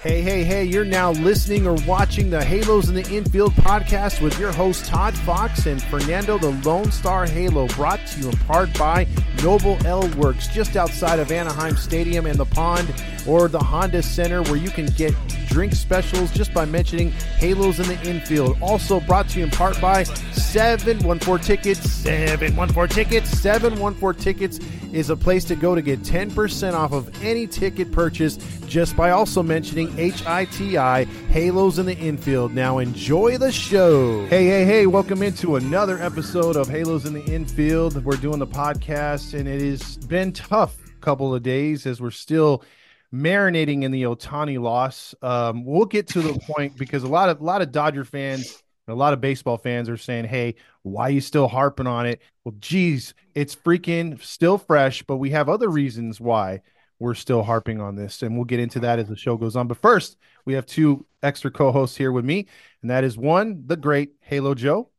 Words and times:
Hey, 0.00 0.22
hey, 0.22 0.44
hey, 0.44 0.62
you're 0.62 0.84
now 0.84 1.10
listening 1.10 1.66
or 1.66 1.74
watching 1.84 2.30
the 2.30 2.44
Halos 2.44 2.88
in 2.88 2.94
the 2.94 3.02
Infield 3.10 3.50
podcast 3.54 4.22
with 4.22 4.38
your 4.38 4.52
hosts 4.52 4.88
Todd 4.88 5.12
Fox 5.18 5.66
and 5.66 5.82
Fernando 5.82 6.38
the 6.38 6.50
Lone 6.64 6.92
Star 6.92 7.26
Halo, 7.26 7.66
brought 7.66 8.06
to 8.06 8.20
you 8.20 8.28
in 8.28 8.36
part 8.36 8.72
by 8.78 9.08
Noble 9.42 9.78
Ale 9.86 10.08
Works, 10.16 10.48
just 10.48 10.76
outside 10.76 11.18
of 11.18 11.30
Anaheim 11.30 11.76
Stadium 11.76 12.26
and 12.26 12.38
the 12.38 12.46
Pond, 12.46 12.92
or 13.26 13.48
the 13.48 13.58
Honda 13.58 14.02
Center, 14.02 14.42
where 14.42 14.56
you 14.56 14.70
can 14.70 14.86
get 14.86 15.14
drink 15.48 15.74
specials 15.74 16.30
just 16.32 16.52
by 16.52 16.64
mentioning 16.64 17.10
Halos 17.38 17.78
in 17.78 17.88
the 17.88 18.00
Infield. 18.08 18.56
Also 18.60 19.00
brought 19.00 19.28
to 19.30 19.38
you 19.38 19.44
in 19.44 19.50
part 19.50 19.80
by 19.80 20.02
714 20.04 21.44
Tickets. 21.44 21.90
714 21.90 22.94
Tickets. 22.94 23.30
714 23.38 24.22
Tickets 24.22 24.60
is 24.92 25.10
a 25.10 25.16
place 25.16 25.44
to 25.44 25.56
go 25.56 25.74
to 25.74 25.82
get 25.82 26.00
10% 26.00 26.74
off 26.74 26.92
of 26.92 27.22
any 27.22 27.46
ticket 27.46 27.92
purchase 27.92 28.38
just 28.66 28.96
by 28.96 29.10
also 29.10 29.42
mentioning 29.42 29.88
HITI 29.96 31.04
Halos 31.30 31.78
in 31.78 31.86
the 31.86 31.96
Infield. 31.96 32.54
Now 32.54 32.78
enjoy 32.78 33.38
the 33.38 33.52
show. 33.52 34.26
Hey, 34.26 34.46
hey, 34.46 34.64
hey, 34.64 34.86
welcome 34.86 35.22
into 35.22 35.56
another 35.56 35.98
episode 36.00 36.56
of 36.56 36.68
Halos 36.68 37.04
in 37.04 37.12
the 37.12 37.24
Infield. 37.24 38.02
We're 38.04 38.16
doing 38.16 38.38
the 38.38 38.46
podcast 38.46 39.27
and 39.34 39.48
it 39.48 39.60
has 39.60 39.96
been 39.96 40.32
tough 40.32 40.76
couple 41.00 41.34
of 41.34 41.42
days 41.42 41.86
as 41.86 42.00
we're 42.00 42.10
still 42.10 42.64
marinating 43.12 43.82
in 43.82 43.90
the 43.90 44.02
Ohtani 44.02 44.60
loss. 44.60 45.14
Um, 45.22 45.64
we'll 45.64 45.86
get 45.86 46.06
to 46.08 46.20
the 46.20 46.38
point 46.40 46.76
because 46.76 47.02
a 47.02 47.08
lot 47.08 47.28
of 47.28 47.40
a 47.40 47.44
lot 47.44 47.62
of 47.62 47.72
Dodger 47.72 48.04
fans, 48.04 48.62
a 48.86 48.94
lot 48.94 49.12
of 49.12 49.20
baseball 49.20 49.56
fans 49.56 49.88
are 49.88 49.96
saying, 49.96 50.24
"Hey, 50.26 50.54
why 50.82 51.04
are 51.04 51.10
you 51.10 51.20
still 51.20 51.48
harping 51.48 51.86
on 51.86 52.06
it?" 52.06 52.20
Well, 52.44 52.54
geez, 52.58 53.14
it's 53.34 53.54
freaking 53.54 54.22
still 54.22 54.58
fresh, 54.58 55.02
but 55.02 55.16
we 55.16 55.30
have 55.30 55.48
other 55.48 55.68
reasons 55.68 56.20
why 56.20 56.62
we're 56.98 57.14
still 57.14 57.42
harping 57.42 57.80
on 57.80 57.96
this, 57.96 58.22
and 58.22 58.34
we'll 58.34 58.44
get 58.44 58.60
into 58.60 58.80
that 58.80 58.98
as 58.98 59.08
the 59.08 59.16
show 59.16 59.36
goes 59.36 59.56
on. 59.56 59.68
But 59.68 59.78
first, 59.78 60.16
we 60.44 60.54
have 60.54 60.66
two 60.66 61.06
extra 61.22 61.50
co-hosts 61.50 61.96
here 61.96 62.12
with 62.12 62.24
me, 62.24 62.46
and 62.82 62.90
that 62.90 63.04
is 63.04 63.16
one, 63.16 63.62
the 63.66 63.76
great 63.76 64.12
Halo 64.20 64.54
Joe. 64.54 64.90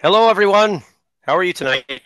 Hello, 0.00 0.28
everyone. 0.28 0.82
How 1.20 1.36
are 1.36 1.44
you 1.44 1.52
tonight? 1.52 2.02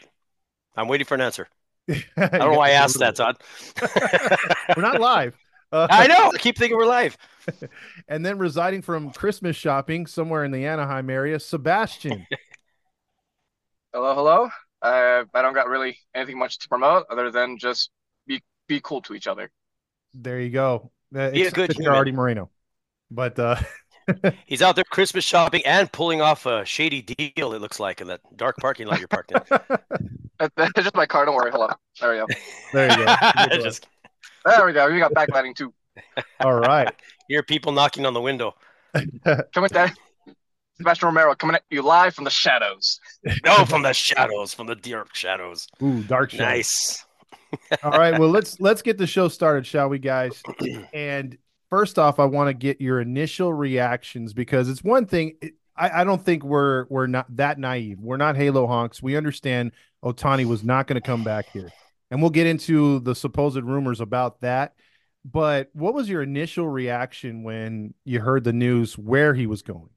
I'm 0.77 0.89
waiting 0.89 1.07
for 1.07 1.15
an 1.15 1.21
answer. 1.21 1.49
I 1.89 2.03
don't 2.17 2.53
know 2.53 2.59
why 2.59 2.69
I 2.69 2.73
asked 2.73 2.99
that, 2.99 3.17
Todd. 3.17 3.37
we're 4.77 4.83
not 4.83 5.01
live. 5.01 5.37
Uh, 5.73 5.87
I 5.91 6.07
know. 6.07 6.31
I 6.35 6.39
keep 6.39 6.59
thinking 6.59 6.77
we're 6.77 6.87
live. 6.87 7.17
and 8.09 8.25
then 8.25 8.39
residing 8.39 8.83
from 8.83 9.11
Christmas 9.13 9.57
shopping 9.57 10.07
somewhere 10.07 10.45
in 10.45 10.51
the 10.51 10.67
Anaheim 10.67 11.09
area, 11.11 11.39
Sebastian. 11.39 12.27
hello, 13.93 14.15
hello. 14.15 14.49
Uh, 14.83 15.25
I 15.33 15.43
don't 15.43 15.55
got 15.55 15.69
really 15.69 15.99
anything 16.15 16.39
much 16.39 16.59
to 16.59 16.69
promote 16.69 17.07
other 17.11 17.31
than 17.31 17.59
just 17.59 17.91
be 18.27 18.43
be 18.69 18.81
cool 18.81 19.01
to 19.03 19.15
each 19.15 19.27
other. 19.27 19.51
There 20.13 20.41
you 20.41 20.51
go. 20.51 20.91
Uh, 21.15 21.31
be 21.31 21.45
a 21.45 21.51
good 21.51 21.75
Arte 21.87 22.13
Moreno, 22.13 22.51
but 23.11 23.39
uh, 23.39 23.57
he's 24.47 24.63
out 24.63 24.75
there 24.75 24.85
Christmas 24.85 25.25
shopping 25.25 25.63
and 25.65 25.91
pulling 25.91 26.21
off 26.21 26.47
a 26.47 26.65
shady 26.65 27.03
deal. 27.03 27.53
It 27.53 27.61
looks 27.61 27.81
like 27.81 28.01
in 28.01 28.09
that 28.09 28.21
dark 28.37 28.57
parking 28.59 28.87
lot 28.87 28.99
you're 28.99 29.09
parked 29.09 29.33
in. 29.33 29.41
That's 30.57 30.73
just 30.77 30.95
my 30.95 31.07
car. 31.07 31.25
Don't 31.25 31.35
worry. 31.35 31.51
Hold 31.51 31.71
on. 31.71 31.77
There 32.01 32.11
we 32.11 32.17
go. 32.19 32.27
There 32.73 32.91
you 32.91 33.05
go. 33.05 33.63
just... 33.63 33.87
There 34.45 34.67
we 34.67 34.73
go. 34.73 34.91
We 34.91 34.99
got 34.99 35.13
backlighting 35.13 35.55
too. 35.57 35.73
All 36.41 36.55
right. 36.55 36.93
Hear 37.29 37.43
people 37.43 37.73
knocking 37.73 38.07
on 38.07 38.15
the 38.15 38.21
window. 38.21 38.55
Coming 39.53 39.71
there. 39.73 39.93
Sebastian 40.77 41.07
Romero 41.07 41.35
coming 41.35 41.57
at 41.57 41.63
you 41.71 41.83
live 41.83 42.15
from 42.15 42.25
the 42.25 42.31
shadows. 42.31 43.01
no, 43.45 43.65
from 43.65 43.83
the 43.83 43.95
shadows, 43.95 44.53
from 44.53 44.67
the 44.67 44.77
dark 44.77 45.15
shadows. 45.15 45.67
Ooh, 45.83 46.03
dark 46.03 46.31
shadows. 46.31 46.47
Nice. 46.47 47.05
All 47.83 47.93
right. 47.93 48.19
Well, 48.19 48.29
let's 48.29 48.61
let's 48.61 48.83
get 48.83 48.99
the 48.99 49.07
show 49.07 49.29
started, 49.29 49.67
shall 49.67 49.89
we, 49.89 49.99
guys? 49.99 50.43
And 50.93 51.39
first 51.71 51.99
off, 51.99 52.19
I 52.19 52.25
want 52.25 52.49
to 52.49 52.55
get 52.55 52.81
your 52.81 53.01
initial 53.01 53.53
reactions 53.53 54.33
because 54.33 54.69
it's 54.69 54.85
one 54.85 55.07
thing. 55.07 55.35
I, 55.77 56.01
I 56.01 56.05
don't 56.05 56.25
think 56.25 56.43
we're 56.43 56.87
we're 56.89 57.07
not 57.07 57.35
that 57.37 57.59
naive. 57.59 58.01
We're 58.01 58.17
not 58.17 58.37
Halo 58.37 58.67
honks. 58.67 59.03
We 59.03 59.17
understand 59.17 59.73
Ohtani 60.05 60.47
was 60.47 60.65
not 60.65 60.87
going 60.87 61.01
to 61.01 61.07
come 61.07 61.25
back 61.25 61.51
here. 61.51 61.71
And 62.11 62.21
we'll 62.21 62.31
get 62.31 62.47
into 62.47 63.01
the 63.01 63.15
supposed 63.15 63.63
rumors 63.63 64.01
about 64.01 64.41
that. 64.41 64.75
But 65.25 65.71
what 65.73 65.93
was 65.93 66.09
your 66.09 66.23
initial 66.23 66.69
reaction 66.69 67.43
when 67.43 67.95
you 68.05 68.21
heard 68.21 68.45
the 68.45 68.53
news 68.53 68.97
where 68.97 69.35
he 69.35 69.47
was 69.47 69.63
going? 69.63 69.91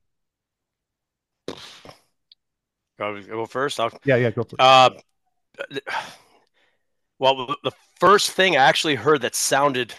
Go 2.97 3.46
first. 3.46 3.79
I'll... 3.79 3.91
Yeah, 4.03 4.16
yeah, 4.16 4.31
go 4.31 4.41
first. 4.41 4.56
Uh, 4.59 4.90
well, 7.19 7.56
the 7.63 7.72
first 8.00 8.31
thing 8.31 8.58
I 8.58 8.63
actually 8.63 8.96
heard 8.96 9.22
that 9.22 9.35
sounded 9.35 9.94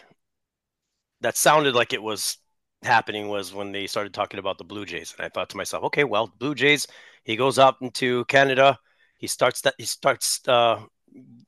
that 1.20 1.36
sounded 1.36 1.74
like 1.74 1.92
it 1.92 2.02
was 2.02 2.38
happening 2.82 3.28
was 3.28 3.52
when 3.52 3.72
they 3.72 3.86
started 3.86 4.14
talking 4.14 4.40
about 4.40 4.58
the 4.58 4.64
Blue 4.64 4.86
Jays, 4.86 5.14
and 5.16 5.24
I 5.24 5.28
thought 5.28 5.50
to 5.50 5.56
myself, 5.56 5.84
okay, 5.84 6.04
well, 6.04 6.32
Blue 6.38 6.54
Jays. 6.54 6.86
He 7.24 7.36
goes 7.36 7.58
out 7.58 7.76
into 7.82 8.24
Canada. 8.26 8.78
He 9.18 9.26
starts 9.26 9.60
that. 9.62 9.74
He 9.76 9.84
starts 9.84 10.40
uh, 10.48 10.80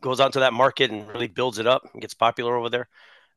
goes 0.01 0.21
out 0.21 0.33
to 0.35 0.41
that 0.41 0.53
market 0.53 0.91
and 0.91 1.09
really 1.09 1.29
builds 1.29 1.59
it 1.59 1.67
up 1.67 1.83
and 1.93 2.03
gets 2.03 2.15
popular 2.15 2.57
over 2.57 2.69
there. 2.69 2.89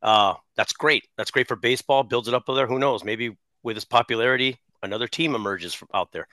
Uh, 0.02 0.34
that's 0.56 0.74
great. 0.74 1.08
That's 1.18 1.32
great 1.32 1.48
for 1.48 1.56
baseball. 1.56 2.04
Builds 2.04 2.28
it 2.28 2.34
up 2.34 2.44
over 2.48 2.58
there. 2.58 2.68
Who 2.68 2.80
knows? 2.80 3.04
Maybe 3.04 3.38
with 3.64 3.76
his 3.76 3.86
popularity, 3.86 4.60
another 4.84 5.08
team 5.08 5.36
emerges 5.36 5.74
from 5.74 5.88
out 5.94 6.12
there. 6.12 6.28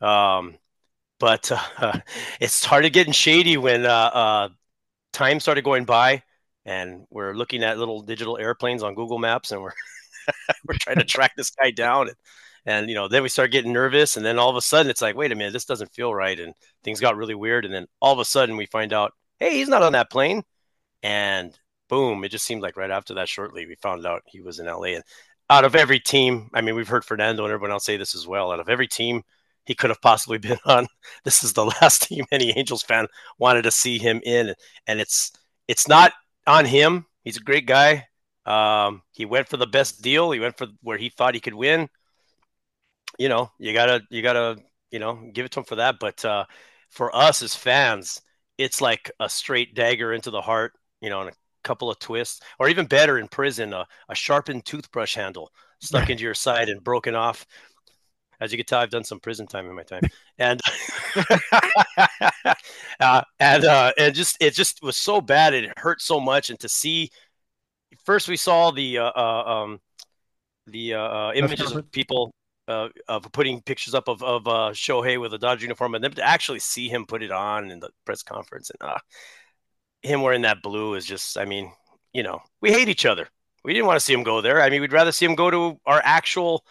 Um, 0.00 0.56
but 1.18 1.50
uh, 1.78 1.98
it 2.40 2.50
started 2.50 2.92
getting 2.92 3.12
shady 3.12 3.56
when 3.56 3.86
uh, 3.86 3.88
uh, 3.88 4.48
time 5.12 5.40
started 5.40 5.64
going 5.64 5.84
by, 5.84 6.22
and 6.66 7.06
we're 7.08 7.32
looking 7.32 7.64
at 7.64 7.78
little 7.78 8.02
digital 8.02 8.36
airplanes 8.36 8.82
on 8.82 8.94
Google 8.94 9.18
Maps, 9.18 9.52
and 9.52 9.62
we're 9.62 9.72
we're 10.68 10.76
trying 10.78 10.98
to 10.98 11.04
track 11.04 11.32
this 11.36 11.50
guy 11.50 11.70
down. 11.70 12.08
And, 12.08 12.16
and, 12.66 12.88
you 12.88 12.96
know, 12.96 13.06
then 13.06 13.22
we 13.22 13.28
start 13.28 13.52
getting 13.52 13.72
nervous. 13.72 14.16
And 14.16 14.26
then 14.26 14.38
all 14.38 14.50
of 14.50 14.56
a 14.56 14.60
sudden 14.60 14.90
it's 14.90 15.00
like, 15.00 15.16
wait 15.16 15.30
a 15.30 15.36
minute, 15.36 15.52
this 15.52 15.64
doesn't 15.64 15.94
feel 15.94 16.12
right. 16.12 16.38
And 16.38 16.52
things 16.82 17.00
got 17.00 17.16
really 17.16 17.34
weird. 17.34 17.64
And 17.64 17.72
then 17.72 17.86
all 18.00 18.12
of 18.12 18.18
a 18.18 18.24
sudden 18.24 18.56
we 18.56 18.66
find 18.66 18.92
out, 18.92 19.12
hey, 19.38 19.54
he's 19.54 19.68
not 19.68 19.84
on 19.84 19.92
that 19.92 20.10
plane. 20.10 20.42
And 21.02 21.56
boom, 21.88 22.24
it 22.24 22.30
just 22.30 22.44
seemed 22.44 22.62
like 22.62 22.76
right 22.76 22.90
after 22.90 23.14
that, 23.14 23.28
shortly, 23.28 23.66
we 23.66 23.76
found 23.76 24.04
out 24.04 24.22
he 24.26 24.40
was 24.40 24.58
in 24.58 24.66
LA. 24.66 24.96
And 24.96 25.04
out 25.48 25.64
of 25.64 25.76
every 25.76 26.00
team, 26.00 26.50
I 26.52 26.60
mean, 26.60 26.74
we've 26.74 26.88
heard 26.88 27.04
Fernando 27.04 27.44
and 27.44 27.52
everyone 27.52 27.70
else 27.70 27.84
say 27.84 27.96
this 27.96 28.16
as 28.16 28.26
well. 28.26 28.50
Out 28.50 28.60
of 28.60 28.68
every 28.68 28.88
team 28.88 29.22
he 29.64 29.76
could 29.76 29.90
have 29.90 30.02
possibly 30.02 30.38
been 30.38 30.58
on, 30.64 30.88
this 31.22 31.44
is 31.44 31.52
the 31.52 31.66
last 31.80 32.02
team 32.02 32.24
any 32.32 32.50
Angels 32.58 32.82
fan 32.82 33.06
wanted 33.38 33.62
to 33.62 33.70
see 33.70 33.98
him 33.98 34.20
in. 34.24 34.54
And 34.88 35.00
it's 35.00 35.30
it's 35.68 35.86
not 35.86 36.12
on 36.46 36.64
him. 36.64 37.06
He's 37.24 37.36
a 37.36 37.40
great 37.40 37.66
guy. 37.66 38.06
Um, 38.44 39.02
he 39.12 39.24
went 39.24 39.48
for 39.48 39.56
the 39.56 39.66
best 39.66 40.02
deal. 40.02 40.30
He 40.30 40.40
went 40.40 40.56
for 40.56 40.68
where 40.82 40.98
he 40.98 41.08
thought 41.08 41.34
he 41.34 41.40
could 41.40 41.54
win. 41.54 41.88
You 43.18 43.28
know, 43.28 43.50
you 43.58 43.72
gotta, 43.72 44.02
you 44.10 44.22
gotta, 44.22 44.56
you 44.90 44.98
know, 44.98 45.30
give 45.32 45.46
it 45.46 45.52
to 45.52 45.60
him 45.60 45.64
for 45.64 45.76
that. 45.76 45.96
But 45.98 46.24
uh, 46.24 46.44
for 46.90 47.14
us 47.14 47.42
as 47.42 47.54
fans, 47.54 48.20
it's 48.58 48.80
like 48.80 49.10
a 49.20 49.28
straight 49.28 49.74
dagger 49.74 50.12
into 50.12 50.30
the 50.30 50.40
heart. 50.42 50.72
You 51.00 51.10
know, 51.10 51.20
and 51.20 51.30
a 51.30 51.34
couple 51.64 51.90
of 51.90 51.98
twists, 51.98 52.40
or 52.58 52.68
even 52.68 52.86
better, 52.86 53.18
in 53.18 53.28
prison, 53.28 53.72
a, 53.72 53.86
a 54.08 54.14
sharpened 54.14 54.64
toothbrush 54.64 55.14
handle 55.14 55.50
stuck 55.80 56.10
into 56.10 56.24
your 56.24 56.34
side 56.34 56.68
and 56.68 56.82
broken 56.82 57.14
off. 57.14 57.46
As 58.40 58.52
you 58.52 58.58
can 58.58 58.66
tell, 58.66 58.80
I've 58.80 58.90
done 58.90 59.04
some 59.04 59.20
prison 59.20 59.46
time 59.46 59.66
in 59.68 59.74
my 59.74 59.82
time, 59.82 60.02
and 60.38 60.60
uh, 63.00 63.22
and 63.40 63.64
uh, 63.64 63.92
and 63.98 64.14
just 64.14 64.36
it 64.40 64.54
just 64.54 64.82
was 64.82 64.96
so 64.96 65.20
bad. 65.20 65.54
It 65.54 65.72
hurt 65.78 66.00
so 66.00 66.20
much, 66.20 66.50
and 66.50 66.58
to 66.60 66.68
see 66.68 67.10
first 68.04 68.28
we 68.28 68.36
saw 68.36 68.70
the 68.70 68.98
uh, 68.98 69.12
uh 69.14 69.42
um, 69.44 69.80
the 70.66 70.94
uh, 70.94 71.00
uh 71.00 71.32
images 71.34 71.72
of 71.72 71.90
people 71.92 72.34
uh, 72.68 72.88
of 73.08 73.30
putting 73.32 73.62
pictures 73.62 73.94
up 73.94 74.08
of 74.08 74.22
of 74.22 74.46
uh, 74.46 74.70
Shohei 74.72 75.20
with 75.20 75.34
a 75.34 75.38
Dodger 75.38 75.62
uniform, 75.62 75.94
and 75.94 76.04
then 76.04 76.12
to 76.12 76.22
actually 76.22 76.60
see 76.60 76.88
him 76.88 77.06
put 77.06 77.22
it 77.22 77.30
on 77.30 77.70
in 77.70 77.80
the 77.80 77.90
press 78.04 78.22
conference 78.22 78.70
and 78.70 78.90
uh, 78.90 78.98
him 80.06 80.22
wearing 80.22 80.42
that 80.42 80.62
blue 80.62 80.94
is 80.94 81.04
just, 81.04 81.36
I 81.36 81.44
mean, 81.44 81.72
you 82.12 82.22
know, 82.22 82.40
we 82.60 82.72
hate 82.72 82.88
each 82.88 83.06
other. 83.06 83.28
We 83.64 83.72
didn't 83.72 83.86
want 83.86 83.98
to 83.98 84.04
see 84.04 84.14
him 84.14 84.22
go 84.22 84.40
there. 84.40 84.62
I 84.62 84.70
mean, 84.70 84.80
we'd 84.80 84.92
rather 84.92 85.12
see 85.12 85.26
him 85.26 85.34
go 85.34 85.50
to 85.50 85.78
our 85.86 86.00
actual, 86.04 86.64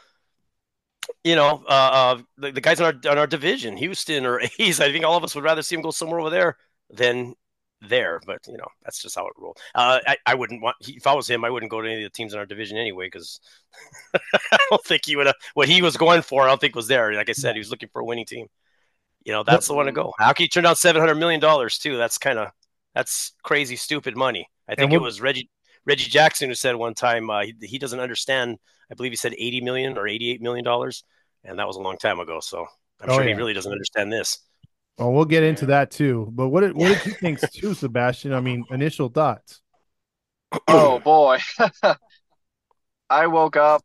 you 1.23 1.35
know, 1.35 1.63
uh, 1.67 1.69
uh 1.69 2.21
the, 2.37 2.51
the 2.51 2.61
guys 2.61 2.79
in 2.79 2.85
our 2.85 2.93
in 3.11 3.17
our 3.17 3.27
division, 3.27 3.77
Houston 3.77 4.25
or 4.25 4.41
A's. 4.59 4.79
I 4.79 4.91
think 4.91 5.05
all 5.05 5.17
of 5.17 5.23
us 5.23 5.35
would 5.35 5.43
rather 5.43 5.61
see 5.61 5.75
him 5.75 5.81
go 5.81 5.91
somewhere 5.91 6.19
over 6.19 6.29
there 6.29 6.57
than 6.89 7.35
there, 7.81 8.21
but 8.25 8.39
you 8.47 8.57
know 8.57 8.67
that's 8.83 9.01
just 9.01 9.15
how 9.15 9.27
it 9.27 9.33
rolled. 9.37 9.57
Uh, 9.73 9.99
I, 10.05 10.17
I 10.25 10.35
wouldn't 10.35 10.61
want 10.61 10.77
if 10.81 11.07
I 11.07 11.13
was 11.13 11.29
him, 11.29 11.45
I 11.45 11.49
wouldn't 11.49 11.71
go 11.71 11.81
to 11.81 11.87
any 11.89 12.03
of 12.03 12.11
the 12.11 12.15
teams 12.15 12.33
in 12.33 12.39
our 12.39 12.45
division 12.45 12.77
anyway 12.77 13.07
because 13.07 13.39
I 14.13 14.57
don't 14.69 14.83
think 14.83 15.05
he 15.05 15.15
would 15.15 15.27
have 15.27 15.35
what 15.53 15.69
he 15.69 15.81
was 15.81 15.97
going 15.97 16.21
for. 16.21 16.43
I 16.43 16.47
don't 16.47 16.61
think 16.61 16.75
was 16.75 16.87
there. 16.87 17.13
Like 17.13 17.29
I 17.29 17.33
said, 17.33 17.55
he 17.55 17.59
was 17.59 17.69
looking 17.69 17.89
for 17.91 18.01
a 18.01 18.05
winning 18.05 18.25
team. 18.25 18.47
You 19.23 19.33
know 19.33 19.43
that's 19.43 19.67
the 19.67 19.73
one 19.73 19.87
to 19.87 19.91
go. 19.91 20.13
How 20.19 20.33
can 20.33 20.43
you 20.43 20.49
turn 20.49 20.65
out 20.65 20.77
seven 20.77 21.01
hundred 21.01 21.15
million 21.15 21.39
dollars 21.39 21.77
too? 21.77 21.97
That's 21.97 22.17
kind 22.17 22.39
of 22.39 22.49
that's 22.93 23.33
crazy, 23.43 23.75
stupid 23.75 24.15
money. 24.15 24.47
I 24.67 24.75
think 24.75 24.93
it 24.93 25.01
was 25.01 25.21
Reggie 25.21 25.49
Reggie 25.85 26.09
Jackson 26.09 26.49
who 26.49 26.55
said 26.55 26.75
one 26.75 26.93
time 26.93 27.29
uh, 27.29 27.41
he, 27.41 27.55
he 27.61 27.77
doesn't 27.77 27.99
understand. 27.99 28.57
I 28.91 28.95
believe 28.95 29.11
he 29.11 29.17
said 29.17 29.33
eighty 29.37 29.61
million 29.61 29.97
or 29.97 30.07
eighty 30.07 30.31
eight 30.31 30.41
million 30.41 30.63
dollars, 30.63 31.03
and 31.43 31.59
that 31.59 31.67
was 31.67 31.75
a 31.75 31.81
long 31.81 31.97
time 31.97 32.19
ago. 32.19 32.39
So 32.39 32.65
I'm 33.01 33.09
oh, 33.09 33.15
sure 33.15 33.23
yeah. 33.23 33.29
he 33.29 33.35
really 33.35 33.53
doesn't 33.53 33.71
understand 33.71 34.11
this. 34.11 34.39
Well, 34.97 35.11
we'll 35.11 35.25
get 35.25 35.43
into 35.43 35.65
that 35.67 35.91
too. 35.91 36.29
But 36.31 36.49
what 36.49 36.61
did, 36.61 36.75
what 36.75 36.87
did 36.87 37.05
you 37.05 37.11
think 37.19 37.39
too, 37.51 37.73
Sebastian? 37.73 38.33
I 38.33 38.39
mean, 38.39 38.65
initial 38.69 39.09
thoughts. 39.09 39.61
Oh 40.67 40.99
boy. 40.99 41.39
I 43.09 43.27
woke 43.27 43.57
up. 43.57 43.83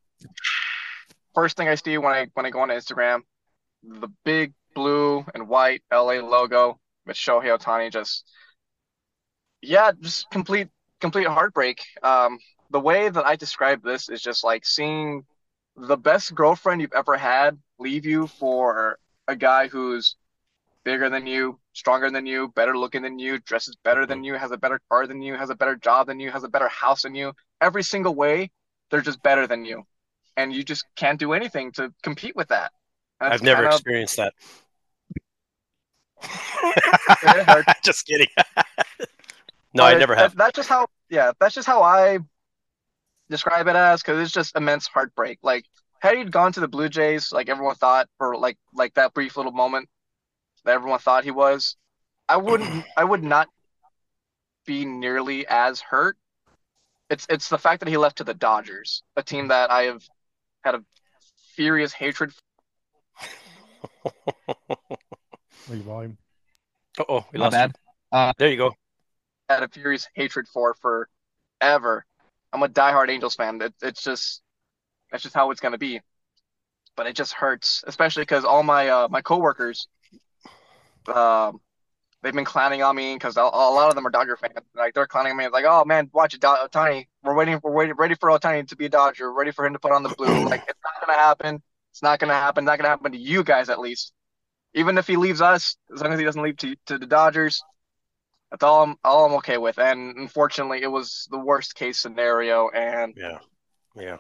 First 1.35 1.57
thing 1.57 1.69
I 1.69 1.75
see 1.75 1.99
when 1.99 2.13
I 2.13 2.27
when 2.35 2.47
I 2.47 2.51
go 2.51 2.61
on 2.61 2.69
Instagram, 2.69 3.21
the 3.83 4.09
big 4.25 4.53
blue 4.75 5.25
and 5.35 5.49
white 5.49 5.83
LA 5.93 6.21
logo 6.21 6.79
with 7.07 7.17
Shohei 7.17 7.57
Ohtani. 7.57 7.93
Just 7.93 8.31
yeah, 9.63 9.93
just 10.01 10.31
complete 10.31 10.69
complete 11.01 11.27
heartbreak. 11.27 11.83
Um, 12.03 12.39
the 12.71 12.81
way 12.81 13.09
that 13.09 13.27
I 13.27 13.37
describe 13.37 13.83
this 13.83 14.09
is 14.09 14.23
just 14.23 14.45
like 14.45 14.65
seeing 14.65 15.25
the 15.77 15.97
best 15.97 16.35
girlfriend 16.35 16.81
you've 16.81 16.93
ever 16.93 17.17
had 17.17 17.59
leave 17.79 18.05
you 18.05 18.27
for 18.27 18.99
a 19.27 19.35
guy 19.35 19.69
who's 19.69 20.17
bigger 20.85 21.11
than 21.11 21.27
you, 21.27 21.59
stronger 21.73 22.11
than 22.11 22.27
you, 22.27 22.49
better 22.49 22.77
looking 22.77 23.03
than 23.03 23.19
you, 23.19 23.39
dresses 23.41 23.77
better 23.85 24.07
than 24.07 24.25
you, 24.25 24.35
has 24.35 24.51
a 24.51 24.57
better 24.57 24.81
car 24.89 25.07
than 25.07 25.21
you, 25.23 25.35
has 25.35 25.51
a 25.51 25.55
better 25.55 25.77
job 25.77 26.07
than 26.07 26.21
you, 26.21 26.31
has 26.31 26.45
a 26.45 26.49
better 26.49 26.69
house 26.69 27.03
than 27.03 27.15
you. 27.15 27.33
Every 27.61 27.83
single 27.83 28.15
way, 28.15 28.51
they're 28.91 29.01
just 29.01 29.23
better 29.23 29.47
than 29.47 29.65
you. 29.65 29.85
And 30.37 30.53
you 30.53 30.63
just 30.65 30.85
can't 30.97 31.19
do 31.19 31.33
anything 31.33 31.73
to 31.73 31.93
compete 32.03 32.37
with 32.37 32.49
that. 32.49 32.73
That's 33.21 33.35
I've 33.35 33.43
never 33.43 33.63
kinda- 33.63 33.77
experienced 33.77 34.17
that. 34.17 34.35
just 37.85 38.07
kidding. 38.07 38.29
no, 39.75 39.85
I 39.85 39.93
But 39.93 39.99
never 39.99 40.15
that- 40.15 40.21
have. 40.23 40.37
That's 40.37 40.57
just 40.57 40.69
how, 40.69 40.87
yeah, 41.09 41.33
that's 41.41 41.55
just 41.55 41.67
how 41.67 41.83
I 41.83 42.19
describe 43.29 43.69
it 43.69 43.77
as 43.77 44.03
because 44.03 44.21
it's 44.21 44.33
just 44.33 44.57
immense 44.57 44.87
heartbreak. 44.87 45.39
Like, 45.43 45.65
had 46.01 46.17
he 46.17 46.25
gone 46.25 46.53
to 46.53 46.61
the 46.61 46.69
Blue 46.69 46.89
Jays, 46.89 47.33
like 47.33 47.49
everyone 47.49 47.75
thought, 47.77 48.09
for 48.19 48.37
like 48.37 48.59
like 48.75 48.95
that 48.95 49.13
brief 49.15 49.37
little 49.37 49.53
moment 49.53 49.89
that 50.65 50.73
everyone 50.75 50.99
thought 50.99 51.25
he 51.25 51.31
was, 51.31 51.77
I 52.29 52.37
wouldn't, 52.39 52.85
I 52.97 53.05
would 53.05 53.23
not 53.23 53.49
be 54.67 54.85
nearly 54.85 55.47
as 55.47 55.81
hurt. 55.81 56.17
It's 57.11 57.27
it's 57.29 57.49
the 57.49 57.59
fact 57.59 57.81
that 57.81 57.89
he 57.89 57.97
left 57.97 58.19
to 58.19 58.25
the 58.25 58.35
Dodgers, 58.35 59.03
a 59.17 59.23
team 59.23 59.49
that 59.49 59.71
I 59.71 59.83
have 59.85 60.03
had 60.63 60.75
a 60.77 60.85
furious 61.55 61.93
hatred. 61.93 62.33
Wait, 65.69 65.83
volume. 65.83 66.17
oh, 67.09 67.25
we 67.33 67.39
My 67.39 67.45
lost 67.47 67.53
bad. 67.53 67.73
you. 68.13 68.33
There 68.39 68.49
you 68.49 68.57
go. 68.57 68.75
Had 69.51 69.65
a 69.65 69.69
furious 69.69 70.07
hatred 70.15 70.47
for 70.47 70.75
forever. 70.75 72.05
I'm 72.53 72.63
a 72.63 72.69
diehard 72.69 73.11
Angels 73.11 73.35
fan. 73.35 73.61
It, 73.61 73.75
it's 73.83 74.01
just 74.01 74.43
that's 75.11 75.25
just 75.25 75.35
how 75.35 75.51
it's 75.51 75.61
gonna 75.61 75.77
be. 75.77 76.01
But 76.95 77.09
it 77.09 77.17
just 77.17 77.33
hurts, 77.33 77.83
especially 77.85 78.23
because 78.23 78.45
all 78.45 78.63
my 78.63 78.89
uh, 78.89 79.09
my 79.11 79.23
coworkers, 79.23 79.89
um, 81.13 81.61
they've 82.23 82.33
been 82.33 82.45
clowning 82.45 82.85
on 82.85 82.95
me 82.95 83.15
because 83.15 83.37
a, 83.37 83.41
a 83.41 83.43
lot 83.43 83.89
of 83.89 83.97
them 83.97 84.07
are 84.07 84.11
Dodger 84.11 84.37
fans. 84.37 84.55
Like 84.77 84.95
they're 84.95 85.09
clowning 85.09 85.33
on 85.33 85.39
me, 85.39 85.49
like, 85.49 85.65
"Oh 85.67 85.85
man, 85.85 86.11
watch 86.13 86.33
it, 86.35 86.41
Ohtani. 86.43 87.09
We're 87.25 87.35
waiting, 87.35 87.59
we're 87.61 87.73
waiting, 87.73 87.97
ready 87.97 88.15
for 88.15 88.31
Ohtani 88.31 88.69
to 88.69 88.77
be 88.77 88.87
a 88.87 88.89
Dodger. 88.89 89.33
Ready 89.33 89.51
for 89.51 89.67
him 89.67 89.73
to 89.73 89.81
put 89.81 89.91
on 89.91 90.05
the 90.05 90.11
blue. 90.11 90.45
Like, 90.45 90.63
it's 90.69 90.79
not 90.85 91.05
gonna 91.05 91.19
happen. 91.19 91.61
It's 91.91 92.03
not 92.05 92.21
gonna 92.21 92.35
happen. 92.35 92.65
Not 92.65 92.79
gonna 92.79 92.89
happen 92.89 93.11
to 93.11 93.19
you 93.19 93.43
guys 93.43 93.69
at 93.69 93.81
least. 93.81 94.13
Even 94.75 94.97
if 94.97 95.09
he 95.09 95.17
leaves 95.17 95.41
us, 95.41 95.77
as 95.93 96.01
long 96.01 96.13
as 96.13 96.21
he 96.21 96.25
doesn't 96.25 96.41
leave 96.41 96.57
to 96.59 96.77
to 96.87 96.99
the 96.99 97.07
Dodgers, 97.07 97.65
that's 98.51 98.63
all 98.65 98.83
I'm 98.83 98.97
all 99.05 99.27
I'm 99.27 99.35
okay 99.35 99.59
with. 99.59 99.79
And 99.79 100.17
unfortunately, 100.17 100.83
it 100.83 100.91
was 100.91 101.29
the 101.31 101.39
worst 101.39 101.75
case 101.75 101.99
scenario. 101.99 102.69
And 102.71 103.15
Yeah. 103.17 103.39
Yeah. 103.95 104.19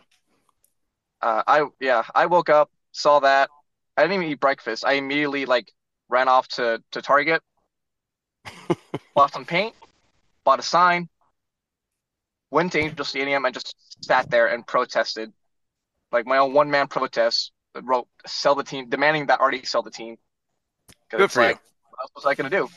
uh, 1.23 1.43
I 1.47 1.67
yeah, 1.81 2.05
I 2.15 2.27
woke 2.27 2.49
up, 2.49 2.71
saw 2.93 3.21
that. 3.21 3.51
I 3.97 4.03
didn't 4.03 4.15
even 4.15 4.29
eat 4.29 4.41
breakfast. 4.41 4.85
I 4.85 4.95
immediately 4.95 5.47
like 5.47 5.73
ran 6.09 6.29
off 6.29 6.49
to 6.49 6.83
to 6.93 7.03
Target, 7.03 7.43
bought 9.15 9.33
some 9.33 9.45
paint, 9.45 9.75
bought 10.45 10.61
a 10.61 10.63
sign, 10.63 11.09
went 12.51 12.73
to 12.73 12.79
Angel 12.79 13.05
Stadium, 13.05 13.45
and 13.45 13.55
just 13.55 13.75
sat 14.05 14.31
there 14.31 14.47
and 14.49 14.67
protested, 14.67 15.33
like 16.13 16.27
my 16.27 16.39
own 16.39 16.53
one 16.53 16.71
man 16.71 16.89
protest. 16.89 17.53
Wrote 17.83 18.09
sell 18.27 18.57
the 18.57 18.65
team, 18.65 18.89
demanding 18.89 19.27
that 19.27 19.41
already 19.41 19.63
sell 19.65 19.83
the 19.83 19.93
team. 19.93 20.17
Good 21.09 21.31
for 21.31 21.43
you. 21.43 21.49
What 21.49 22.01
else 22.03 22.11
was 22.17 22.27
I 22.27 22.35
gonna 22.35 22.51
do? 22.51 22.69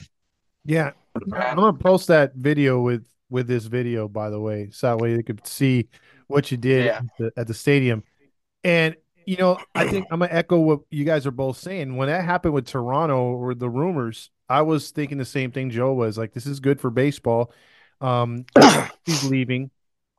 Yeah, 0.65 0.91
I'm 1.15 1.55
gonna 1.55 1.73
post 1.73 2.07
that 2.07 2.35
video 2.35 2.81
with 2.81 3.05
with 3.29 3.47
this 3.47 3.65
video, 3.65 4.07
by 4.07 4.29
the 4.29 4.39
way, 4.39 4.69
so 4.71 4.87
that 4.87 4.97
way 4.99 5.15
they 5.15 5.23
could 5.23 5.45
see 5.45 5.89
what 6.27 6.51
you 6.51 6.57
did 6.57 6.85
Yeah. 6.85 6.97
at, 6.97 7.05
the, 7.17 7.31
at 7.37 7.47
the 7.47 7.53
stadium. 7.53 8.03
And 8.63 8.95
you 9.25 9.37
know, 9.37 9.57
I 9.73 9.87
think 9.87 10.07
I'm 10.11 10.19
gonna 10.19 10.31
echo 10.31 10.59
what 10.59 10.81
you 10.89 11.05
guys 11.05 11.25
are 11.25 11.31
both 11.31 11.57
saying. 11.57 11.95
When 11.95 12.07
that 12.07 12.23
happened 12.25 12.53
with 12.53 12.67
Toronto 12.67 13.33
or 13.33 13.55
the 13.55 13.69
rumors, 13.69 14.29
I 14.49 14.61
was 14.61 14.91
thinking 14.91 15.17
the 15.17 15.25
same 15.25 15.51
thing 15.51 15.69
Joe 15.69 15.93
was 15.93 16.17
like, 16.17 16.33
this 16.33 16.45
is 16.45 16.59
good 16.59 16.79
for 16.79 16.89
baseball. 16.89 17.51
Um, 18.01 18.45
he's 19.05 19.23
leaving, 19.23 19.71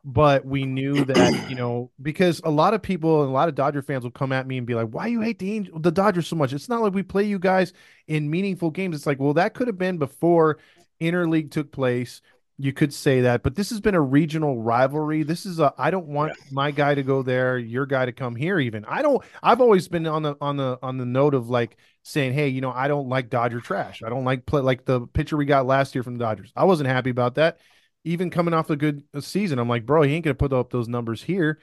but 0.05 0.45
we 0.45 0.65
knew 0.65 1.05
that 1.05 1.47
you 1.49 1.57
know 1.57 1.91
because 2.03 2.41
a 2.45 2.51
lot 2.51 2.75
of 2.75 2.83
people 2.83 3.23
and 3.23 3.31
a 3.31 3.33
lot 3.33 3.49
of 3.49 3.55
Dodger 3.55 3.83
fans 3.83 4.05
will 4.05 4.11
come 4.11 4.33
at 4.33 4.47
me 4.47 4.59
and 4.59 4.67
be 4.67 4.75
like, 4.75 4.89
"Why 4.89 5.07
you 5.07 5.21
hate 5.21 5.39
the 5.39 5.53
Angel, 5.53 5.79
the 5.79 5.91
Dodgers 5.91 6.27
so 6.27 6.37
much?" 6.37 6.53
It's 6.53 6.69
not 6.69 6.83
like 6.83 6.93
we 6.93 7.03
play 7.03 7.25
you 7.25 7.39
guys 7.39 7.73
in 8.07 8.31
meaningful 8.31 8.71
games. 8.71 8.97
It's 8.97 9.07
like, 9.07 9.19
well, 9.19 9.35
that 9.35 9.55
could 9.55 9.67
have 9.67 9.79
been 9.79 9.99
before 9.99 10.59
interleague 11.01 11.51
took 11.51 11.73
place. 11.73 12.21
You 12.57 12.73
could 12.73 12.95
say 12.95 13.23
that, 13.23 13.43
but 13.43 13.57
this 13.57 13.71
has 13.71 13.81
been 13.81 13.97
a 13.97 14.01
regional 14.01 14.63
rivalry. 14.63 15.25
This 15.25 15.45
is 15.45 15.59
a 15.59 15.75
I 15.77 15.91
don't 15.91 16.07
want 16.07 16.35
my 16.53 16.71
guy 16.71 16.95
to 16.95 17.03
go 17.03 17.23
there, 17.23 17.59
your 17.59 17.85
guy 17.85 18.07
to 18.07 18.13
come 18.13 18.37
here 18.37 18.61
even. 18.61 18.85
I 18.85 19.03
don't 19.03 19.25
I've 19.43 19.61
always 19.61 19.89
been 19.89 20.07
on 20.07 20.23
the 20.23 20.37
on 20.41 20.57
the 20.57 20.79
on 20.81 20.99
the 20.99 21.07
note 21.07 21.35
of 21.35 21.49
like 21.49 21.77
saying, 22.05 22.35
"Hey, 22.35 22.49
you 22.49 22.61
know, 22.61 22.71
I 22.71 22.87
don't 22.87 23.09
like 23.09 23.31
Dodger 23.31 23.61
trash. 23.61 24.03
I 24.05 24.09
don't 24.09 24.25
like 24.25 24.47
play 24.47 24.61
like 24.61 24.85
the 24.85 25.01
pitcher 25.09 25.37
we 25.37 25.47
got 25.47 25.67
last 25.67 25.97
year 25.97 26.05
from 26.05 26.15
the 26.15 26.25
Dodgers." 26.25 26.53
I 26.55 26.65
wasn't 26.65 26.91
happy 26.91 27.11
about 27.11 27.37
that. 27.37 27.59
Even 28.05 28.31
coming 28.31 28.55
off 28.55 28.71
a 28.71 28.77
good 28.77 29.03
uh, 29.15 29.21
season, 29.21 29.59
I'm 29.59 29.69
like, 29.69 29.87
"Bro, 29.87 30.03
he 30.03 30.15
ain't 30.15 30.25
to 30.25 30.35
put 30.35 30.53
up 30.53 30.71
those 30.71 30.89
numbers 30.89 31.23
here." 31.23 31.59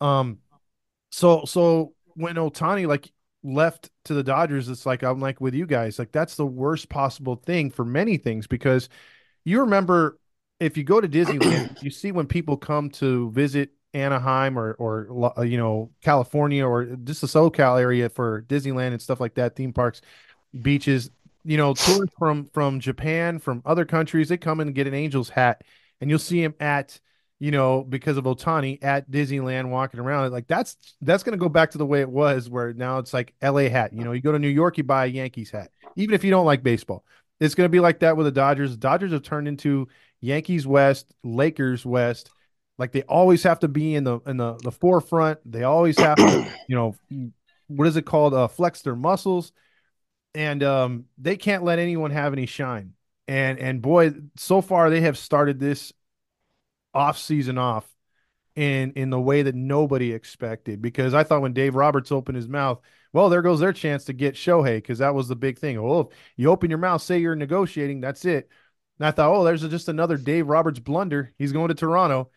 Um 0.00 0.38
so 1.10 1.44
so 1.44 1.94
when 2.14 2.36
Ohtani 2.36 2.86
like 2.86 3.10
left 3.42 3.90
to 4.04 4.14
the 4.14 4.22
Dodgers, 4.22 4.68
it's 4.68 4.86
like 4.86 5.02
I'm 5.02 5.20
like 5.20 5.40
with 5.40 5.54
you 5.54 5.66
guys, 5.66 5.98
like 5.98 6.12
that's 6.12 6.36
the 6.36 6.46
worst 6.46 6.88
possible 6.88 7.36
thing 7.36 7.70
for 7.70 7.84
many 7.84 8.16
things 8.16 8.46
because 8.46 8.88
you 9.44 9.60
remember 9.60 10.18
if 10.60 10.76
you 10.76 10.84
go 10.84 11.00
to 11.00 11.08
Disneyland, 11.08 11.78
you 11.82 11.90
see 11.90 12.12
when 12.12 12.26
people 12.26 12.56
come 12.56 12.90
to 12.90 13.30
visit 13.30 13.70
Anaheim 13.94 14.58
or 14.58 14.74
or 14.74 15.32
uh, 15.38 15.42
you 15.42 15.56
know 15.56 15.90
California 16.02 16.66
or 16.66 16.84
just 17.04 17.20
the 17.20 17.26
SoCal 17.26 17.80
area 17.80 18.08
for 18.08 18.42
Disneyland 18.42 18.88
and 18.88 19.02
stuff 19.02 19.20
like 19.20 19.34
that, 19.34 19.56
theme 19.56 19.72
parks, 19.72 20.00
beaches, 20.60 21.10
you 21.44 21.56
know, 21.56 21.74
tourists 21.74 22.14
from 22.18 22.46
from 22.46 22.80
Japan, 22.80 23.38
from 23.38 23.62
other 23.64 23.84
countries, 23.84 24.28
they 24.28 24.36
come 24.36 24.60
and 24.60 24.74
get 24.74 24.86
an 24.86 24.94
Angels 24.94 25.28
hat, 25.28 25.62
and 26.00 26.10
you'll 26.10 26.18
see 26.18 26.42
him 26.42 26.54
at 26.60 27.00
you 27.40 27.52
know, 27.52 27.84
because 27.84 28.16
of 28.16 28.24
Ohtani 28.24 28.82
at 28.82 29.10
Disneyland 29.10 29.68
walking 29.68 30.00
around. 30.00 30.32
Like 30.32 30.48
that's 30.48 30.76
that's 31.00 31.22
gonna 31.22 31.36
go 31.36 31.48
back 31.48 31.70
to 31.72 31.78
the 31.78 31.86
way 31.86 32.00
it 32.00 32.10
was, 32.10 32.50
where 32.50 32.72
now 32.72 32.98
it's 32.98 33.14
like 33.14 33.34
LA 33.42 33.68
hat. 33.68 33.92
You 33.92 34.04
know, 34.04 34.12
you 34.12 34.20
go 34.20 34.32
to 34.32 34.38
New 34.38 34.48
York, 34.48 34.78
you 34.78 34.84
buy 34.84 35.04
a 35.04 35.08
Yankees 35.08 35.50
hat, 35.50 35.70
even 35.96 36.14
if 36.14 36.24
you 36.24 36.30
don't 36.30 36.46
like 36.46 36.62
baseball. 36.62 37.04
It's 37.40 37.54
gonna 37.54 37.68
be 37.68 37.80
like 37.80 38.00
that 38.00 38.16
with 38.16 38.26
the 38.26 38.32
Dodgers. 38.32 38.76
Dodgers 38.76 39.12
have 39.12 39.22
turned 39.22 39.46
into 39.46 39.88
Yankees 40.20 40.66
West, 40.66 41.14
Lakers 41.22 41.86
West. 41.86 42.30
Like 42.76 42.92
they 42.92 43.02
always 43.02 43.42
have 43.44 43.60
to 43.60 43.68
be 43.68 43.94
in 43.94 44.04
the 44.04 44.18
in 44.26 44.36
the, 44.36 44.56
the 44.56 44.72
forefront. 44.72 45.38
They 45.44 45.62
always 45.62 45.98
have 45.98 46.16
to, 46.16 46.48
you 46.68 46.74
know, 46.76 46.96
what 47.68 47.86
is 47.86 47.96
it 47.96 48.02
called? 48.02 48.34
Uh, 48.34 48.48
flex 48.48 48.82
their 48.82 48.96
muscles, 48.96 49.52
and 50.34 50.62
um, 50.62 51.04
they 51.18 51.36
can't 51.36 51.64
let 51.64 51.78
anyone 51.78 52.10
have 52.10 52.32
any 52.32 52.46
shine. 52.46 52.94
And 53.26 53.58
and 53.58 53.82
boy, 53.82 54.12
so 54.36 54.60
far 54.60 54.90
they 54.90 55.02
have 55.02 55.18
started 55.18 55.60
this 55.60 55.92
off 56.94 57.18
season 57.18 57.58
off 57.58 57.86
in 58.56 58.92
in 58.92 59.10
the 59.10 59.20
way 59.20 59.42
that 59.42 59.54
nobody 59.54 60.12
expected 60.12 60.82
because 60.82 61.14
I 61.14 61.24
thought 61.24 61.42
when 61.42 61.52
Dave 61.52 61.74
Roberts 61.74 62.10
opened 62.10 62.36
his 62.36 62.48
mouth, 62.48 62.80
well, 63.12 63.28
there 63.28 63.42
goes 63.42 63.60
their 63.60 63.72
chance 63.72 64.04
to 64.06 64.12
get 64.12 64.34
Shohei 64.34 64.76
because 64.76 64.98
that 64.98 65.14
was 65.14 65.28
the 65.28 65.36
big 65.36 65.58
thing. 65.58 65.80
Well, 65.82 66.10
if 66.12 66.18
you 66.36 66.50
open 66.50 66.70
your 66.70 66.78
mouth, 66.78 67.02
say 67.02 67.18
you're 67.18 67.36
negotiating, 67.36 68.00
that's 68.00 68.24
it. 68.24 68.48
And 68.98 69.06
I 69.06 69.10
thought, 69.12 69.30
oh, 69.32 69.44
there's 69.44 69.66
just 69.68 69.88
another 69.88 70.16
Dave 70.16 70.48
Roberts 70.48 70.80
blunder. 70.80 71.32
He's 71.38 71.52
going 71.52 71.68
to 71.68 71.74
Toronto. 71.74 72.30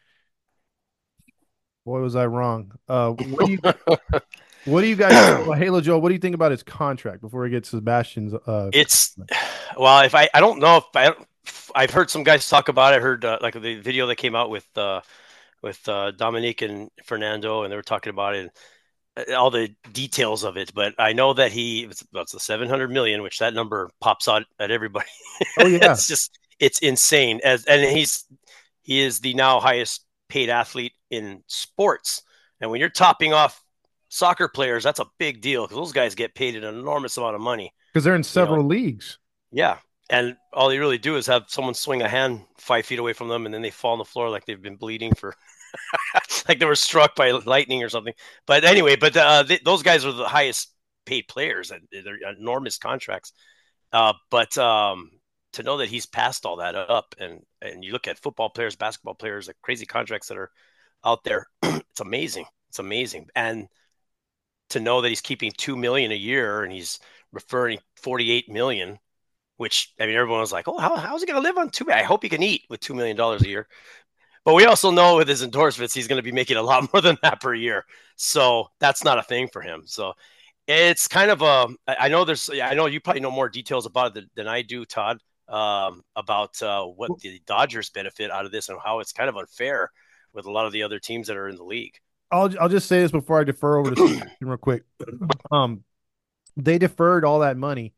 Boy, 1.86 2.00
was 2.02 2.16
I 2.16 2.28
wrong. 2.28 2.74
Uh, 2.88 3.12
what 3.12 3.46
do 3.48 3.52
you 3.52 3.60
what 4.66 4.82
do 4.82 4.88
you 4.88 4.96
guys? 4.96 5.12
well, 5.46 5.54
Halo 5.58 5.82
Joe, 5.82 5.98
what 5.98 6.10
do 6.10 6.14
you 6.14 6.20
think 6.20 6.36
about 6.36 6.52
his 6.52 6.64
contract 6.64 7.22
before 7.22 7.42
we 7.42 7.50
get 7.50 7.66
Sebastian's? 7.66 8.34
Uh, 8.34 8.70
It's 8.74 9.18
well, 9.78 10.02
if 10.04 10.16
I 10.16 10.30
I 10.34 10.40
don't 10.40 10.60
know 10.60 10.78
if 10.78 10.86
I 10.96 11.14
I've 11.76 11.92
heard 11.92 12.10
some 12.10 12.24
guys 12.24 12.48
talk 12.48 12.70
about 12.70 12.94
it. 12.94 12.98
I 12.98 13.00
heard 13.00 13.26
uh, 13.26 13.40
like 13.42 13.54
the 13.60 13.76
video 13.76 14.08
that 14.08 14.18
came 14.18 14.36
out 14.36 14.50
with 14.50 14.68
uh 14.78 15.02
with 15.62 15.88
uh 15.88 16.12
Dominique 16.12 16.62
and 16.62 16.90
Fernando 17.04 17.64
and 17.64 17.72
they 17.72 17.76
were 17.76 17.82
talking 17.82 18.12
about 18.12 18.36
it 18.36 18.52
uh, 19.18 19.34
all 19.36 19.52
the 19.52 19.74
details 19.92 20.44
of 20.44 20.58
it, 20.58 20.74
but 20.74 20.94
I 20.98 21.14
know 21.14 21.34
that 21.34 21.52
he 21.52 21.84
it's 21.84 22.06
that's 22.14 22.32
the 22.32 22.40
700 22.40 22.90
million 22.92 23.22
which 23.22 23.40
that 23.40 23.54
number 23.54 23.90
pops 24.00 24.28
out 24.28 24.44
at 24.60 24.72
everybody. 24.72 25.10
oh 25.60 25.68
yeah, 25.68 25.80
it's 25.92 26.08
just 26.08 26.38
it's 26.60 26.80
insane 26.80 27.42
as 27.44 27.66
and 27.66 27.82
he's 27.82 28.26
he 28.82 29.02
is 29.02 29.20
the 29.20 29.34
now 29.34 29.60
highest 29.60 30.06
paid 30.30 30.50
athlete 30.50 30.94
in 31.10 31.44
sports. 31.48 32.24
And 32.60 32.70
when 32.70 32.80
you're 32.80 32.90
topping 32.90 33.34
off 33.34 33.62
soccer 34.12 34.50
players, 34.50 34.84
that's 34.84 35.00
a 35.00 35.06
big 35.18 35.42
deal 35.42 35.64
because 35.64 35.78
those 35.78 35.94
guys 35.94 36.16
get 36.16 36.36
paid 36.36 36.56
an 36.56 36.64
enormous 36.64 37.18
amount 37.18 37.36
of 37.36 37.42
money. 37.42 37.74
because 37.94 38.04
they're 38.04 38.16
in 38.16 38.24
several 38.24 38.66
leagues. 38.66 39.18
Yeah. 39.52 39.78
And 40.10 40.36
all 40.52 40.68
they 40.68 40.78
really 40.78 40.98
do 40.98 41.16
is 41.16 41.26
have 41.28 41.46
someone 41.48 41.74
swing 41.74 42.02
a 42.02 42.10
hand 42.10 42.42
five 42.58 42.86
feet 42.86 43.00
away 43.00 43.14
from 43.14 43.30
them 43.30 43.46
and 43.46 43.54
then 43.54 43.62
they 43.62 43.70
fall 43.70 43.94
on 43.94 43.98
the 43.98 44.06
floor 44.06 44.30
like 44.30 44.46
they've 44.46 44.62
been 44.62 44.76
bleeding 44.76 45.16
for 45.16 45.34
like 46.50 46.60
they 46.60 46.66
were 46.66 46.76
struck 46.76 47.16
by 47.16 47.32
lightning 47.32 47.82
or 47.82 47.88
something. 47.88 48.14
But 48.46 48.66
anyway, 48.66 48.98
but 48.98 49.16
uh, 49.16 49.46
th- 49.46 49.64
those 49.64 49.82
guys 49.82 50.06
are 50.06 50.12
the 50.12 50.28
highest 50.28 50.74
paid 51.06 51.30
players 51.30 51.72
and 51.72 51.88
they're 51.92 52.34
enormous 52.38 52.78
contracts. 52.78 53.32
Uh, 53.94 54.14
but 54.30 54.58
um, 54.58 55.12
to 55.54 55.64
know 55.64 55.78
that 55.78 55.90
he's 55.90 56.06
passed 56.06 56.46
all 56.46 56.58
that 56.58 56.76
up, 56.76 57.16
and 57.20 57.42
and 57.62 57.84
you 57.84 57.92
look 57.92 58.08
at 58.08 58.20
football 58.20 58.50
players, 58.50 58.76
basketball 58.76 59.16
players, 59.16 59.48
the 59.48 59.54
crazy 59.62 59.86
contracts 59.86 60.28
that 60.28 60.38
are 60.38 60.52
out 61.04 61.24
there, 61.24 61.48
it's 61.64 62.00
amazing. 62.00 62.46
It's 62.70 62.80
amazing, 62.80 63.28
and 63.36 63.68
to 64.72 64.80
know 64.80 65.02
that 65.02 65.10
he's 65.10 65.22
keeping 65.22 65.52
two 65.56 65.76
million 65.76 66.12
a 66.12 66.16
year 66.16 66.64
and 66.64 66.72
he's 66.72 67.00
referring 67.32 67.80
forty 67.96 68.32
eight 68.32 68.50
million, 68.50 69.00
which 69.58 69.94
I 70.00 70.06
mean 70.06 70.16
everyone 70.16 70.42
was 70.42 70.52
like, 70.52 70.68
oh, 70.68 70.78
how, 70.78 70.96
how's 70.96 71.22
he 71.22 71.28
going 71.28 71.42
to 71.42 71.48
live 71.48 71.58
on 71.58 71.70
two? 71.70 71.92
I 71.92 72.04
hope 72.04 72.24
he 72.24 72.30
can 72.30 72.44
eat 72.44 72.66
with 72.70 72.80
two 72.80 72.94
million 72.94 73.18
dollars 73.18 73.42
a 73.44 73.48
year. 73.48 73.68
But 74.44 74.56
we 74.56 74.66
also 74.66 74.90
know 74.90 75.18
with 75.18 75.28
his 75.28 75.44
endorsements, 75.44 75.94
he's 75.94 76.08
going 76.08 76.18
to 76.18 76.24
be 76.24 76.32
making 76.32 76.58
a 76.58 76.64
lot 76.64 76.90
more 76.94 77.02
than 77.02 77.18
that 77.22 77.42
per 77.42 77.54
year. 77.54 77.86
So 78.16 78.68
that's 78.80 79.04
not 79.04 79.20
a 79.20 79.24
thing 79.24 79.50
for 79.52 79.62
him. 79.62 79.84
So 79.86 80.14
it's 80.68 81.08
kind 81.08 81.32
of 81.32 81.42
a. 81.42 81.68
I 81.88 82.10
know 82.10 82.26
there's. 82.26 82.50
I 82.50 82.74
know 82.74 82.88
you 82.88 83.00
probably 83.00 83.22
know 83.22 83.32
more 83.32 83.50
details 83.50 83.86
about 83.86 84.18
it 84.18 84.30
than 84.36 84.48
I 84.48 84.62
do, 84.62 84.86
Todd 84.86 85.20
um, 85.52 86.04
about 86.16 86.62
uh, 86.64 86.86
what 86.86 87.12
the 87.20 87.42
Dodgers 87.46 87.90
benefit 87.90 88.32
out 88.32 88.46
of 88.46 88.52
this 88.52 88.70
and 88.70 88.80
how 88.84 89.00
it's 89.00 89.12
kind 89.12 89.30
of 89.30 89.36
unfair 89.36 89.92
with 90.34 90.46
a 90.46 90.52
lot 90.52 90.66
of 90.66 90.72
the 90.72 90.84
other 90.84 90.98
teams 90.98 91.28
that 91.28 91.38
are 91.38 91.50
in 91.50 91.58
the 91.58 91.64
league. 91.64 92.00
I'll 92.32 92.50
I'll 92.60 92.70
just 92.70 92.88
say 92.88 93.02
this 93.02 93.12
before 93.12 93.40
I 93.40 93.44
defer 93.44 93.78
over 93.78 93.94
to 93.94 94.28
real 94.42 94.58
quick. 94.58 94.84
Um, 95.52 95.84
they 96.58 96.78
deferred 96.78 97.26
all 97.26 97.40
that 97.40 97.58
money, 97.58 97.94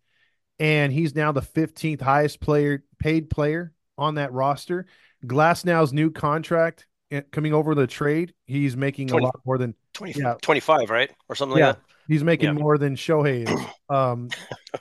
and 0.60 0.92
he's 0.92 1.16
now 1.16 1.32
the 1.32 1.42
15th 1.42 2.02
highest 2.02 2.40
player 2.40 2.84
paid 3.00 3.30
player 3.30 3.74
on 3.98 4.16
that 4.16 4.32
roster. 4.32 4.88
Glasnow's 5.26 5.94
new 5.94 6.12
contract 6.12 6.88
eh, 7.12 7.22
coming 7.32 7.54
over 7.54 7.76
the 7.76 7.88
trade, 7.88 8.34
he's 8.46 8.76
making 8.76 9.08
20, 9.08 9.24
a 9.24 9.26
lot 9.26 9.40
more 9.46 9.58
than 9.58 9.76
20, 9.94 10.20
yeah. 10.20 10.36
25, 10.42 10.90
right? 10.90 11.12
Or 11.30 11.36
something 11.36 11.58
yeah. 11.58 11.68
like 11.68 11.76
that. 11.78 11.84
He's 12.08 12.24
making 12.24 12.48
yeah. 12.48 12.62
more 12.62 12.78
than 12.78 12.96
Shohei 12.96 13.48
is. 13.48 13.66
Um, 13.90 14.30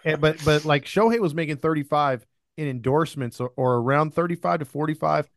and, 0.07 0.23
but 0.23 0.43
but 0.43 0.65
like 0.65 0.87
Shohei 0.87 1.19
was 1.19 1.35
making 1.35 1.57
35 1.57 2.25
in 2.57 2.67
endorsements 2.67 3.41
or, 3.41 3.53
or 3.57 3.75
around 3.75 4.15
35 4.15 4.61
to 4.61 4.65
45 4.65 5.29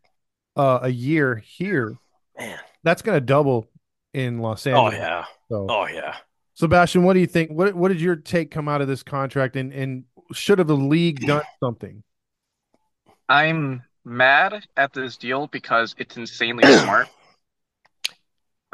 uh, 0.56 0.80
a 0.84 0.90
year 0.90 1.36
here, 1.36 1.98
man, 2.38 2.58
that's 2.84 3.02
going 3.02 3.18
to 3.18 3.26
double 3.26 3.68
in 4.16 4.40
Los 4.40 4.66
oh, 4.66 4.72
Angeles. 4.72 4.94
Oh 4.94 4.98
yeah. 4.98 5.26
So, 5.50 5.68
oh 5.70 5.88
yeah. 5.88 6.16
Sebastian, 6.54 7.04
what 7.04 7.14
do 7.14 7.20
you 7.20 7.28
think? 7.28 7.52
What 7.52 7.76
what 7.76 7.90
did 7.90 8.00
your 8.00 8.16
take 8.16 8.50
come 8.50 8.68
out 8.68 8.82
of 8.82 8.88
this 8.88 9.04
contract 9.04 9.56
and 9.56 9.74
and 9.74 10.06
should 10.32 10.58
have 10.58 10.68
the 10.68 10.76
league 10.76 11.20
done 11.20 11.44
something? 11.60 12.02
I'm 13.28 13.84
mad 14.06 14.66
at 14.78 14.94
this 14.94 15.18
deal 15.18 15.48
because 15.48 15.94
it's 15.98 16.16
insanely 16.16 16.64
smart. 16.78 17.10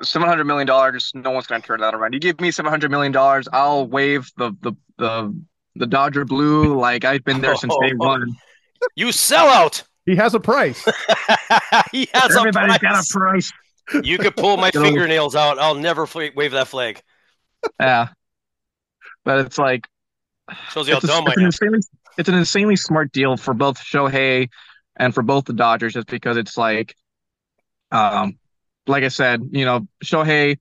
Seven 0.04 0.28
hundred 0.28 0.46
million 0.46 0.68
dollars, 0.68 1.12
no 1.16 1.32
one's 1.32 1.48
gonna 1.48 1.62
turn 1.62 1.82
that 1.82 1.96
around. 1.96 2.14
You 2.14 2.20
give 2.20 2.40
me 2.40 2.52
seven 2.52 2.70
hundred 2.70 2.92
million 2.92 3.12
dollars, 3.12 3.48
I'll 3.52 3.88
waive 3.88 4.32
the 4.38 4.56
the 4.62 4.74
the 4.98 5.36
the 5.76 5.88
Dodger 5.88 6.26
blue. 6.26 6.78
Like 6.80 7.04
I've 7.04 7.24
been 7.24 7.42
there 7.42 7.56
since 7.56 7.74
day 7.82 7.94
oh, 8.00 8.08
one. 8.08 8.36
You 8.96 9.12
sell 9.12 9.48
out. 9.48 9.84
He 10.06 10.16
has 10.16 10.34
a 10.34 10.40
price. 10.40 10.84
he 11.92 12.08
has 12.14 12.36
Everybody's 12.36 12.76
a 12.76 12.80
price. 12.80 12.80
got 12.80 13.06
a 13.06 13.20
price. 13.20 13.52
You 14.04 14.18
could 14.18 14.36
pull 14.36 14.58
my 14.58 14.72
fingernails 14.74 15.36
out. 15.36 15.60
I'll 15.60 15.76
never 15.76 16.08
wave 16.36 16.52
that 16.52 16.68
flag. 16.68 17.02
Yeah, 17.80 18.10
but 19.24 19.46
it's 19.46 19.58
like 19.58 19.88
shows 20.70 20.88
you 20.88 20.96
how 20.96 21.00
dumb 21.00 21.28
I 21.28 21.34
am. 21.38 21.46
Insanely, 21.46 21.80
it's 22.18 22.30
an 22.30 22.36
insanely 22.36 22.76
smart 22.76 23.12
deal 23.12 23.38
for 23.38 23.54
both 23.54 23.78
Shohei 23.78 24.50
and 24.96 25.14
for 25.14 25.22
both 25.22 25.46
the 25.46 25.54
Dodgers, 25.54 25.94
just 25.94 26.08
because 26.08 26.38
it's 26.38 26.58
like, 26.58 26.96
um, 27.92 28.38
like 28.88 29.04
I 29.04 29.10
said, 29.10 29.42
you 29.52 29.66
know, 29.66 29.88
Shohei 30.04 30.58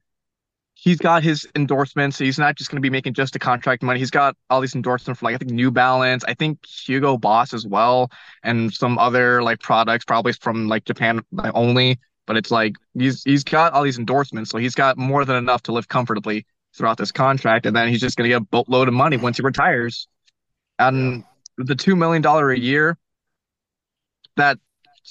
he's 0.80 0.98
got 0.98 1.22
his 1.22 1.46
endorsements. 1.54 2.16
So 2.16 2.24
He's 2.24 2.38
not 2.38 2.56
just 2.56 2.70
going 2.70 2.78
to 2.78 2.82
be 2.82 2.90
making 2.90 3.14
just 3.14 3.32
the 3.32 3.38
contract 3.38 3.82
money. 3.82 3.98
He's 3.98 4.10
got 4.10 4.36
all 4.48 4.60
these 4.60 4.74
endorsements 4.74 5.20
from 5.20 5.26
like 5.26 5.34
I 5.34 5.38
think 5.38 5.50
New 5.50 5.70
Balance, 5.70 6.24
I 6.26 6.34
think 6.34 6.64
Hugo 6.66 7.18
Boss 7.18 7.52
as 7.52 7.66
well, 7.66 8.10
and 8.42 8.72
some 8.72 8.98
other 8.98 9.42
like 9.42 9.60
products, 9.60 10.04
probably 10.04 10.32
from 10.32 10.68
like 10.68 10.84
Japan 10.84 11.20
only. 11.54 12.00
But 12.30 12.36
it's 12.36 12.52
like 12.52 12.76
he's 12.96 13.24
he's 13.24 13.42
got 13.42 13.72
all 13.72 13.82
these 13.82 13.98
endorsements, 13.98 14.52
so 14.52 14.58
he's 14.58 14.76
got 14.76 14.96
more 14.96 15.24
than 15.24 15.34
enough 15.34 15.64
to 15.64 15.72
live 15.72 15.88
comfortably 15.88 16.46
throughout 16.76 16.96
this 16.96 17.10
contract, 17.10 17.66
and 17.66 17.74
then 17.74 17.88
he's 17.88 18.00
just 18.00 18.16
going 18.16 18.22
to 18.22 18.28
get 18.28 18.42
a 18.42 18.44
boatload 18.44 18.86
of 18.86 18.94
money 18.94 19.16
once 19.16 19.38
he 19.38 19.42
retires. 19.42 20.06
And 20.78 21.24
the 21.56 21.74
two 21.74 21.96
million 21.96 22.22
dollar 22.22 22.52
a 22.52 22.56
year, 22.56 22.96
that 24.36 24.60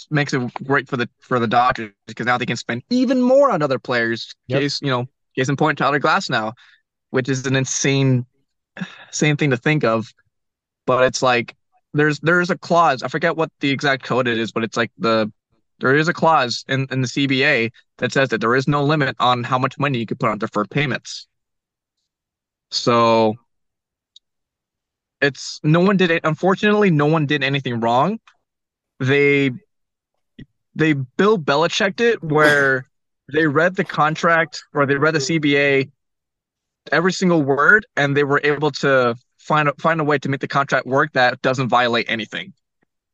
makes 0.10 0.34
it 0.34 0.42
great 0.64 0.88
for 0.88 0.96
the 0.96 1.10
for 1.20 1.40
the 1.40 1.48
Dodgers 1.48 1.92
because 2.08 2.26
now 2.26 2.38
they 2.38 2.46
can 2.46 2.56
spend 2.56 2.84
even 2.90 3.22
more 3.22 3.52
on 3.52 3.62
other 3.62 3.80
players. 3.80 4.34
Yep. 4.48 4.62
Case 4.62 4.82
you 4.82 4.88
know 4.88 5.06
Case 5.36 5.50
in 5.50 5.58
point, 5.58 5.78
Tyler 5.78 6.00
Glasnow, 6.00 6.54
which 7.10 7.28
is 7.28 7.46
an 7.46 7.58
insane, 7.58 8.28
insane 9.08 9.36
thing 9.36 9.50
to 9.50 9.58
think 9.58 9.84
of. 9.84 10.14
But 10.86 11.04
it's 11.04 11.22
like 11.22 11.54
there's 11.94 12.22
there's 12.22 12.50
a 12.50 12.58
clause. 12.58 13.04
I 13.04 13.10
forget 13.10 13.36
what 13.36 13.52
the 13.60 13.72
exact 13.72 14.04
code 14.04 14.30
it 14.30 14.38
is, 14.38 14.54
but 14.54 14.64
it's 14.64 14.78
like 14.78 14.94
the 14.98 15.30
there 15.80 15.96
is 15.96 16.08
a 16.08 16.14
clause 16.14 16.64
in, 16.68 16.88
in 16.92 17.02
the 17.02 17.08
CBA 17.08 17.72
that 17.98 18.12
says 18.12 18.30
that 18.30 18.42
there 18.42 18.56
is 18.56 18.68
no 18.68 18.84
limit 18.84 19.16
on 19.20 19.44
how 19.44 19.58
much 19.58 19.78
money 19.78 20.00
you 20.00 20.06
can 20.06 20.18
put 20.18 20.30
on 20.30 20.38
deferred 20.38 20.70
payments. 20.70 21.28
So 22.72 23.36
it's 25.22 25.60
no 25.64 25.80
one 25.80 25.98
did 25.98 26.12
it. 26.12 26.22
Unfortunately, 26.24 26.92
no 26.92 27.06
one 27.06 27.26
did 27.26 27.44
anything 27.44 27.80
wrong. 27.80 28.20
They 29.00 29.52
they 30.76 30.94
Bill 30.94 31.38
Belichicked 31.38 32.02
it 32.02 32.24
where 32.24 32.86
they 33.34 33.48
read 33.48 33.76
the 33.76 33.84
contract 33.84 34.64
or 34.74 34.86
they 34.86 34.96
read 34.96 35.16
the 35.16 35.20
CBA 35.20 35.92
every 36.92 37.12
single 37.12 37.44
word 37.44 37.86
and 37.96 38.16
they 38.16 38.24
were 38.24 38.42
able 38.44 38.72
to 38.72 39.16
find 39.38 39.70
a, 39.70 39.74
find 39.80 40.00
a 40.00 40.04
way 40.04 40.18
to 40.18 40.30
make 40.30 40.40
the 40.40 40.48
contract 40.48 40.86
work 40.86 41.12
that 41.14 41.42
doesn't 41.42 41.70
violate 41.70 42.10
anything. 42.10 42.54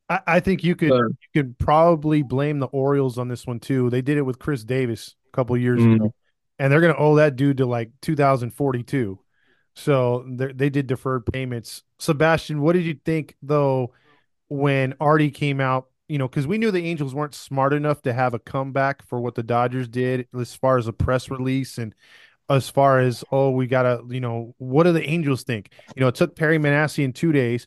I, 0.09 0.19
I 0.27 0.39
think 0.39 0.63
you 0.63 0.75
could 0.75 0.89
you 0.89 1.15
could 1.33 1.57
probably 1.57 2.21
blame 2.21 2.59
the 2.59 2.67
Orioles 2.67 3.17
on 3.17 3.27
this 3.27 3.45
one 3.45 3.59
too. 3.59 3.89
They 3.89 4.01
did 4.01 4.17
it 4.17 4.23
with 4.23 4.39
Chris 4.39 4.63
Davis 4.63 5.15
a 5.33 5.35
couple 5.35 5.57
years 5.57 5.79
mm-hmm. 5.79 5.95
ago, 5.95 6.13
and 6.59 6.71
they're 6.71 6.81
gonna 6.81 6.97
owe 6.97 7.15
that 7.15 7.35
dude 7.35 7.57
to 7.57 7.65
like 7.65 7.91
2042. 8.01 9.19
So 9.77 10.25
they 10.27 10.69
did 10.69 10.87
deferred 10.87 11.25
payments. 11.25 11.83
Sebastian, 11.99 12.61
what 12.61 12.73
did 12.73 12.85
you 12.85 12.97
think 13.03 13.35
though 13.41 13.93
when 14.47 14.93
Arte 14.99 15.31
came 15.31 15.59
out 15.59 15.87
you 16.07 16.17
know, 16.17 16.27
because 16.27 16.45
we 16.45 16.57
knew 16.57 16.71
the 16.71 16.85
Angels 16.85 17.15
weren't 17.15 17.33
smart 17.33 17.73
enough 17.73 18.01
to 18.03 18.13
have 18.13 18.33
a 18.33 18.39
comeback 18.39 19.03
for 19.07 19.19
what 19.19 19.35
the 19.35 19.43
Dodgers 19.43 19.87
did 19.87 20.27
as 20.39 20.53
far 20.53 20.77
as 20.77 20.87
a 20.87 20.93
press 20.93 21.29
release 21.29 21.77
and 21.77 21.95
as 22.47 22.69
far 22.69 22.99
as, 22.99 23.23
oh, 23.31 23.49
we 23.49 23.65
got 23.65 23.83
to, 23.83 24.03
you 24.09 24.19
know, 24.19 24.53
what 24.59 24.83
do 24.83 24.91
the 24.91 25.03
Angels 25.03 25.43
think? 25.43 25.71
You 25.95 26.01
know, 26.01 26.07
it 26.09 26.15
took 26.15 26.35
Perry 26.35 26.59
Minasian 26.59 27.13
two 27.13 27.31
days. 27.31 27.65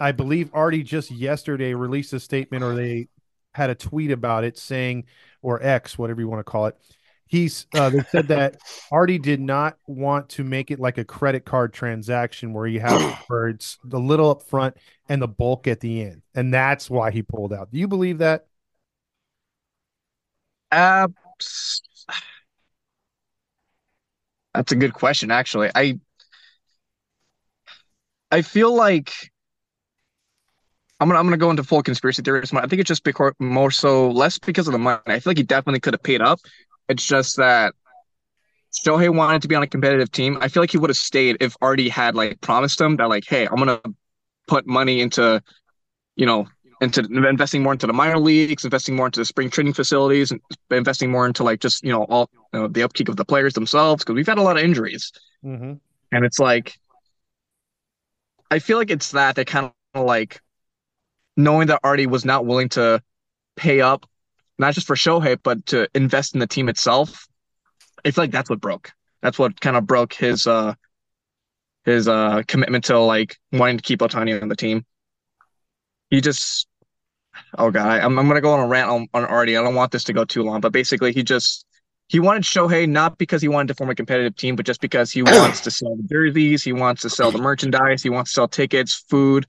I 0.00 0.12
believe 0.12 0.50
Arte 0.54 0.82
just 0.82 1.10
yesterday 1.10 1.74
released 1.74 2.12
a 2.12 2.20
statement 2.20 2.64
or 2.64 2.74
they 2.74 3.08
had 3.54 3.70
a 3.70 3.74
tweet 3.74 4.10
about 4.10 4.44
it 4.44 4.56
saying, 4.58 5.04
or 5.42 5.62
X, 5.62 5.98
whatever 5.98 6.20
you 6.20 6.28
want 6.28 6.40
to 6.40 6.50
call 6.50 6.66
it, 6.66 6.76
he's 7.26 7.66
uh, 7.74 7.90
they 7.90 8.02
said 8.10 8.28
that 8.28 8.56
Arte 8.92 9.18
did 9.18 9.40
not 9.40 9.76
want 9.86 10.28
to 10.30 10.44
make 10.44 10.70
it 10.70 10.80
like 10.80 10.98
a 10.98 11.04
credit 11.04 11.44
card 11.44 11.72
transaction 11.72 12.52
where 12.52 12.66
you 12.66 12.80
have 12.80 13.24
it's 13.30 13.78
the 13.84 14.00
little 14.00 14.30
up 14.30 14.42
front 14.42 14.76
and 15.08 15.22
the 15.22 15.28
bulk 15.28 15.66
at 15.66 15.80
the 15.80 16.02
end, 16.02 16.22
and 16.34 16.52
that's 16.52 16.90
why 16.90 17.10
he 17.10 17.22
pulled 17.22 17.52
out. 17.52 17.70
Do 17.70 17.78
you 17.78 17.88
believe 17.88 18.18
that? 18.18 18.46
Uh, 20.72 21.08
that's 24.54 24.72
a 24.72 24.76
good 24.76 24.92
question. 24.92 25.30
Actually, 25.30 25.70
I 25.74 25.98
I 28.30 28.42
feel 28.42 28.74
like 28.74 29.12
I'm 31.00 31.08
gonna 31.08 31.18
I'm 31.18 31.26
gonna 31.26 31.38
go 31.38 31.50
into 31.50 31.64
full 31.64 31.82
conspiracy 31.82 32.22
theories. 32.22 32.52
I 32.52 32.66
think 32.66 32.80
it's 32.80 32.88
just 32.88 33.04
because 33.04 33.32
more 33.38 33.70
so 33.70 34.10
less 34.10 34.38
because 34.38 34.68
of 34.68 34.72
the 34.72 34.78
money. 34.78 35.00
I 35.06 35.18
feel 35.18 35.30
like 35.30 35.38
he 35.38 35.42
definitely 35.42 35.80
could 35.80 35.94
have 35.94 36.02
paid 36.02 36.20
up, 36.20 36.40
it's 36.90 37.04
just 37.04 37.36
that 37.36 37.72
Shohei 38.84 39.14
wanted 39.14 39.42
to 39.42 39.48
be 39.48 39.54
on 39.54 39.62
a 39.62 39.66
competitive 39.66 40.10
team. 40.10 40.38
I 40.40 40.48
feel 40.48 40.62
like 40.62 40.72
he 40.72 40.78
would 40.78 40.90
have 40.90 40.96
stayed 40.96 41.36
if 41.40 41.56
Arte 41.62 41.88
had 41.88 42.14
like 42.14 42.40
promised 42.40 42.80
him 42.80 42.96
that 42.96 43.08
like, 43.08 43.24
hey, 43.26 43.46
I'm 43.46 43.56
gonna 43.56 43.80
put 44.48 44.66
money 44.66 45.00
into, 45.00 45.40
you 46.16 46.26
know, 46.26 46.48
into 46.80 47.00
investing 47.02 47.62
more 47.62 47.72
into 47.72 47.86
the 47.86 47.92
minor 47.92 48.18
leagues, 48.18 48.64
investing 48.64 48.96
more 48.96 49.06
into 49.06 49.20
the 49.20 49.24
spring 49.24 49.50
training 49.50 49.74
facilities, 49.74 50.32
and 50.32 50.40
investing 50.70 51.12
more 51.12 51.26
into 51.26 51.44
like 51.44 51.60
just 51.60 51.84
you 51.84 51.92
know 51.92 52.04
all 52.04 52.28
you 52.52 52.60
know, 52.60 52.68
the 52.68 52.82
upkeep 52.82 53.08
of 53.08 53.16
the 53.16 53.24
players 53.24 53.54
themselves 53.54 54.02
because 54.02 54.14
we've 54.14 54.26
had 54.26 54.38
a 54.38 54.42
lot 54.42 54.56
of 54.56 54.64
injuries, 54.64 55.12
mm-hmm. 55.44 55.74
and 56.12 56.24
it's 56.24 56.40
like, 56.40 56.76
I 58.50 58.58
feel 58.58 58.78
like 58.78 58.90
it's 58.90 59.12
that 59.12 59.36
that 59.36 59.46
kind 59.46 59.70
of 59.94 60.04
like 60.04 60.40
knowing 61.36 61.68
that 61.68 61.80
Arte 61.82 62.06
was 62.06 62.24
not 62.24 62.46
willing 62.46 62.68
to 62.70 63.02
pay 63.56 63.80
up 63.80 64.06
not 64.60 64.74
just 64.74 64.86
for 64.86 64.94
Shohei, 64.94 65.38
but 65.42 65.64
to 65.66 65.88
invest 65.94 66.34
in 66.34 66.40
the 66.40 66.46
team 66.46 66.68
itself. 66.68 67.26
I 68.04 68.10
feel 68.10 68.24
like 68.24 68.30
that's 68.30 68.50
what 68.50 68.60
broke. 68.60 68.92
That's 69.22 69.38
what 69.38 69.58
kind 69.58 69.76
of 69.76 69.86
broke 69.86 70.12
his 70.12 70.46
uh 70.46 70.74
his 71.84 72.06
uh 72.06 72.42
commitment 72.46 72.84
to 72.84 72.98
like 72.98 73.38
wanting 73.52 73.78
to 73.78 73.82
keep 73.82 74.00
Ohtani 74.00 74.40
on 74.40 74.48
the 74.48 74.56
team. 74.56 74.84
He 76.10 76.20
just 76.20 76.68
oh 77.56 77.70
god, 77.70 78.00
I'm 78.00 78.18
I'm 78.18 78.28
gonna 78.28 78.42
go 78.42 78.52
on 78.52 78.60
a 78.60 78.66
rant 78.66 78.90
on, 78.90 79.08
on 79.14 79.24
Arte. 79.24 79.56
I 79.56 79.62
don't 79.62 79.74
want 79.74 79.92
this 79.92 80.04
to 80.04 80.12
go 80.12 80.24
too 80.24 80.42
long, 80.42 80.60
but 80.60 80.72
basically 80.72 81.12
he 81.12 81.22
just 81.22 81.64
he 82.08 82.20
wanted 82.20 82.42
Shohei 82.42 82.86
not 82.86 83.16
because 83.16 83.40
he 83.40 83.48
wanted 83.48 83.68
to 83.68 83.74
form 83.74 83.88
a 83.88 83.94
competitive 83.94 84.36
team, 84.36 84.56
but 84.56 84.66
just 84.66 84.82
because 84.82 85.10
he 85.10 85.22
wants 85.22 85.62
to 85.62 85.70
sell 85.70 85.96
the 85.96 86.02
jerseys, 86.02 86.62
he 86.62 86.74
wants 86.74 87.02
to 87.02 87.10
sell 87.10 87.30
the 87.30 87.38
merchandise, 87.38 88.02
he 88.02 88.10
wants 88.10 88.32
to 88.32 88.34
sell 88.34 88.48
tickets, 88.48 89.04
food. 89.08 89.46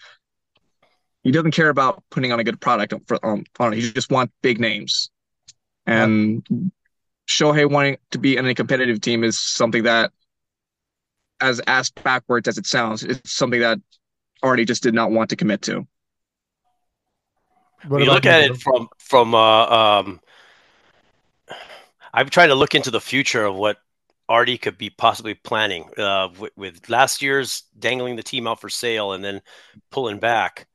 He 1.23 1.31
doesn't 1.31 1.51
care 1.51 1.69
about 1.69 2.03
putting 2.09 2.31
on 2.31 2.39
a 2.39 2.43
good 2.43 2.59
product 2.59 2.93
for, 3.07 3.23
um, 3.25 3.43
on. 3.59 3.73
He 3.73 3.91
just 3.91 4.11
wants 4.11 4.33
big 4.41 4.59
names. 4.59 5.09
And 5.85 6.45
yeah. 6.49 6.57
Shohei 7.27 7.69
wanting 7.69 7.97
to 8.11 8.17
be 8.17 8.37
in 8.37 8.45
a 8.47 8.55
competitive 8.55 9.01
team 9.01 9.23
is 9.23 9.39
something 9.39 9.83
that, 9.83 10.11
as 11.39 11.61
ass 11.67 11.89
backwards 11.89 12.47
as 12.47 12.57
it 12.57 12.65
sounds, 12.65 13.03
it's 13.03 13.31
something 13.31 13.59
that 13.61 13.79
Arte 14.43 14.65
just 14.65 14.83
did 14.83 14.93
not 14.93 15.11
want 15.11 15.29
to 15.29 15.35
commit 15.35 15.61
to. 15.63 15.87
What 17.87 17.99
you 17.99 18.05
look 18.05 18.25
at 18.25 18.43
it 18.43 18.57
from 18.57 18.89
from 18.99 19.33
uh, 19.33 19.65
um, 19.65 20.19
I'm 22.13 22.29
trying 22.29 22.49
to 22.49 22.55
look 22.55 22.75
into 22.75 22.91
the 22.91 23.01
future 23.01 23.43
of 23.43 23.55
what 23.55 23.77
Arte 24.29 24.57
could 24.57 24.77
be 24.77 24.89
possibly 24.89 25.33
planning 25.33 25.89
uh, 25.97 26.29
with, 26.37 26.51
with, 26.55 26.89
last 26.89 27.21
year's 27.21 27.63
dangling 27.77 28.15
the 28.15 28.23
team 28.23 28.47
out 28.47 28.61
for 28.61 28.69
sale 28.69 29.13
and 29.13 29.23
then 29.23 29.41
pulling 29.89 30.19
back, 30.19 30.67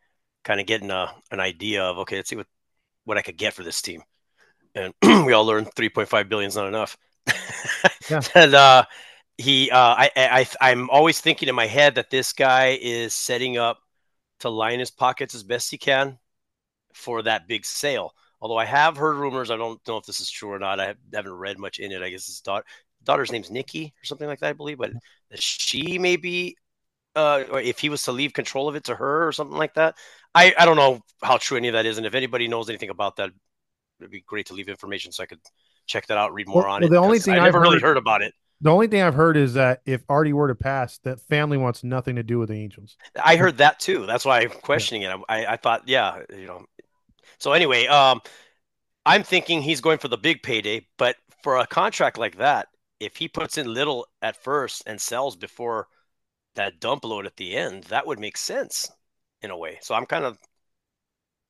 kind 0.47 0.61
of 0.61 0.67
getting 0.67 0.93
a, 0.93 1.13
an 1.33 1.41
idea 1.41 1.83
of 1.83 1.99
okay, 1.99 2.17
let's 2.17 2.31
see 2.31 2.37
what 2.37 2.47
what 3.05 3.19
I 3.19 3.23
could 3.23 3.37
get 3.37 3.53
for 3.53 3.65
this 3.65 3.83
team. 3.83 4.03
And 4.75 4.95
we 5.27 5.33
all 5.33 5.45
learned 5.45 5.75
3.5 5.75 6.29
billion 6.29 6.49
is 6.49 6.57
not 6.57 6.69
enough. 6.69 6.97
yeah. 8.11 8.21
And 8.35 8.55
uh, 8.55 8.85
he, 9.39 9.71
uh, 9.71 9.79
I, 9.79 10.11
I, 10.17 10.47
I'm 10.61 10.91
always 10.91 11.21
thinking 11.21 11.49
in 11.49 11.55
my 11.55 11.67
head 11.67 11.95
that 11.97 12.11
this 12.11 12.33
guy 12.33 12.79
is 12.81 13.15
setting 13.15 13.59
up 13.59 13.79
to 14.41 14.51
line 14.51 14.81
his 14.81 14.91
pockets 14.91 15.35
as 15.35 15.43
best 15.43 15.71
he 15.71 15.79
can 15.79 16.19
for 16.95 17.23
that 17.23 17.49
big 17.49 17.65
sale. 17.65 18.13
Although 18.41 18.59
I 18.59 18.65
have 18.65 18.97
heard 18.97 19.17
rumors, 19.17 19.51
I 19.51 19.57
don't 19.57 19.81
know 19.89 19.97
if 19.97 20.05
this 20.05 20.21
is 20.21 20.31
true 20.31 20.51
or 20.51 20.59
not. 20.59 20.81
I 20.81 20.95
haven't 21.13 21.33
read 21.33 21.59
much 21.59 21.79
in 21.79 21.93
it. 21.93 22.03
I 22.03 22.11
guess 22.11 22.27
his 22.27 22.41
daughter, 22.41 22.65
daughter's 23.05 23.33
name's 23.33 23.51
Nikki 23.51 23.95
or 24.03 24.05
something 24.05 24.29
like 24.29 24.41
that, 24.41 24.51
I 24.51 24.53
believe. 24.53 24.79
But 24.79 24.93
she 25.35 25.99
may 25.99 26.17
be, 26.17 26.57
uh, 27.17 27.45
or 27.51 27.61
if 27.61 27.79
he 27.79 27.89
was 27.89 28.03
to 28.03 28.13
leave 28.13 28.33
control 28.33 28.69
of 28.69 28.77
it 28.77 28.85
to 28.85 28.95
her 28.95 29.27
or 29.27 29.33
something 29.33 29.57
like 29.57 29.75
that. 29.75 29.97
I, 30.35 30.55
I 30.57 30.67
don't 30.67 30.77
know 30.77 31.01
how 31.23 31.39
true 31.39 31.57
any 31.57 31.69
of 31.69 31.73
that 31.73 31.87
is. 31.87 31.97
And 31.97 32.07
if 32.07 32.15
anybody 32.15 32.47
knows 32.47 32.69
anything 32.69 32.91
about 32.91 33.17
that, 33.17 33.31
it'd 33.99 34.11
be 34.11 34.21
great 34.21 34.47
to 34.47 34.55
leave 34.55 34.69
information 34.69 35.11
so 35.11 35.23
I 35.23 35.27
could 35.27 35.41
check 35.87 36.07
that 36.09 36.19
out, 36.19 36.35
read 36.35 36.47
more 36.47 36.63
well, 36.63 36.73
on 36.73 36.83
well, 36.83 36.89
it. 36.89 36.93
The 36.93 36.99
only 36.99 37.19
thing 37.19 37.35
I 37.35 37.45
never 37.45 37.59
heard, 37.59 37.65
really 37.65 37.81
heard 37.81 37.97
about 37.97 38.23
it. 38.23 38.35
The 38.61 38.71
only 38.71 38.87
thing 38.87 39.03
I've 39.03 39.15
heard 39.15 39.37
is 39.37 39.55
that 39.55 39.81
if 39.87 40.03
Arte 40.09 40.33
were 40.35 40.49
to 40.49 40.55
pass, 40.55 40.99
that 40.99 41.21
family 41.21 41.57
wants 41.57 41.83
nothing 41.83 42.17
to 42.17 42.23
do 42.23 42.39
with 42.39 42.51
the 42.51 42.57
Angels. 42.57 42.97
I 43.23 43.37
heard 43.37 43.59
that 43.59 43.81
too. 43.81 44.05
That's 44.07 44.25
why 44.25 44.41
I'm 44.41 44.51
questioning 44.51 45.03
yeah. 45.03 45.15
it. 45.15 45.21
I, 45.29 45.47
I 45.47 45.57
thought, 45.57 45.89
yeah, 45.89 46.21
you 46.31 46.47
know. 46.47 46.67
So 47.39 47.53
anyway, 47.53 47.87
um, 47.87 48.21
I'm 49.07 49.23
thinking 49.23 49.63
he's 49.63 49.81
going 49.81 49.99
for 49.99 50.09
the 50.09 50.19
big 50.19 50.43
payday, 50.43 50.87
but 50.99 51.17
for 51.43 51.59
a 51.59 51.67
contract 51.67 52.19
like 52.19 52.39
that, 52.39 52.69
if 53.01 53.17
he 53.17 53.29
puts 53.29 53.59
in 53.59 53.73
little 53.73 54.07
at 54.23 54.43
first 54.43 54.83
and 54.87 55.01
sells 55.01 55.37
before 55.37 55.87
that 56.57 56.81
dump 56.81 57.05
load 57.05 57.27
at 57.27 57.37
the 57.37 57.57
end, 57.57 57.85
that 57.85 58.07
would 58.07 58.19
make 58.21 58.37
sense 58.37 58.91
in 59.43 59.51
a 59.51 59.57
way. 59.59 59.79
So 59.83 59.95
I'm 59.95 60.07
kind 60.07 60.25
of, 60.25 60.39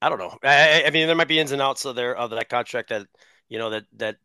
I 0.03 0.09
don't 0.09 0.19
know. 0.19 0.37
I, 0.43 0.85
I 0.87 0.91
mean, 0.91 1.07
there 1.07 1.17
might 1.17 1.29
be 1.29 1.39
ins 1.39 1.53
and 1.53 1.63
outs 1.63 1.85
of 1.85 1.97
there 1.97 2.17
of 2.17 2.31
that 2.31 2.49
contract 2.49 2.91
that 2.91 3.07
you 3.49 3.59
know 3.59 3.71
that 3.71 3.85
that 3.97 4.17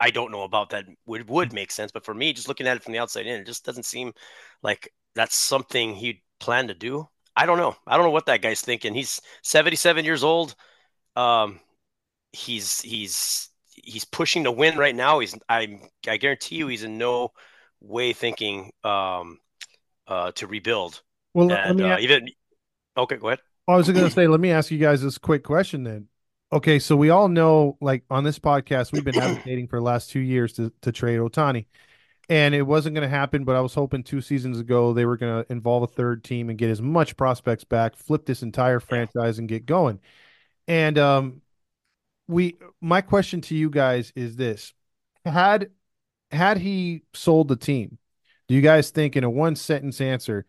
I 0.00 0.10
don't 0.10 0.32
know 0.32 0.42
about 0.44 0.70
that 0.70 0.86
would 1.06 1.28
would 1.28 1.52
make 1.52 1.72
sense. 1.72 1.92
But 1.92 2.04
for 2.04 2.14
me, 2.14 2.32
just 2.32 2.48
looking 2.48 2.66
at 2.66 2.76
it 2.76 2.82
from 2.84 2.92
the 2.92 3.00
outside 3.00 3.26
in, 3.26 3.40
it 3.40 3.46
just 3.46 3.64
doesn't 3.64 3.86
seem 3.86 4.12
like 4.62 4.92
that's 5.14 5.36
something 5.36 5.94
he'd 5.94 6.22
plan 6.40 6.68
to 6.68 6.74
do. 6.74 7.08
I 7.36 7.46
don't 7.46 7.58
know. 7.58 7.76
I 7.86 7.96
don't 7.96 8.06
know 8.06 8.12
what 8.12 8.26
that 8.26 8.42
guy's 8.42 8.62
thinking. 8.62 8.94
He's 8.94 9.20
77 9.42 10.04
years 10.04 10.24
old. 10.24 10.54
Um, 11.16 11.60
he's 12.32 12.80
he's 12.80 13.50
he's 13.74 14.04
pushing 14.04 14.44
to 14.44 14.52
win 14.52 14.78
right 14.78 14.94
now. 14.94 15.20
He's 15.20 15.36
I 15.48 15.80
I 16.08 16.16
guarantee 16.18 16.56
you 16.56 16.68
he's 16.68 16.84
in 16.84 16.98
no 16.98 17.32
way 17.80 18.12
thinking 18.12 18.72
um 18.84 19.38
uh 20.08 20.32
to 20.32 20.46
rebuild. 20.46 21.02
Well, 21.34 21.52
and, 21.52 21.80
uh, 21.80 21.98
even 22.00 22.28
okay, 22.96 23.16
go 23.16 23.28
ahead. 23.28 23.40
I 23.68 23.76
was 23.76 23.88
going 23.88 24.04
to 24.04 24.10
say, 24.14 24.26
let 24.26 24.40
me 24.40 24.50
ask 24.50 24.70
you 24.70 24.78
guys 24.78 25.02
this 25.02 25.18
quick 25.18 25.44
question 25.44 25.84
then. 25.84 26.08
Okay, 26.50 26.78
so 26.78 26.96
we 26.96 27.10
all 27.10 27.28
know, 27.28 27.76
like 27.80 28.04
on 28.10 28.24
this 28.24 28.38
podcast, 28.38 28.90
we've 28.90 29.04
been 29.04 29.18
advocating 29.18 29.68
for 29.68 29.78
the 29.78 29.84
last 29.84 30.10
two 30.10 30.20
years 30.20 30.54
to, 30.54 30.72
to 30.80 30.90
trade 30.90 31.18
Ohtani, 31.18 31.66
and 32.30 32.54
it 32.54 32.62
wasn't 32.62 32.94
going 32.94 33.08
to 33.08 33.14
happen. 33.14 33.44
But 33.44 33.54
I 33.54 33.60
was 33.60 33.74
hoping 33.74 34.02
two 34.02 34.22
seasons 34.22 34.58
ago 34.58 34.94
they 34.94 35.04
were 35.04 35.18
going 35.18 35.44
to 35.44 35.52
involve 35.52 35.82
a 35.82 35.86
third 35.86 36.24
team 36.24 36.48
and 36.48 36.58
get 36.58 36.70
as 36.70 36.80
much 36.80 37.18
prospects 37.18 37.64
back, 37.64 37.96
flip 37.96 38.24
this 38.24 38.42
entire 38.42 38.80
franchise, 38.80 39.38
and 39.38 39.46
get 39.46 39.66
going. 39.66 40.00
And 40.66 40.96
um, 40.96 41.42
we, 42.28 42.56
my 42.80 43.02
question 43.02 43.42
to 43.42 43.54
you 43.54 43.68
guys 43.68 44.10
is 44.16 44.36
this: 44.36 44.72
had 45.26 45.70
had 46.30 46.56
he 46.56 47.02
sold 47.12 47.48
the 47.48 47.56
team, 47.56 47.98
do 48.48 48.54
you 48.54 48.62
guys 48.62 48.90
think, 48.90 49.14
in 49.16 49.24
a 49.24 49.30
one 49.30 49.54
sentence 49.54 50.00
answer, 50.00 50.46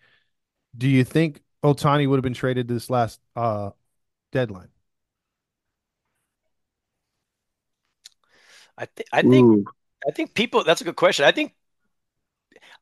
do 0.76 0.88
you 0.88 1.04
think 1.04 1.42
Ohtani 1.64 2.08
would 2.08 2.16
have 2.18 2.24
been 2.24 2.34
traded 2.34 2.68
this 2.68 2.90
last 2.90 3.20
uh, 3.36 3.72
deadline? 4.32 4.70
I 8.78 8.86
think 8.86 9.08
I 9.12 9.22
think 9.22 9.34
Ooh. 9.46 9.66
I 10.08 10.12
think 10.12 10.34
people. 10.34 10.64
That's 10.64 10.80
a 10.80 10.86
good 10.86 10.96
question. 10.96 11.26
I 11.26 11.32
think 11.32 11.54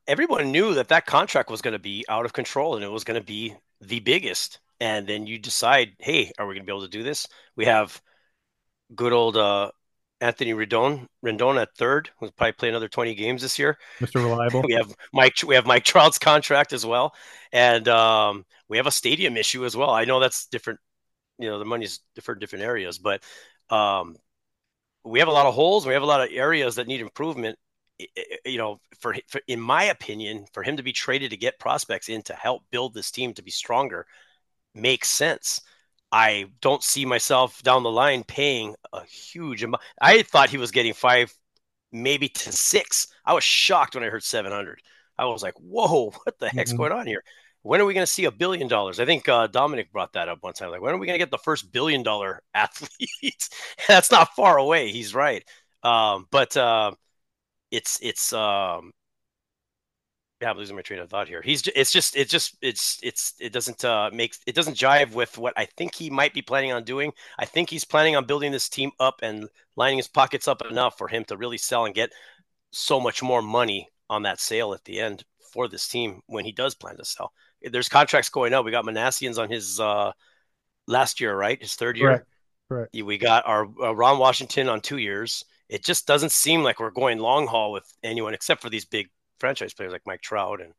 everyone 0.06 0.52
knew 0.52 0.74
that 0.74 0.88
that 0.88 1.06
contract 1.06 1.50
was 1.50 1.60
going 1.60 1.72
to 1.72 1.78
be 1.80 2.04
out 2.08 2.24
of 2.24 2.32
control 2.32 2.76
and 2.76 2.84
it 2.84 2.90
was 2.90 3.04
going 3.04 3.20
to 3.20 3.26
be 3.26 3.54
the 3.80 4.00
biggest. 4.00 4.60
And 4.80 5.08
then 5.08 5.26
you 5.26 5.38
decide, 5.38 5.96
hey, 5.98 6.30
are 6.38 6.46
we 6.46 6.54
going 6.54 6.62
to 6.62 6.66
be 6.66 6.72
able 6.72 6.82
to 6.82 6.88
do 6.88 7.02
this? 7.02 7.26
We 7.56 7.64
have 7.64 8.00
good 8.94 9.12
old 9.12 9.36
uh, 9.36 9.72
Anthony 10.20 10.52
Rendon, 10.52 11.06
Rendon 11.24 11.60
at 11.60 11.74
third, 11.76 12.10
who'll 12.18 12.32
probably 12.32 12.52
play 12.52 12.68
another 12.68 12.88
20 12.88 13.14
games 13.14 13.42
this 13.42 13.58
year. 13.58 13.78
Mr. 14.00 14.16
Reliable. 14.16 14.62
we 14.66 14.74
have 14.74 14.92
Mike. 15.12 15.36
We 15.46 15.54
have 15.54 15.66
Mike 15.66 15.84
Trout's 15.84 16.18
contract 16.18 16.72
as 16.72 16.84
well, 16.84 17.14
and 17.52 17.86
um, 17.88 18.44
we 18.68 18.76
have 18.76 18.86
a 18.86 18.92
stadium 18.92 19.36
issue 19.36 19.64
as 19.64 19.76
well. 19.76 19.90
I 19.90 20.04
know 20.04 20.20
that's 20.20 20.46
different. 20.46 20.80
You 21.38 21.48
know, 21.48 21.58
the 21.58 21.64
money's 21.64 22.00
different 22.14 22.40
different 22.40 22.64
areas, 22.64 22.98
but 22.98 23.22
um, 23.70 24.16
we 25.04 25.20
have 25.20 25.28
a 25.28 25.32
lot 25.32 25.46
of 25.46 25.54
holes. 25.54 25.86
We 25.86 25.92
have 25.94 26.02
a 26.02 26.06
lot 26.06 26.20
of 26.20 26.28
areas 26.32 26.76
that 26.76 26.88
need 26.88 27.00
improvement. 27.00 27.58
You 28.44 28.58
know, 28.58 28.80
for, 29.00 29.16
for, 29.26 29.40
in 29.48 29.60
my 29.60 29.84
opinion, 29.84 30.46
for 30.52 30.62
him 30.62 30.76
to 30.76 30.84
be 30.84 30.92
traded 30.92 31.30
to 31.30 31.36
get 31.36 31.58
prospects 31.58 32.08
in 32.08 32.22
to 32.22 32.32
help 32.32 32.62
build 32.70 32.94
this 32.94 33.10
team 33.10 33.34
to 33.34 33.42
be 33.42 33.50
stronger 33.50 34.06
makes 34.74 35.08
sense. 35.08 35.60
I 36.10 36.46
don't 36.60 36.82
see 36.82 37.04
myself 37.04 37.62
down 37.62 37.82
the 37.82 37.90
line 37.90 38.24
paying 38.24 38.74
a 38.92 39.04
huge 39.04 39.62
amount. 39.62 39.82
I 40.00 40.22
thought 40.22 40.50
he 40.50 40.56
was 40.56 40.70
getting 40.70 40.94
five, 40.94 41.34
maybe 41.92 42.28
to 42.28 42.52
six. 42.52 43.08
I 43.24 43.34
was 43.34 43.44
shocked 43.44 43.94
when 43.94 44.04
I 44.04 44.08
heard 44.08 44.24
700. 44.24 44.80
I 45.18 45.26
was 45.26 45.42
like, 45.42 45.54
whoa, 45.54 46.10
what 46.24 46.38
the 46.38 46.48
heck's 46.48 46.70
mm-hmm. 46.70 46.78
going 46.78 46.92
on 46.92 47.06
here? 47.06 47.22
when 47.62 47.80
are 47.80 47.84
we 47.84 47.94
going 47.94 48.06
to 48.06 48.12
see 48.12 48.24
a 48.24 48.30
billion 48.30 48.68
dollars? 48.68 49.00
I 49.00 49.04
think 49.04 49.28
uh, 49.28 49.46
Dominic 49.46 49.92
brought 49.92 50.12
that 50.14 50.28
up 50.28 50.42
one 50.42 50.54
time. 50.54 50.70
Like, 50.70 50.80
when 50.80 50.94
are 50.94 50.98
we 50.98 51.06
going 51.06 51.18
to 51.18 51.22
get 51.22 51.30
the 51.30 51.38
first 51.38 51.70
billion 51.72 52.02
dollar 52.02 52.42
athlete? 52.54 53.48
That's 53.86 54.10
not 54.10 54.34
far 54.34 54.58
away. 54.58 54.90
He's 54.90 55.14
right. 55.14 55.44
Um, 55.82 56.26
but 56.30 56.56
uh, 56.56 56.92
it's 57.70 57.98
it's 58.00 58.32
um, 58.32 58.92
yeah, 60.40 60.50
I'm 60.50 60.56
losing 60.56 60.76
my 60.76 60.82
train 60.82 61.00
of 61.00 61.10
thought 61.10 61.28
here. 61.28 61.42
He's 61.42 61.66
it's 61.68 61.92
just 61.92 62.16
it's 62.16 62.30
just 62.30 62.56
it's 62.62 62.98
it's 63.02 63.34
it 63.40 63.52
doesn't 63.52 63.84
uh, 63.84 64.10
make 64.12 64.34
it 64.46 64.54
doesn't 64.54 64.76
jive 64.76 65.12
with 65.12 65.36
what 65.36 65.54
I 65.56 65.64
think 65.64 65.94
he 65.94 66.10
might 66.10 66.34
be 66.34 66.42
planning 66.42 66.72
on 66.72 66.84
doing. 66.84 67.12
I 67.38 67.44
think 67.44 67.70
he's 67.70 67.84
planning 67.84 68.16
on 68.16 68.24
building 68.24 68.52
this 68.52 68.68
team 68.68 68.92
up 69.00 69.20
and 69.22 69.48
lining 69.76 69.98
his 69.98 70.08
pockets 70.08 70.46
up 70.48 70.62
enough 70.70 70.96
for 70.96 71.08
him 71.08 71.24
to 71.24 71.36
really 71.36 71.58
sell 71.58 71.86
and 71.86 71.94
get 71.94 72.12
so 72.70 73.00
much 73.00 73.22
more 73.22 73.42
money 73.42 73.88
on 74.10 74.22
that 74.22 74.40
sale 74.40 74.74
at 74.74 74.84
the 74.84 75.00
end 75.00 75.24
for 75.52 75.68
this 75.68 75.88
team 75.88 76.20
when 76.26 76.44
he 76.44 76.52
does 76.52 76.74
plan 76.74 76.96
to 76.96 77.04
sell 77.04 77.32
there's 77.62 77.88
contracts 77.88 78.28
going 78.28 78.54
up. 78.54 78.64
We 78.64 78.70
got 78.70 78.84
Minasians 78.84 79.38
on 79.38 79.50
his 79.50 79.80
uh, 79.80 80.12
last 80.86 81.20
year, 81.20 81.36
right? 81.36 81.60
His 81.60 81.74
third 81.74 81.96
year. 81.96 82.26
Right. 82.68 82.88
We 82.92 83.18
got 83.18 83.46
our 83.46 83.66
uh, 83.82 83.94
Ron 83.94 84.18
Washington 84.18 84.68
on 84.68 84.80
two 84.80 84.98
years. 84.98 85.44
It 85.68 85.84
just 85.84 86.06
doesn't 86.06 86.32
seem 86.32 86.62
like 86.62 86.80
we're 86.80 86.90
going 86.90 87.18
long 87.18 87.46
haul 87.46 87.72
with 87.72 87.90
anyone 88.02 88.34
except 88.34 88.62
for 88.62 88.70
these 88.70 88.84
big 88.84 89.08
franchise 89.38 89.74
players 89.74 89.92
like 89.92 90.02
Mike 90.06 90.22
Trout 90.22 90.60
and 90.60 90.72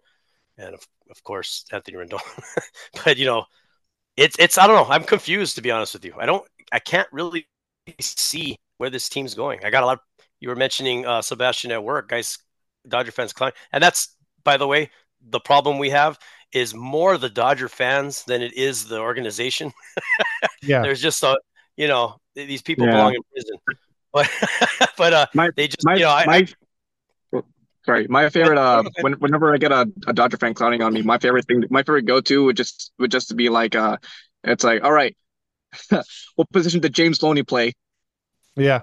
and 0.58 0.74
of, 0.74 0.86
of 1.10 1.24
course 1.24 1.65
Anthony 1.72 1.98
Rendon. 1.98 2.19
but 3.06 3.17
you 3.17 3.26
know, 3.26 3.45
it's 4.17 4.38
it's 4.39 4.58
I 4.58 4.67
don't 4.67 4.76
know. 4.76 4.93
I'm 4.93 5.04
confused 5.04 5.56
to 5.56 5.62
be 5.62 5.72
honest 5.72 5.93
with 5.93 6.06
you. 6.06 6.13
I 6.17 6.26
don't 6.26 6.45
I 6.72 6.80
can't 6.80 7.08
really 7.12 7.48
see 8.00 8.58
where 8.78 8.89
this 8.89 9.10
team's 9.10 9.34
going. 9.34 9.63
I 9.63 9.69
got 9.69 9.84
a 9.84 9.86
lot. 9.86 9.93
Of, 9.93 10.26
you 10.39 10.50
were 10.50 10.56
mentioning 10.56 11.06
uh, 11.06 11.22
Sebastian 11.22 11.72
at 11.72 11.84
work, 11.84 12.10
guys. 12.10 12.38
Dodger 12.88 13.12
fans, 13.12 13.34
climb, 13.34 13.52
and 13.72 13.84
that's 13.84 14.15
by 14.43 14.58
the 14.58 14.67
way 14.67 14.89
the 15.22 15.39
problem 15.39 15.78
we 15.78 15.89
have 15.89 16.17
is 16.54 16.74
more 16.74 17.17
the 17.17 17.30
Dodger 17.30 17.69
fans 17.69 18.24
than 18.24 18.41
it 18.41 18.54
is 18.54 18.88
the 18.88 19.00
organization. 19.00 19.72
yeah, 20.63 20.82
there's 20.82 21.02
just 21.02 21.22
a 21.24 21.38
you 21.76 21.88
know 21.88 22.15
these 22.36 22.62
people 22.62 22.86
yeah. 22.86 22.93
belong 22.93 23.15
in 23.15 23.22
prison, 23.32 23.58
but 24.13 24.30
but 24.98 25.13
uh, 25.13 25.26
my, 25.34 25.50
they 25.56 25.67
just 25.67 25.86
my, 25.86 25.95
you 25.95 26.02
know 26.02 26.10
I, 26.10 26.48
sorry 27.85 28.07
my 28.07 28.29
favorite 28.29 28.57
uh 28.57 28.83
when, 29.01 29.13
whenever 29.13 29.53
I 29.53 29.57
get 29.57 29.71
a, 29.71 29.89
a 30.07 30.13
Dodger 30.13 30.37
fan 30.37 30.53
clowning 30.53 30.81
on 30.81 30.93
me, 30.93 31.01
my 31.01 31.17
favorite 31.17 31.47
thing, 31.47 31.63
my 31.69 31.81
favorite 31.83 32.05
go 32.05 32.21
to 32.21 32.45
would 32.45 32.57
just 32.57 32.91
would 32.99 33.11
just 33.11 33.35
be 33.35 33.49
like 33.49 33.75
uh, 33.75 33.97
it's 34.43 34.63
like 34.63 34.83
all 34.83 34.91
right, 34.91 35.15
what 36.35 36.49
position 36.51 36.79
did 36.81 36.93
James 36.93 37.21
Loney 37.23 37.43
play? 37.43 37.73
Yeah. 38.55 38.81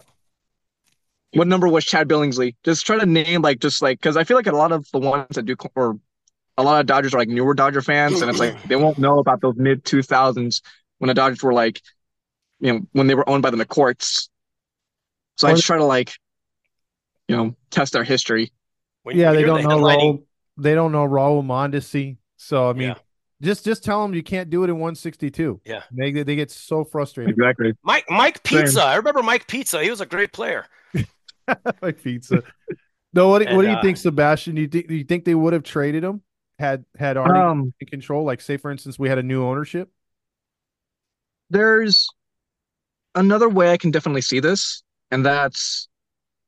what 1.34 1.46
number 1.48 1.68
was 1.68 1.84
Chad 1.84 2.08
Billingsley? 2.08 2.54
Just 2.64 2.86
try 2.86 2.98
to 2.98 3.06
name 3.06 3.42
like 3.42 3.60
just 3.60 3.82
like 3.82 3.98
because 4.00 4.16
I 4.16 4.24
feel 4.24 4.36
like 4.36 4.46
a 4.46 4.52
lot 4.52 4.72
of 4.72 4.86
the 4.92 4.98
ones 4.98 5.26
that 5.34 5.44
do 5.44 5.56
or 5.74 5.98
a 6.58 6.62
lot 6.62 6.80
of 6.80 6.86
Dodgers 6.86 7.14
are 7.14 7.18
like 7.18 7.28
newer 7.28 7.54
Dodger 7.54 7.82
fans, 7.82 8.20
and 8.22 8.30
it's 8.30 8.38
like 8.38 8.62
they 8.64 8.76
won't 8.76 8.98
know 8.98 9.18
about 9.18 9.40
those 9.40 9.56
mid 9.56 9.84
two 9.84 10.02
thousands 10.02 10.62
when 10.98 11.08
the 11.08 11.14
Dodgers 11.14 11.42
were 11.42 11.52
like, 11.52 11.82
you 12.60 12.72
know, 12.72 12.80
when 12.92 13.06
they 13.06 13.14
were 13.14 13.28
owned 13.28 13.42
by 13.42 13.50
the 13.50 13.58
McCourts. 13.62 14.28
So 15.36 15.46
I 15.46 15.52
just 15.52 15.66
try 15.66 15.76
to 15.76 15.84
like, 15.84 16.14
you 17.28 17.36
know, 17.36 17.54
test 17.70 17.92
their 17.92 18.04
history. 18.04 18.52
When, 19.06 19.16
yeah, 19.16 19.30
when 19.30 19.36
they 19.36 19.42
don't 19.44 19.62
the 19.62 19.68
know 19.68 19.78
Raul, 19.78 20.24
they 20.56 20.74
don't 20.74 20.90
know 20.90 21.06
Raul 21.06 21.44
Mondesi. 21.44 22.16
So 22.38 22.68
I 22.68 22.72
mean, 22.72 22.88
yeah. 22.88 22.94
just 23.40 23.64
just 23.64 23.84
tell 23.84 24.02
them 24.02 24.14
you 24.14 24.22
can't 24.24 24.50
do 24.50 24.64
it 24.64 24.68
in 24.68 24.74
162. 24.74 25.60
Yeah, 25.64 25.82
they 25.92 26.10
they 26.10 26.34
get 26.34 26.50
so 26.50 26.82
frustrated. 26.82 27.38
Exactly. 27.38 27.72
Mike 27.84 28.06
Mike 28.10 28.42
Pizza. 28.42 28.72
Same. 28.72 28.82
I 28.82 28.96
remember 28.96 29.22
Mike 29.22 29.46
Pizza. 29.46 29.80
He 29.80 29.90
was 29.90 30.00
a 30.00 30.06
great 30.06 30.32
player. 30.32 30.66
Mike 31.80 32.02
Pizza. 32.02 32.42
No, 33.12 33.28
what, 33.28 33.42
and, 33.42 33.56
what 33.56 33.62
do 33.62 33.68
you 33.68 33.76
uh, 33.76 33.82
think, 33.82 33.96
Sebastian? 33.96 34.56
Do 34.56 34.62
you 34.62 34.66
think 34.66 34.88
do 34.88 34.96
you 34.96 35.04
think 35.04 35.24
they 35.24 35.36
would 35.36 35.52
have 35.52 35.62
traded 35.62 36.02
him 36.02 36.22
had 36.58 36.84
had 36.98 37.16
Arte 37.16 37.38
um, 37.38 37.72
in 37.78 37.86
control? 37.86 38.24
Like, 38.24 38.40
say 38.40 38.56
for 38.56 38.72
instance, 38.72 38.98
we 38.98 39.08
had 39.08 39.18
a 39.18 39.22
new 39.22 39.44
ownership. 39.44 39.88
There's 41.48 42.08
another 43.14 43.48
way 43.48 43.70
I 43.70 43.76
can 43.76 43.92
definitely 43.92 44.22
see 44.22 44.40
this, 44.40 44.82
and 45.12 45.24
that's 45.24 45.86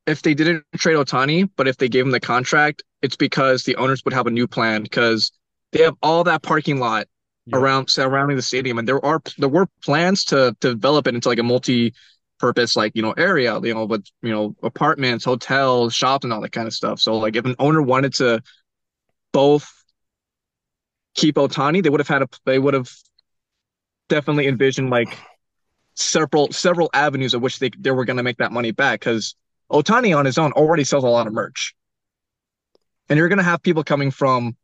if 0.08 0.22
they 0.22 0.34
didn't 0.34 0.64
trade 0.76 0.96
Ohtani, 0.96 1.48
but 1.56 1.68
if 1.68 1.76
they 1.76 1.88
gave 1.88 2.04
him 2.04 2.10
the 2.10 2.20
contract, 2.20 2.82
it's 3.02 3.16
because 3.16 3.64
the 3.64 3.76
owners 3.76 4.04
would 4.04 4.14
have 4.14 4.26
a 4.26 4.30
new 4.30 4.46
plan 4.46 4.82
because 4.82 5.32
they 5.72 5.82
have 5.82 5.94
all 6.02 6.24
that 6.24 6.42
parking 6.42 6.78
lot 6.78 7.06
yeah. 7.46 7.58
around 7.58 7.88
surrounding 7.88 8.36
the 8.36 8.42
stadium, 8.42 8.78
and 8.78 8.88
there 8.88 9.04
are 9.04 9.20
there 9.38 9.48
were 9.48 9.66
plans 9.84 10.24
to, 10.26 10.56
to 10.60 10.74
develop 10.74 11.06
it 11.06 11.14
into 11.14 11.28
like 11.28 11.38
a 11.38 11.42
multi 11.42 11.94
purpose 12.38 12.76
like 12.76 12.92
you 12.94 13.02
know 13.02 13.10
area 13.12 13.58
you 13.64 13.74
know 13.74 13.84
with 13.84 14.04
you 14.22 14.30
know 14.30 14.54
apartments 14.62 15.24
hotels 15.24 15.92
shops 15.92 16.22
and 16.22 16.32
all 16.32 16.40
that 16.40 16.52
kind 16.52 16.68
of 16.68 16.72
stuff 16.72 17.00
so 17.00 17.16
like 17.16 17.34
if 17.34 17.44
an 17.44 17.56
owner 17.58 17.82
wanted 17.82 18.14
to 18.14 18.40
both 19.32 19.68
keep 21.18 21.34
Ohtani, 21.34 21.82
they 21.82 21.90
would 21.90 22.00
have 22.00 22.08
had 22.08 22.22
a 22.22 22.28
they 22.46 22.58
would 22.58 22.74
have 22.74 22.90
definitely 24.08 24.46
envisioned 24.46 24.88
like 24.88 25.18
several 25.94 26.50
several 26.52 26.88
avenues 26.94 27.34
of 27.34 27.42
which 27.42 27.58
they 27.58 27.70
they 27.78 27.90
were 27.90 28.04
going 28.04 28.16
to 28.16 28.22
make 28.22 28.38
that 28.38 28.52
money 28.52 28.70
back 28.70 29.00
because 29.00 29.34
Ohtani 29.70 30.16
on 30.16 30.24
his 30.24 30.38
own 30.38 30.52
already 30.52 30.84
sells 30.84 31.04
a 31.04 31.08
lot 31.08 31.26
of 31.26 31.32
merch 31.32 31.74
and 33.08 33.16
you're 33.18 33.28
going 33.28 33.38
to 33.38 33.44
have 33.44 33.62
people 33.62 33.84
coming 33.84 34.10
from 34.10 34.56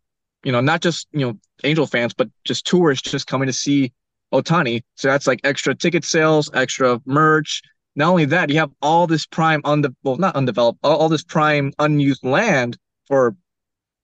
you 0.45 0.53
know 0.53 0.61
not 0.61 0.81
just 0.81 1.09
you 1.13 1.21
know 1.21 1.39
angel 1.63 1.87
fans 1.87 2.15
but 2.15 2.29
just 2.45 2.67
tourists 2.67 3.11
just 3.11 3.27
coming 3.27 3.47
to 3.47 3.53
see 3.53 3.93
Ohtani. 4.35 4.83
So 4.97 5.09
that's 5.09 5.27
like 5.27 5.41
extra 5.45 5.75
ticket 5.75 6.05
sales, 6.05 6.51
extra 6.53 7.01
merch. 7.07 7.63
Not 7.97 8.11
only 8.11 8.25
that, 8.27 8.51
you 8.51 8.59
have 8.59 8.73
all 8.83 9.07
this 9.07 9.25
prime 9.25 9.63
the 9.63 9.95
well, 10.03 10.17
not 10.17 10.35
undeveloped, 10.35 10.81
all, 10.83 10.97
all 10.97 11.09
this 11.09 11.23
prime 11.23 11.73
unused 11.79 12.25
land 12.25 12.77
for 13.07 13.37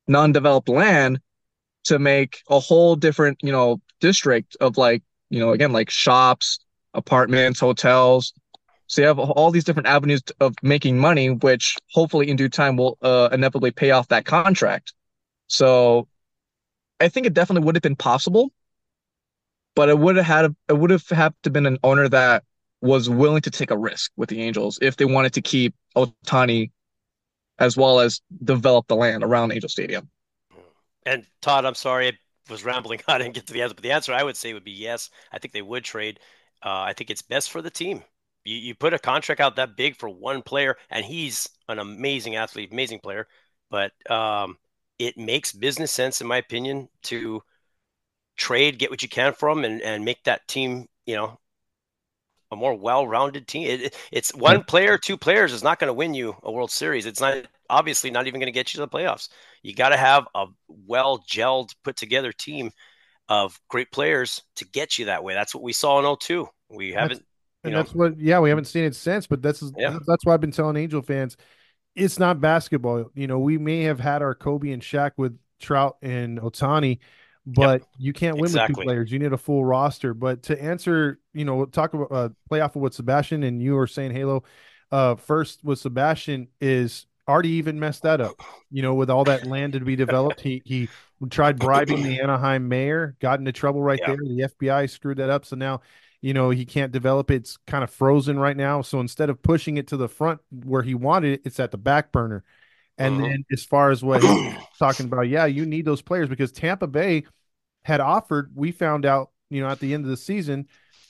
non-developed 0.06 0.68
land 0.68 1.18
to 1.84 1.98
make 1.98 2.42
a 2.48 2.60
whole 2.60 2.94
different, 2.94 3.38
you 3.42 3.50
know, 3.50 3.80
district 4.00 4.56
of 4.60 4.76
like, 4.76 5.02
you 5.28 5.40
know, 5.40 5.50
again, 5.50 5.72
like 5.72 5.90
shops, 5.90 6.60
apartments, 6.94 7.58
hotels. 7.58 8.32
So 8.90 9.02
you 9.02 9.06
have 9.06 9.20
all 9.20 9.52
these 9.52 9.62
different 9.62 9.86
avenues 9.86 10.20
of 10.40 10.54
making 10.62 10.98
money, 10.98 11.30
which 11.30 11.76
hopefully 11.92 12.28
in 12.28 12.36
due 12.36 12.48
time 12.48 12.76
will 12.76 12.98
uh, 13.02 13.28
inevitably 13.30 13.70
pay 13.70 13.92
off 13.92 14.08
that 14.08 14.24
contract. 14.24 14.92
So 15.46 16.08
I 16.98 17.08
think 17.08 17.26
it 17.26 17.34
definitely 17.34 17.64
would 17.66 17.76
have 17.76 17.82
been 17.82 17.94
possible 17.94 18.52
but 19.74 19.88
it 19.88 19.98
would 19.98 20.16
have 20.16 20.26
had 20.26 20.54
it 20.68 20.78
would 20.78 20.90
have 20.90 21.08
had 21.08 21.34
to 21.42 21.50
been 21.50 21.66
an 21.66 21.78
owner 21.82 22.08
that 22.08 22.44
was 22.80 23.08
willing 23.08 23.42
to 23.42 23.50
take 23.50 23.70
a 23.70 23.78
risk 23.78 24.10
with 24.16 24.28
the 24.28 24.42
Angels 24.42 24.78
if 24.80 24.96
they 24.96 25.04
wanted 25.04 25.34
to 25.34 25.42
keep 25.42 25.74
Ohtani 25.96 26.70
as 27.58 27.76
well 27.76 28.00
as 28.00 28.20
develop 28.42 28.86
the 28.88 28.96
land 28.96 29.22
around 29.22 29.52
Angel 29.52 29.68
Stadium. 29.68 30.08
And 31.04 31.26
Todd, 31.42 31.64
I'm 31.64 31.74
sorry, 31.74 32.08
I 32.08 32.12
was 32.50 32.64
rambling. 32.64 33.00
I 33.08 33.18
didn't 33.18 33.34
get 33.34 33.46
to 33.46 33.52
the 33.52 33.62
answer, 33.62 33.74
but 33.74 33.82
the 33.82 33.92
answer 33.92 34.12
I 34.12 34.22
would 34.22 34.36
say 34.36 34.52
would 34.54 34.64
be 34.64 34.70
yes. 34.72 35.10
I 35.30 35.38
think 35.38 35.52
they 35.52 35.62
would 35.62 35.84
trade. 35.84 36.20
Uh, 36.64 36.80
I 36.80 36.92
think 36.94 37.10
it's 37.10 37.22
best 37.22 37.50
for 37.50 37.62
the 37.62 37.70
team. 37.70 38.02
You, 38.44 38.56
you 38.56 38.74
put 38.74 38.94
a 38.94 38.98
contract 38.98 39.40
out 39.40 39.56
that 39.56 39.76
big 39.76 39.96
for 39.96 40.08
one 40.08 40.42
player, 40.42 40.76
and 40.90 41.04
he's 41.04 41.48
an 41.68 41.78
amazing 41.78 42.36
athlete, 42.36 42.72
amazing 42.72 43.00
player. 43.00 43.26
But 43.70 43.92
um, 44.10 44.58
it 44.98 45.16
makes 45.18 45.52
business 45.52 45.92
sense, 45.92 46.20
in 46.20 46.26
my 46.26 46.38
opinion, 46.38 46.88
to 47.04 47.42
trade, 48.36 48.78
get 48.78 48.90
what 48.90 49.02
you 49.02 49.08
can 49.08 49.32
from, 49.34 49.64
and 49.64 49.80
and 49.82 50.04
make 50.04 50.24
that 50.24 50.46
team, 50.48 50.86
you 51.06 51.16
know, 51.16 51.38
a 52.50 52.56
more 52.56 52.74
well-rounded 52.74 53.46
team. 53.46 53.68
It, 53.68 53.96
it's 54.10 54.34
one 54.34 54.64
player, 54.64 54.98
two 54.98 55.16
players 55.16 55.52
is 55.52 55.62
not 55.62 55.78
going 55.78 55.88
to 55.88 55.94
win 55.94 56.14
you 56.14 56.36
a 56.42 56.50
World 56.50 56.70
Series. 56.70 57.06
It's 57.06 57.20
not 57.20 57.46
obviously 57.68 58.10
not 58.10 58.26
even 58.26 58.40
going 58.40 58.46
to 58.48 58.52
get 58.52 58.74
you 58.74 58.78
to 58.78 58.86
the 58.86 58.88
playoffs. 58.88 59.28
You 59.62 59.74
got 59.74 59.90
to 59.90 59.96
have 59.96 60.26
a 60.34 60.46
well-gelled, 60.68 61.70
put-together 61.84 62.32
team 62.32 62.72
of 63.28 63.60
great 63.68 63.92
players 63.92 64.42
to 64.56 64.64
get 64.66 64.98
you 64.98 65.04
that 65.06 65.22
way. 65.22 65.34
That's 65.34 65.54
what 65.54 65.62
we 65.62 65.72
saw 65.72 66.00
in 66.00 66.16
02. 66.16 66.48
We 66.68 66.92
haven't. 66.92 67.24
And 67.62 67.72
know, 67.72 67.78
that's 67.82 67.94
what, 67.94 68.18
yeah, 68.18 68.40
we 68.40 68.48
haven't 68.48 68.64
seen 68.66 68.84
it 68.84 68.94
since. 68.94 69.26
But 69.26 69.42
that's 69.42 69.62
yeah. 69.76 69.98
that's 70.06 70.24
why 70.24 70.34
I've 70.34 70.40
been 70.40 70.52
telling 70.52 70.76
Angel 70.76 71.02
fans, 71.02 71.36
it's 71.94 72.18
not 72.18 72.40
basketball. 72.40 73.10
You 73.14 73.26
know, 73.26 73.38
we 73.38 73.58
may 73.58 73.82
have 73.82 74.00
had 74.00 74.22
our 74.22 74.34
Kobe 74.34 74.70
and 74.70 74.82
Shaq 74.82 75.12
with 75.16 75.38
Trout 75.60 75.96
and 76.02 76.40
Ohtani 76.40 76.98
but 77.46 77.80
yep. 77.80 77.88
you 77.98 78.12
can't 78.12 78.36
win 78.36 78.44
exactly. 78.44 78.72
with 78.72 78.78
two 78.78 78.84
players. 78.84 79.12
You 79.12 79.18
need 79.18 79.32
a 79.32 79.38
full 79.38 79.64
roster. 79.64 80.14
But 80.14 80.42
to 80.44 80.62
answer, 80.62 81.18
you 81.32 81.44
know, 81.44 81.64
talk 81.66 81.94
about 81.94 82.12
uh, 82.12 82.28
playoff 82.50 82.76
with 82.76 82.94
Sebastian, 82.94 83.42
and 83.42 83.62
you 83.62 83.74
were 83.74 83.86
saying 83.86 84.12
Halo 84.12 84.44
uh, 84.92 85.16
first 85.16 85.64
with 85.64 85.78
Sebastian 85.78 86.48
is 86.60 87.06
Arte 87.26 87.48
even 87.48 87.80
messed 87.80 88.02
that 88.02 88.20
up. 88.20 88.34
You 88.70 88.82
know, 88.82 88.94
with 88.94 89.10
all 89.10 89.24
that 89.24 89.46
land 89.46 89.72
to 89.72 89.80
be 89.80 89.96
developed, 89.96 90.40
he 90.40 90.62
he 90.64 90.88
tried 91.30 91.58
bribing 91.58 92.02
the 92.02 92.20
Anaheim 92.22 92.68
mayor, 92.68 93.16
got 93.20 93.38
into 93.38 93.52
trouble 93.52 93.82
right 93.82 94.00
there. 94.04 94.16
The 94.16 94.50
FBI 94.60 94.90
screwed 94.90 95.18
that 95.18 95.30
up, 95.30 95.44
so 95.44 95.56
now 95.56 95.80
you 96.20 96.34
know 96.34 96.50
he 96.50 96.64
can't 96.64 96.92
develop 96.92 97.30
it. 97.30 97.36
It's 97.36 97.56
kind 97.66 97.84
of 97.84 97.90
frozen 97.90 98.38
right 98.38 98.56
now. 98.56 98.82
So 98.82 99.00
instead 99.00 99.30
of 99.30 99.42
pushing 99.42 99.76
it 99.76 99.88
to 99.88 99.96
the 99.96 100.08
front 100.08 100.40
where 100.50 100.82
he 100.82 100.94
wanted 100.94 101.34
it, 101.34 101.42
it's 101.44 101.60
at 101.60 101.70
the 101.70 101.78
back 101.78 102.12
burner. 102.12 102.44
And 102.98 103.16
uh-huh. 103.16 103.28
then 103.28 103.44
as 103.50 103.64
far 103.64 103.90
as 103.90 104.02
what 104.02 104.22
he's 104.22 104.54
talking 104.78 105.06
about, 105.06 105.28
yeah, 105.28 105.46
you 105.46 105.64
need 105.64 105.86
those 105.86 106.02
players 106.02 106.28
because 106.28 106.52
Tampa 106.52 106.86
Bay 106.86 107.24
had 107.82 108.00
offered, 108.00 108.52
we 108.54 108.72
found 108.72 109.06
out, 109.06 109.30
you 109.48 109.62
know, 109.62 109.68
at 109.68 109.80
the 109.80 109.94
end 109.94 110.04
of 110.04 110.10
the 110.10 110.16
season, 110.18 110.68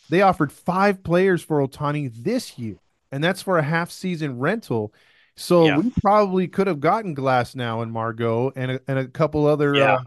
they 0.09 0.23
offered 0.23 0.53
five 0.53 1.03
players 1.03 1.43
for 1.43 1.67
Ohtani 1.67 2.13
this 2.15 2.59
year, 2.59 2.77
and 3.11 3.23
that's 3.23 3.43
for 3.43 3.59
a 3.59 3.63
half 3.63 3.91
season 3.91 4.39
rental. 4.39 4.95
So 5.37 5.67
yeah. 5.67 5.79
we 5.79 5.91
probably 6.01 6.49
could 6.49 6.67
have 6.67 6.81
gotten 6.81 7.17
Glasnow 7.17 7.83
and 7.83 7.93
Margot 7.93 8.53
and 8.55 8.73
a, 8.73 8.81
and 8.87 8.99
a 8.99 9.09
couple 9.09 9.47
other, 9.47 9.75
yeah. 9.75 9.95
uh, 9.95 10.03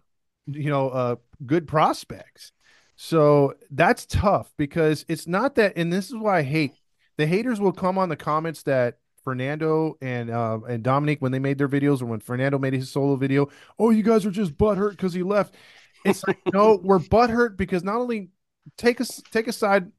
you 0.48 0.70
know, 0.70 0.90
uh, 0.90 1.16
good 1.46 1.68
prospects. 1.68 2.52
So 2.96 3.56
that's 3.72 4.06
tough 4.06 4.54
because 4.58 5.06
it's 5.08 5.28
not 5.28 5.56
that, 5.56 5.74
and 5.76 5.92
this 5.92 6.08
is 6.08 6.16
why 6.16 6.40
I 6.40 6.44
hate 6.44 6.74
the 7.18 7.28
haters 7.28 7.60
will 7.60 7.72
come 7.72 7.98
on 7.98 8.10
the 8.10 8.16
comments 8.16 8.64
that 8.64 8.98
Fernando 9.24 9.98
and 10.02 10.30
uh, 10.30 10.60
and 10.68 10.84
Dominic 10.84 11.22
when 11.22 11.32
they 11.32 11.40
made 11.40 11.58
their 11.58 11.70
videos 11.70 12.02
or 12.02 12.06
when 12.06 12.20
Fernando 12.20 12.60
made 12.60 12.74
his 12.74 12.92
solo 12.92 13.16
video. 13.16 13.50
Oh, 13.80 13.90
you 13.90 14.04
guys 14.04 14.26
are 14.26 14.32
just 14.32 14.58
butthurt 14.58 14.92
because 14.92 15.14
he 15.14 15.24
left. 15.24 15.56
It's 16.06 16.26
like 16.28 16.40
no, 16.54 16.80
we're 16.84 17.00
butthurt 17.00 17.56
because 17.58 17.84
not 17.84 17.98
only 17.98 18.30
take 18.78 19.00
us 19.00 19.22
take 19.32 19.48
aside, 19.48 19.92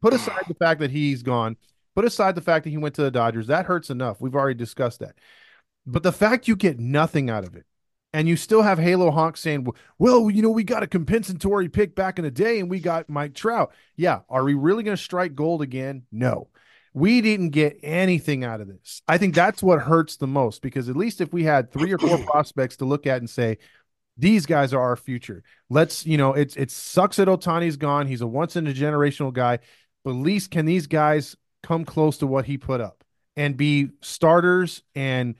put 0.00 0.14
aside 0.14 0.44
the 0.48 0.54
fact 0.54 0.80
that 0.80 0.90
he's 0.90 1.22
gone, 1.22 1.56
put 1.94 2.04
aside 2.04 2.34
the 2.34 2.40
fact 2.40 2.64
that 2.64 2.70
he 2.70 2.78
went 2.78 2.94
to 2.96 3.02
the 3.02 3.10
Dodgers. 3.10 3.46
That 3.46 3.66
hurts 3.66 3.90
enough. 3.90 4.20
We've 4.20 4.34
already 4.34 4.58
discussed 4.58 5.00
that. 5.00 5.14
But 5.86 6.02
the 6.02 6.12
fact 6.12 6.48
you 6.48 6.56
get 6.56 6.78
nothing 6.78 7.30
out 7.30 7.44
of 7.44 7.56
it, 7.56 7.66
and 8.12 8.28
you 8.28 8.36
still 8.36 8.62
have 8.62 8.78
Halo 8.78 9.10
Honk 9.10 9.36
saying, 9.36 9.66
"Well, 9.98 10.30
you 10.30 10.42
know, 10.42 10.50
we 10.50 10.64
got 10.64 10.82
a 10.82 10.86
compensatory 10.86 11.68
pick 11.68 11.94
back 11.94 12.18
in 12.18 12.24
the 12.24 12.30
day, 12.30 12.60
and 12.60 12.70
we 12.70 12.80
got 12.80 13.08
Mike 13.08 13.34
Trout." 13.34 13.72
Yeah, 13.96 14.20
are 14.28 14.44
we 14.44 14.54
really 14.54 14.82
going 14.82 14.96
to 14.96 15.02
strike 15.02 15.34
gold 15.34 15.62
again? 15.62 16.02
No. 16.12 16.48
We 16.94 17.22
didn't 17.22 17.50
get 17.50 17.78
anything 17.82 18.44
out 18.44 18.60
of 18.60 18.68
this. 18.68 19.00
I 19.08 19.16
think 19.16 19.34
that's 19.34 19.62
what 19.62 19.80
hurts 19.80 20.16
the 20.16 20.26
most 20.26 20.60
because 20.60 20.90
at 20.90 20.96
least 20.96 21.22
if 21.22 21.32
we 21.32 21.42
had 21.42 21.72
three 21.72 21.90
or 21.90 21.98
four 21.98 22.18
prospects 22.26 22.76
to 22.78 22.84
look 22.84 23.06
at 23.06 23.16
and 23.16 23.30
say, 23.30 23.56
these 24.18 24.44
guys 24.44 24.74
are 24.74 24.80
our 24.80 24.96
future. 24.96 25.42
Let's, 25.70 26.04
you 26.06 26.18
know, 26.18 26.34
it's 26.34 26.56
it 26.56 26.70
sucks 26.70 27.16
that 27.16 27.28
Ohtani's 27.28 27.76
gone. 27.76 28.06
He's 28.06 28.20
a 28.20 28.26
once 28.26 28.56
in 28.56 28.66
a 28.66 28.72
generational 28.72 29.32
guy, 29.32 29.60
but 30.04 30.10
at 30.10 30.16
least 30.16 30.50
can 30.50 30.66
these 30.66 30.86
guys 30.86 31.36
come 31.62 31.84
close 31.84 32.18
to 32.18 32.26
what 32.26 32.44
he 32.44 32.58
put 32.58 32.80
up 32.80 33.04
and 33.36 33.56
be 33.56 33.88
starters 34.02 34.82
and 34.94 35.36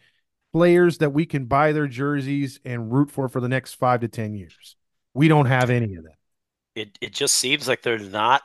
players 0.52 0.98
that 0.98 1.10
we 1.10 1.26
can 1.26 1.46
buy 1.46 1.72
their 1.72 1.86
jerseys 1.86 2.60
and 2.64 2.92
root 2.92 3.10
for 3.10 3.28
for 3.28 3.40
the 3.40 3.48
next 3.48 3.74
five 3.74 4.00
to 4.00 4.08
ten 4.08 4.34
years. 4.34 4.76
We 5.14 5.28
don't 5.28 5.46
have 5.46 5.70
any 5.70 5.94
of 5.96 6.04
that. 6.04 6.16
It 6.74 6.98
it 7.00 7.12
just 7.12 7.34
seems 7.36 7.68
like 7.68 7.82
they're 7.82 7.98
not. 7.98 8.42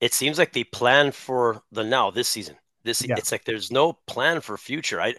It 0.00 0.14
seems 0.14 0.38
like 0.38 0.52
they 0.52 0.64
plan 0.64 1.12
for 1.12 1.62
the 1.70 1.84
now 1.84 2.10
this 2.10 2.28
season. 2.28 2.56
This 2.84 3.06
yeah. 3.06 3.14
it's 3.16 3.30
like 3.30 3.44
there's 3.44 3.70
no 3.70 3.92
plan 4.06 4.40
for 4.40 4.56
future. 4.56 5.00
I 5.00 5.14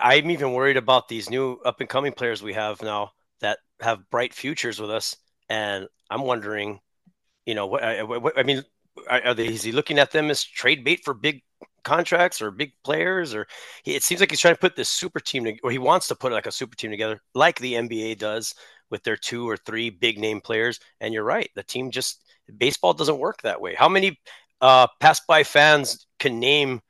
I'm 0.00 0.30
even 0.30 0.52
worried 0.52 0.76
about 0.76 1.08
these 1.08 1.30
new 1.30 1.58
up 1.64 1.80
and 1.80 1.88
coming 1.88 2.12
players 2.12 2.42
we 2.42 2.52
have 2.52 2.82
now 2.82 3.12
that 3.40 3.58
have 3.80 4.08
bright 4.10 4.32
futures 4.32 4.80
with 4.80 4.90
us. 4.90 5.16
And 5.48 5.88
I'm 6.08 6.22
wondering, 6.22 6.80
you 7.44 7.54
know, 7.54 7.66
what 7.66 7.82
I, 7.82 8.02
what, 8.02 8.38
I 8.38 8.44
mean, 8.44 8.62
are, 9.10 9.20
are 9.26 9.34
they, 9.34 9.48
is 9.48 9.62
he 9.62 9.72
looking 9.72 9.98
at 9.98 10.12
them 10.12 10.30
as 10.30 10.44
trade 10.44 10.84
bait 10.84 11.04
for 11.04 11.12
big 11.12 11.42
contracts 11.84 12.42
or 12.42 12.50
big 12.50 12.72
players, 12.82 13.34
or 13.34 13.46
he, 13.84 13.94
it 13.94 14.02
seems 14.02 14.20
like 14.20 14.30
he's 14.30 14.40
trying 14.40 14.54
to 14.54 14.60
put 14.60 14.76
this 14.76 14.88
super 14.88 15.20
team, 15.20 15.44
to, 15.44 15.56
or 15.62 15.70
he 15.70 15.78
wants 15.78 16.08
to 16.08 16.14
put 16.14 16.32
like 16.32 16.46
a 16.46 16.52
super 16.52 16.76
team 16.76 16.90
together, 16.90 17.20
like 17.34 17.58
the 17.60 17.74
NBA 17.74 18.18
does 18.18 18.54
with 18.90 19.02
their 19.04 19.16
two 19.16 19.48
or 19.48 19.56
three 19.56 19.90
big 19.90 20.18
name 20.18 20.40
players. 20.40 20.80
And 21.00 21.14
you're 21.14 21.24
right, 21.24 21.50
the 21.54 21.62
team 21.62 21.90
just 21.90 22.24
baseball 22.56 22.94
doesn't 22.94 23.18
work 23.18 23.42
that 23.42 23.60
way. 23.60 23.74
How 23.74 23.88
many 23.88 24.18
uh, 24.60 24.86
pass 25.00 25.20
by 25.20 25.44
fans 25.44 26.06
can 26.18 26.40
name 26.40 26.80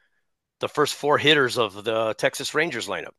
the 0.61 0.69
first 0.69 0.95
four 0.95 1.19
hitters 1.19 1.59
of 1.59 1.85
the 1.85 2.15
Texas 2.15 2.55
Rangers 2.55 2.89
lineup? 2.89 3.15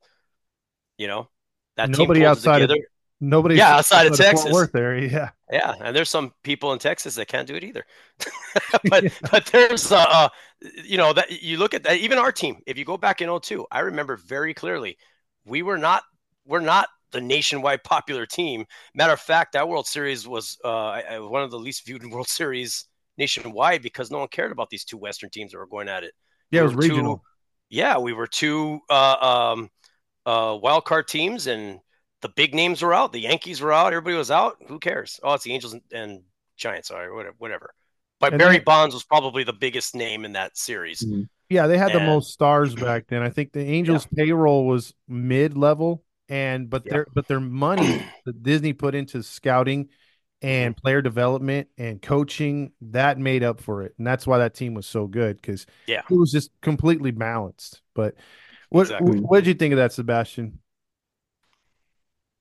You 0.97 1.07
know, 1.07 1.29
that 1.77 1.89
nobody 1.89 2.25
outside 2.25 2.59
together. 2.59 2.75
of 2.75 2.94
nobody 3.21 3.55
yeah 3.55 3.75
outside 3.75 4.07
of 4.07 4.17
Texas. 4.17 4.51
Worth 4.51 4.71
there 4.71 4.97
yeah. 4.97 5.29
Yeah 5.51 5.75
and 5.81 5.95
there's 5.95 6.09
some 6.09 6.33
people 6.43 6.73
in 6.73 6.79
Texas 6.79 7.15
that 7.15 7.27
can't 7.27 7.47
do 7.47 7.55
it 7.55 7.63
either. 7.63 7.85
But 8.89 9.03
yeah. 9.03 9.09
but 9.31 9.45
there's 9.47 9.91
uh, 9.91 10.05
uh 10.09 10.29
you 10.83 10.97
know 10.97 11.13
that 11.13 11.41
you 11.43 11.57
look 11.57 11.73
at 11.73 11.83
that 11.83 11.97
even 11.97 12.17
our 12.17 12.31
team 12.31 12.61
if 12.65 12.77
you 12.77 12.85
go 12.85 12.97
back 12.97 13.21
in 13.21 13.39
02 13.39 13.65
I 13.71 13.79
remember 13.81 14.15
very 14.17 14.53
clearly 14.53 14.97
we 15.45 15.61
were 15.61 15.77
not 15.77 16.03
we're 16.45 16.59
not 16.59 16.87
the 17.11 17.21
nationwide 17.21 17.83
popular 17.83 18.25
team. 18.25 18.65
Matter 18.93 19.13
of 19.13 19.21
fact 19.21 19.53
that 19.53 19.67
World 19.67 19.87
Series 19.87 20.27
was 20.27 20.57
uh 20.63 21.01
one 21.19 21.43
of 21.43 21.51
the 21.51 21.59
least 21.59 21.85
viewed 21.85 22.05
World 22.05 22.27
Series 22.27 22.85
nationwide 23.17 23.81
because 23.81 24.11
no 24.11 24.19
one 24.19 24.27
cared 24.27 24.51
about 24.51 24.69
these 24.69 24.83
two 24.83 24.97
Western 24.97 25.29
teams 25.29 25.51
that 25.51 25.57
were 25.57 25.67
going 25.67 25.89
at 25.89 26.03
it. 26.03 26.13
Yeah 26.51 26.61
we 26.61 26.65
it 26.67 26.75
was 26.75 26.89
regional 26.89 27.17
two, 27.17 27.21
yeah 27.69 27.97
we 27.97 28.13
were 28.13 28.27
two 28.27 28.79
uh 28.89 29.51
um 29.53 29.69
uh 30.25 30.57
wild 30.61 30.85
card 30.85 31.07
teams 31.07 31.47
and 31.47 31.79
the 32.25 32.29
big 32.29 32.55
names 32.55 32.81
were 32.81 32.91
out. 32.91 33.13
The 33.13 33.19
Yankees 33.19 33.61
were 33.61 33.71
out. 33.71 33.93
Everybody 33.93 34.17
was 34.17 34.31
out. 34.31 34.57
Who 34.67 34.79
cares? 34.79 35.19
Oh, 35.21 35.35
it's 35.35 35.43
the 35.43 35.53
Angels 35.53 35.73
and, 35.73 35.81
and 35.91 36.23
Giants. 36.57 36.87
Sorry, 36.87 37.13
whatever. 37.13 37.35
whatever. 37.37 37.73
But 38.19 38.33
and 38.33 38.39
Barry 38.39 38.55
then, 38.55 38.63
Bonds 38.63 38.95
was 38.95 39.03
probably 39.03 39.43
the 39.43 39.53
biggest 39.53 39.93
name 39.93 40.25
in 40.25 40.31
that 40.31 40.57
series. 40.57 41.01
Mm-hmm. 41.01 41.23
Yeah, 41.51 41.67
they 41.67 41.77
had 41.77 41.91
and, 41.91 42.01
the 42.01 42.05
most 42.05 42.33
stars 42.33 42.73
back 42.73 43.05
then. 43.07 43.21
I 43.21 43.29
think 43.29 43.51
the 43.51 43.61
Angels' 43.61 44.07
yeah. 44.11 44.23
payroll 44.25 44.65
was 44.65 44.91
mid 45.07 45.55
level, 45.55 46.03
and 46.27 46.67
but 46.67 46.83
yeah. 46.83 46.93
their 46.93 47.07
but 47.13 47.27
their 47.27 47.39
money 47.39 48.03
that 48.25 48.41
Disney 48.41 48.73
put 48.73 48.95
into 48.95 49.21
scouting 49.21 49.89
and 50.41 50.75
mm-hmm. 50.75 50.81
player 50.81 51.03
development 51.03 51.67
and 51.77 52.01
coaching 52.01 52.71
that 52.81 53.19
made 53.19 53.43
up 53.43 53.61
for 53.61 53.83
it, 53.83 53.93
and 53.99 54.07
that's 54.07 54.25
why 54.25 54.39
that 54.39 54.55
team 54.55 54.73
was 54.73 54.87
so 54.87 55.05
good 55.05 55.39
because 55.39 55.67
yeah, 55.85 56.01
it 56.09 56.15
was 56.15 56.31
just 56.31 56.49
completely 56.63 57.11
balanced. 57.11 57.83
But 57.93 58.15
what 58.69 58.83
exactly. 58.83 59.19
what 59.19 59.43
did 59.43 59.47
you 59.47 59.53
think 59.53 59.73
of 59.73 59.77
that, 59.77 59.93
Sebastian? 59.93 60.57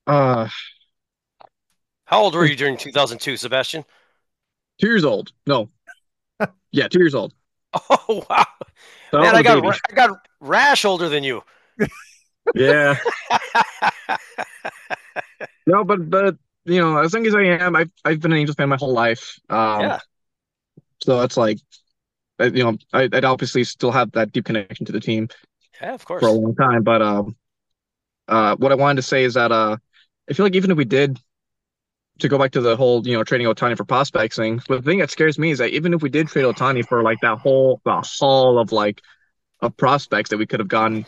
Uh, 0.07 0.49
how 2.05 2.23
old 2.23 2.35
were 2.35 2.45
you 2.45 2.57
during 2.57 2.77
2002, 2.77 3.37
Sebastian? 3.37 3.85
Two 4.81 4.89
years 4.89 5.05
old. 5.05 5.33
No. 5.47 5.71
yeah, 6.73 6.89
two 6.89 7.01
years 7.01 7.15
old. 7.15 7.33
Oh 7.91 8.25
wow, 8.31 8.45
so 9.11 9.19
man! 9.19 9.35
I 9.35 9.43
got 9.43 9.65
I 9.65 9.95
got 9.95 10.11
Rash 10.39 10.85
older 10.85 11.09
than 11.09 11.25
you. 11.25 11.43
yeah. 12.55 12.97
no, 15.67 15.83
but 15.83 16.09
but 16.09 16.37
you 16.67 16.81
know, 16.81 16.99
as 16.99 17.13
young 17.13 17.27
as 17.27 17.35
I 17.35 17.43
am, 17.43 17.75
I've 17.75 17.91
I've 18.05 18.21
been 18.21 18.33
an 18.33 18.39
Angels 18.39 18.57
fan 18.57 18.69
my 18.69 18.77
whole 18.77 18.93
life. 18.93 19.41
Um, 19.49 19.81
yeah. 19.81 19.99
So 21.03 21.21
it's 21.23 21.37
like, 21.37 21.59
you 22.39 22.65
know, 22.65 22.77
I, 22.93 23.09
I'd 23.13 23.25
obviously 23.25 23.65
still 23.65 23.91
have 23.91 24.13
that 24.13 24.33
deep 24.33 24.45
connection 24.45 24.87
to 24.87 24.93
the 24.93 25.01
team. 25.01 25.29
Yeah, 25.81 25.95
of 25.95 26.05
course. 26.05 26.21
For 26.21 26.29
a 26.29 26.33
long 26.33 26.55
time, 26.55 26.83
but 26.83 27.03
um, 27.03 27.37
uh, 28.29 28.57
what 28.57 28.73
I 28.73 28.77
wanted 28.77 28.97
to 28.97 29.03
say 29.03 29.25
is 29.25 29.35
that 29.35 29.53
uh, 29.53 29.77
I 30.29 30.33
feel 30.33 30.47
like 30.47 30.55
even 30.55 30.71
if 30.71 30.77
we 30.77 30.85
did 30.85 31.19
to 32.21 32.29
go 32.29 32.39
back 32.39 32.53
to 32.53 32.61
the 32.61 32.77
whole, 32.77 33.07
you 33.07 33.17
know, 33.17 33.25
trading 33.25 33.47
Ohtani 33.47 33.77
for 33.77 33.85
prospects 33.85 34.37
thing, 34.37 34.63
but 34.69 34.77
the 34.77 34.91
thing 34.91 34.99
that 34.99 35.11
scares 35.11 35.39
me 35.39 35.51
is 35.51 35.59
that 35.59 35.71
even 35.71 35.93
if 35.95 36.03
we 36.03 36.09
did 36.09 36.29
trade 36.29 36.45
Ohtani 36.45 36.87
for 36.87 37.03
like 37.03 37.21
that 37.23 37.39
whole 37.39 37.81
the 37.85 38.01
haul 38.01 38.59
of 38.59 38.73
like 38.73 39.03
of 39.61 39.77
prospects 39.77 40.31
that 40.31 40.37
we 40.37 40.47
could 40.47 40.61
have 40.61 40.69
gotten, 40.69 41.07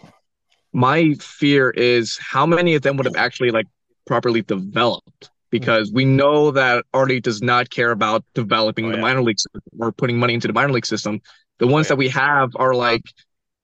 my 0.73 1.15
fear 1.15 1.71
is 1.71 2.19
how 2.21 2.45
many 2.47 2.75
of 2.75 2.83
them 2.83 2.97
would 2.97 3.07
have 3.07 3.17
actually 3.17 3.51
like 3.51 3.67
properly 4.07 4.43
developed. 4.43 5.31
Because 5.49 5.93
we 5.93 6.05
know 6.05 6.51
that 6.51 6.85
Arte 6.93 7.21
does 7.21 7.41
not 7.41 7.71
care 7.71 7.93
about 7.93 8.25
developing 8.35 8.87
oh, 8.87 8.93
the 8.93 8.99
minor 8.99 9.23
league 9.23 9.39
system 9.39 9.63
or 9.79 9.93
putting 9.93 10.19
money 10.19 10.35
into 10.35 10.49
the 10.49 10.53
minor 10.53 10.73
league 10.73 10.85
system. 10.85 11.21
The 11.59 11.69
ones 11.69 11.87
oh, 11.87 11.89
yeah. 11.89 11.89
that 11.91 11.97
we 11.97 12.09
have 12.09 12.51
are 12.57 12.75
like 12.75 13.03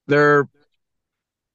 they're 0.07 0.49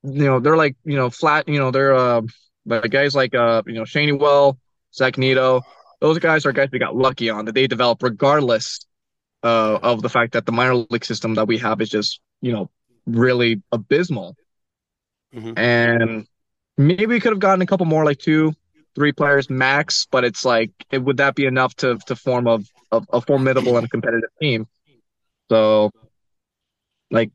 you 0.04 0.26
know, 0.26 0.40
they're 0.40 0.58
like, 0.58 0.76
you 0.84 0.96
know, 0.96 1.10
flat, 1.10 1.48
you 1.48 1.60
know, 1.60 1.72
they're 1.72 1.96
uh 1.96 2.22
but 2.68 2.90
guys 2.92 3.16
like 3.16 3.34
uh, 3.34 3.64
you 3.66 3.74
know, 3.74 3.84
Schanuel, 3.84 4.58
Zach 4.94 5.18
Neto, 5.18 5.62
those 6.02 6.20
guys 6.20 6.46
are 6.46 6.52
guys 6.52 6.70
we 6.72 6.80
got 6.80 6.96
lucky 6.96 7.30
on 7.30 7.46
that 7.46 7.56
they 7.56 7.68
develop 7.68 8.04
regardless 8.04 8.86
uh, 9.44 9.80
of 9.82 10.02
the 10.02 10.10
fact 10.10 10.34
that 10.34 10.46
the 10.46 10.52
minor 10.52 10.76
league 10.90 11.06
system 11.06 11.36
that 11.36 11.48
we 11.48 11.58
have 11.58 11.82
is 11.82 11.90
just 11.90 12.20
you 12.42 12.52
know 12.52 12.70
really 13.08 13.62
abysmal. 13.72 14.36
Mm-hmm. 15.34 15.58
And 15.58 16.28
maybe 16.78 17.06
we 17.08 17.20
could 17.20 17.32
have 17.32 17.40
gotten 17.40 17.62
a 17.62 17.66
couple 17.66 17.86
more, 17.86 18.06
like 18.06 18.20
two, 18.20 18.54
three 18.96 19.12
players 19.12 19.50
max, 19.50 20.08
but 20.10 20.24
it's 20.24 20.46
like, 20.46 20.72
it, 20.92 21.00
would 21.00 21.18
that 21.18 21.36
be 21.36 21.46
enough 21.46 21.76
to 21.78 21.98
to 22.08 22.16
form 22.16 22.48
a, 22.48 22.60
a, 22.92 23.02
a 23.14 23.22
formidable 23.22 23.78
and 23.78 23.86
a 23.86 23.90
competitive 23.90 24.30
team? 24.42 24.68
So, 25.50 25.92
like, 27.10 27.32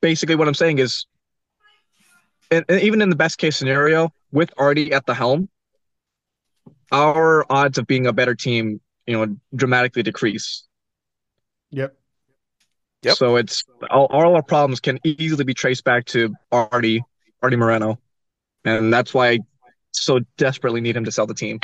basically, 0.00 0.36
what 0.36 0.48
I'm 0.48 0.54
saying 0.54 0.78
is 0.78 1.06
and, 2.52 2.64
and 2.68 2.82
even 2.82 3.00
in 3.00 3.08
the 3.08 3.16
best 3.16 3.38
case 3.38 3.56
scenario, 3.56 4.12
with 4.30 4.52
Arte 4.58 4.92
at 4.92 5.06
the 5.06 5.14
helm, 5.14 5.48
our 6.92 7.44
odds 7.50 7.78
of 7.78 7.86
being 7.86 8.06
a 8.06 8.12
better 8.12 8.34
team, 8.34 8.80
you 9.06 9.16
know, 9.16 9.36
dramatically 9.56 10.02
decrease. 10.02 10.64
Yep. 11.70 11.96
Yep. 13.02 13.16
So 13.16 13.36
it's 13.36 13.64
all, 13.90 14.06
all 14.06 14.36
our 14.36 14.42
problems 14.42 14.80
can 14.80 15.00
easily 15.02 15.44
be 15.44 15.54
traced 15.54 15.84
back 15.84 16.04
to 16.06 16.34
Arte, 16.52 17.02
Arte 17.42 17.56
Moreno. 17.56 17.98
And 18.64 18.92
that's 18.92 19.12
why 19.12 19.30
I 19.30 19.38
so 19.92 20.20
desperately 20.36 20.80
need 20.80 20.96
him 20.96 21.04
to 21.06 21.10
sell 21.10 21.26
the 21.26 21.34
team. 21.34 21.58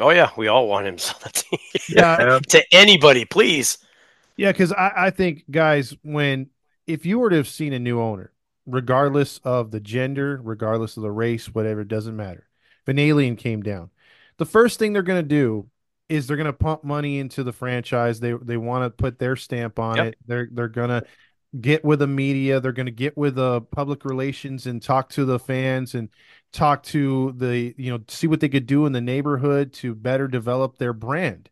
Oh 0.00 0.10
yeah, 0.10 0.30
we 0.36 0.48
all 0.48 0.68
want 0.68 0.86
him 0.86 0.96
to 0.96 1.02
sell 1.02 1.18
the 1.22 1.30
team. 1.30 1.60
yeah. 1.88 2.38
to 2.48 2.64
anybody, 2.72 3.24
please. 3.24 3.78
Yeah, 4.36 4.52
because 4.52 4.72
I, 4.72 4.92
I 4.96 5.10
think 5.10 5.44
guys, 5.50 5.94
when 6.02 6.50
if 6.86 7.04
you 7.04 7.18
were 7.18 7.30
to 7.30 7.36
have 7.36 7.48
seen 7.48 7.72
a 7.72 7.78
new 7.78 8.00
owner, 8.00 8.32
regardless 8.66 9.38
of 9.38 9.70
the 9.70 9.80
gender, 9.80 10.40
regardless 10.42 10.96
of 10.96 11.02
the 11.02 11.10
race, 11.10 11.46
whatever, 11.46 11.80
it 11.82 11.88
doesn't 11.88 12.16
matter. 12.16 12.48
If 12.82 12.88
an 12.88 12.98
alien 12.98 13.36
came 13.36 13.62
down, 13.62 13.90
the 14.38 14.46
first 14.46 14.78
thing 14.78 14.92
they're 14.92 15.02
going 15.02 15.22
to 15.22 15.28
do 15.28 15.68
is 16.08 16.26
they're 16.26 16.36
going 16.36 16.46
to 16.46 16.52
pump 16.52 16.84
money 16.84 17.18
into 17.18 17.42
the 17.42 17.52
franchise. 17.52 18.20
They 18.20 18.32
they 18.32 18.56
want 18.56 18.84
to 18.84 18.90
put 18.90 19.18
their 19.18 19.36
stamp 19.36 19.78
on 19.78 19.96
yep. 19.96 20.06
it. 20.06 20.18
They're 20.26 20.48
they're 20.50 20.68
going 20.68 20.90
to 20.90 21.04
get 21.60 21.84
with 21.84 22.00
the 22.00 22.06
media. 22.06 22.60
They're 22.60 22.72
going 22.72 22.86
to 22.86 22.92
get 22.92 23.16
with 23.16 23.36
the 23.36 23.62
public 23.62 24.04
relations 24.04 24.66
and 24.66 24.82
talk 24.82 25.08
to 25.10 25.24
the 25.24 25.38
fans 25.38 25.94
and 25.94 26.08
talk 26.52 26.82
to 26.84 27.32
the 27.36 27.74
you 27.76 27.90
know 27.90 28.00
see 28.08 28.26
what 28.26 28.40
they 28.40 28.48
could 28.48 28.66
do 28.66 28.86
in 28.86 28.92
the 28.92 29.00
neighborhood 29.00 29.72
to 29.74 29.94
better 29.94 30.28
develop 30.28 30.78
their 30.78 30.92
brand. 30.92 31.48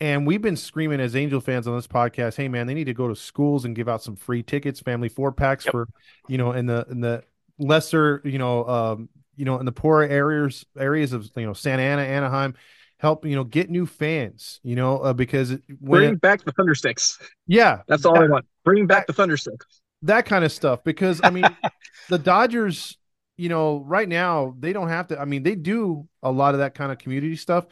And 0.00 0.26
we've 0.26 0.42
been 0.42 0.56
screaming 0.56 1.00
as 1.00 1.14
Angel 1.14 1.40
fans 1.40 1.68
on 1.68 1.76
this 1.76 1.86
podcast, 1.86 2.36
hey 2.36 2.48
man, 2.48 2.66
they 2.66 2.74
need 2.74 2.84
to 2.84 2.94
go 2.94 3.08
to 3.08 3.14
schools 3.14 3.64
and 3.64 3.76
give 3.76 3.88
out 3.88 4.02
some 4.02 4.16
free 4.16 4.42
tickets, 4.42 4.80
family 4.80 5.08
four 5.08 5.32
packs 5.32 5.64
yep. 5.64 5.72
for, 5.72 5.88
you 6.28 6.36
know, 6.36 6.52
in 6.52 6.66
the 6.66 6.86
in 6.90 7.00
the 7.00 7.22
lesser, 7.58 8.20
you 8.24 8.38
know, 8.38 8.66
um, 8.66 9.08
you 9.36 9.44
know, 9.44 9.58
in 9.58 9.66
the 9.66 9.72
poorer 9.72 10.04
areas 10.04 10.64
areas 10.78 11.12
of 11.12 11.30
you 11.36 11.46
know 11.46 11.52
Santa 11.52 11.82
Ana, 11.82 12.02
Anaheim, 12.02 12.54
help 12.98 13.24
you 13.24 13.36
know 13.36 13.44
get 13.44 13.70
new 13.70 13.86
fans, 13.86 14.60
you 14.62 14.76
know, 14.76 14.98
uh, 14.98 15.12
because 15.12 15.56
bring 15.80 16.14
it, 16.14 16.20
back 16.20 16.44
the 16.44 16.52
Thundersticks. 16.52 17.20
Yeah, 17.46 17.82
that's 17.86 18.04
all 18.04 18.14
that, 18.14 18.24
I 18.24 18.28
want. 18.28 18.46
Bring 18.64 18.86
back 18.86 19.06
the 19.06 19.12
Thundersticks. 19.12 19.80
That 20.02 20.26
kind 20.26 20.44
of 20.44 20.52
stuff, 20.52 20.84
because 20.84 21.20
I 21.22 21.30
mean, 21.30 21.44
the 22.08 22.18
Dodgers, 22.18 22.98
you 23.36 23.48
know, 23.48 23.78
right 23.78 24.08
now 24.08 24.54
they 24.58 24.72
don't 24.72 24.88
have 24.88 25.08
to. 25.08 25.20
I 25.20 25.24
mean, 25.24 25.44
they 25.44 25.54
do 25.54 26.08
a 26.22 26.30
lot 26.30 26.54
of 26.54 26.60
that 26.60 26.74
kind 26.74 26.90
of 26.90 26.98
community 26.98 27.36
stuff, 27.36 27.66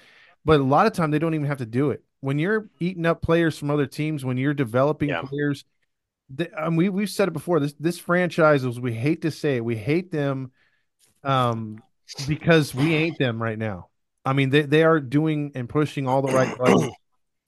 but 0.44 0.61
a 0.61 0.64
lot 0.64 0.87
of 0.87 0.92
time 0.92 1.11
they 1.11 1.18
don't 1.18 1.35
even 1.35 1.46
have 1.46 1.58
to 1.58 1.66
do 1.66 1.90
it 1.90 2.02
when 2.22 2.38
you're 2.38 2.70
eating 2.78 3.04
up 3.04 3.20
players 3.20 3.58
from 3.58 3.70
other 3.70 3.87
teams, 3.87 4.24
when 4.24 4.37
you're 4.38 4.54
developing 4.54 5.11
yeah. 5.11 5.22
players, 5.22 5.64
the, 6.30 6.50
um, 6.56 6.76
we 6.76 6.88
we've 6.88 7.11
said 7.11 7.28
it 7.28 7.32
before. 7.32 7.61
This 7.61 7.74
this 7.78 7.98
franchise 7.98 8.64
is 8.64 8.80
we 8.80 8.94
hate 8.94 9.22
to 9.22 9.30
say 9.30 9.56
it, 9.56 9.64
we 9.64 9.76
hate 9.76 10.11
them, 10.11 10.52
um, 11.24 11.82
because 12.26 12.74
we 12.74 12.94
ain't 12.94 13.18
them 13.18 13.42
right 13.42 13.58
now. 13.58 13.88
I 14.24 14.32
mean, 14.35 14.50
they 14.50 14.62
they 14.62 14.85
are 14.85 15.00
doing 15.00 15.50
and 15.56 15.68
pushing 15.68 16.06
all 16.06 16.22
the 16.22 16.32
right 16.32 16.56
buttons, 16.58 16.92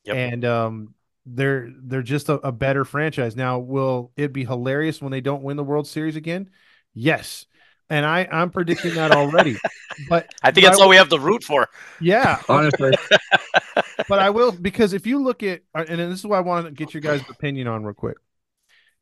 yep. 0.04 0.16
and 0.16 0.44
um, 0.44 0.94
they're 1.24 1.70
they're 1.82 2.02
just 2.02 2.28
a, 2.28 2.34
a 2.34 2.52
better 2.52 2.84
franchise. 2.84 3.36
Now, 3.36 3.60
will 3.60 4.10
it 4.16 4.32
be 4.32 4.44
hilarious 4.44 5.00
when 5.00 5.12
they 5.12 5.20
don't 5.20 5.44
win 5.44 5.56
the 5.56 5.64
World 5.64 5.86
Series 5.86 6.16
again? 6.16 6.50
Yes, 6.92 7.46
and 7.88 8.04
I 8.04 8.28
I'm 8.30 8.50
predicting 8.50 8.94
that 8.94 9.12
already. 9.12 9.56
But 10.08 10.34
I 10.42 10.50
think 10.50 10.66
that's 10.66 10.80
I, 10.80 10.82
all 10.82 10.88
we 10.88 10.96
have 10.96 11.10
to 11.10 11.20
root 11.20 11.44
for. 11.44 11.68
Yeah, 12.00 12.42
honestly. 12.48 12.94
but 14.08 14.18
I 14.18 14.30
will 14.30 14.52
because 14.52 14.92
if 14.92 15.06
you 15.06 15.22
look 15.22 15.42
at 15.42 15.62
uh, 15.74 15.84
and 15.88 16.00
this 16.00 16.20
is 16.20 16.26
why 16.26 16.38
I 16.38 16.42
want 16.42 16.66
to 16.66 16.72
get 16.72 16.94
your 16.94 17.00
guys' 17.00 17.22
opinion 17.28 17.66
on 17.68 17.84
real 17.84 17.94
quick, 17.94 18.16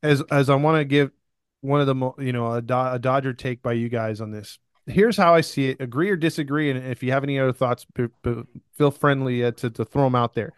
as 0.01 0.21
as 0.31 0.49
I 0.49 0.55
want 0.55 0.77
to 0.77 0.85
give 0.85 1.11
one 1.61 1.81
of 1.81 1.87
the 1.87 2.23
you 2.23 2.33
know 2.33 2.47
a, 2.47 2.57
a 2.57 2.99
Dodger 2.99 3.33
take 3.33 3.61
by 3.61 3.73
you 3.73 3.89
guys 3.89 4.21
on 4.21 4.31
this. 4.31 4.59
Here's 4.85 5.15
how 5.15 5.33
I 5.33 5.41
see 5.41 5.69
it. 5.69 5.81
Agree 5.81 6.09
or 6.09 6.17
disagree, 6.17 6.69
and 6.69 6.85
if 6.91 7.03
you 7.03 7.11
have 7.11 7.23
any 7.23 7.39
other 7.39 7.53
thoughts, 7.53 7.85
p- 7.93 8.07
p- 8.21 8.43
feel 8.77 8.91
friendly 8.91 9.43
uh, 9.43 9.51
to 9.51 9.69
to 9.69 9.85
throw 9.85 10.03
them 10.03 10.15
out 10.15 10.33
there. 10.33 10.51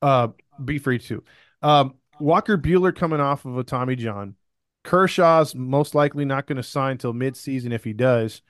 Uh, 0.00 0.28
be 0.64 0.78
free 0.78 0.98
to. 0.98 1.22
Um, 1.62 1.94
Walker 2.18 2.56
Buehler 2.56 2.94
coming 2.94 3.20
off 3.20 3.44
of 3.44 3.56
a 3.58 3.64
Tommy 3.64 3.96
John. 3.96 4.36
Kershaw's 4.82 5.54
most 5.54 5.94
likely 5.94 6.24
not 6.24 6.46
going 6.46 6.56
to 6.56 6.62
sign 6.62 6.98
till 6.98 7.12
midseason 7.12 7.72
if 7.72 7.84
he 7.84 7.92
does. 7.92 8.40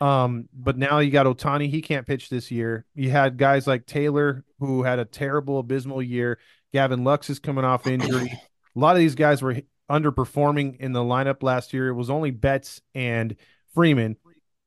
Um, 0.00 0.48
but 0.52 0.76
now 0.76 0.98
you 0.98 1.10
got 1.10 1.26
Ohtani, 1.26 1.70
he 1.70 1.80
can't 1.80 2.06
pitch 2.06 2.28
this 2.28 2.50
year. 2.50 2.84
You 2.94 3.10
had 3.10 3.38
guys 3.38 3.66
like 3.66 3.86
Taylor 3.86 4.44
who 4.58 4.82
had 4.82 4.98
a 4.98 5.04
terrible, 5.04 5.58
abysmal 5.58 6.02
year. 6.02 6.38
Gavin 6.72 7.04
Lux 7.04 7.30
is 7.30 7.38
coming 7.38 7.64
off 7.64 7.86
injury. 7.86 8.30
a 8.76 8.78
lot 8.78 8.96
of 8.96 8.98
these 8.98 9.14
guys 9.14 9.40
were 9.40 9.62
underperforming 9.90 10.76
in 10.78 10.92
the 10.92 11.00
lineup 11.00 11.42
last 11.42 11.72
year. 11.72 11.88
It 11.88 11.94
was 11.94 12.10
only 12.10 12.30
Betts 12.30 12.82
and 12.94 13.36
Freeman. 13.74 14.16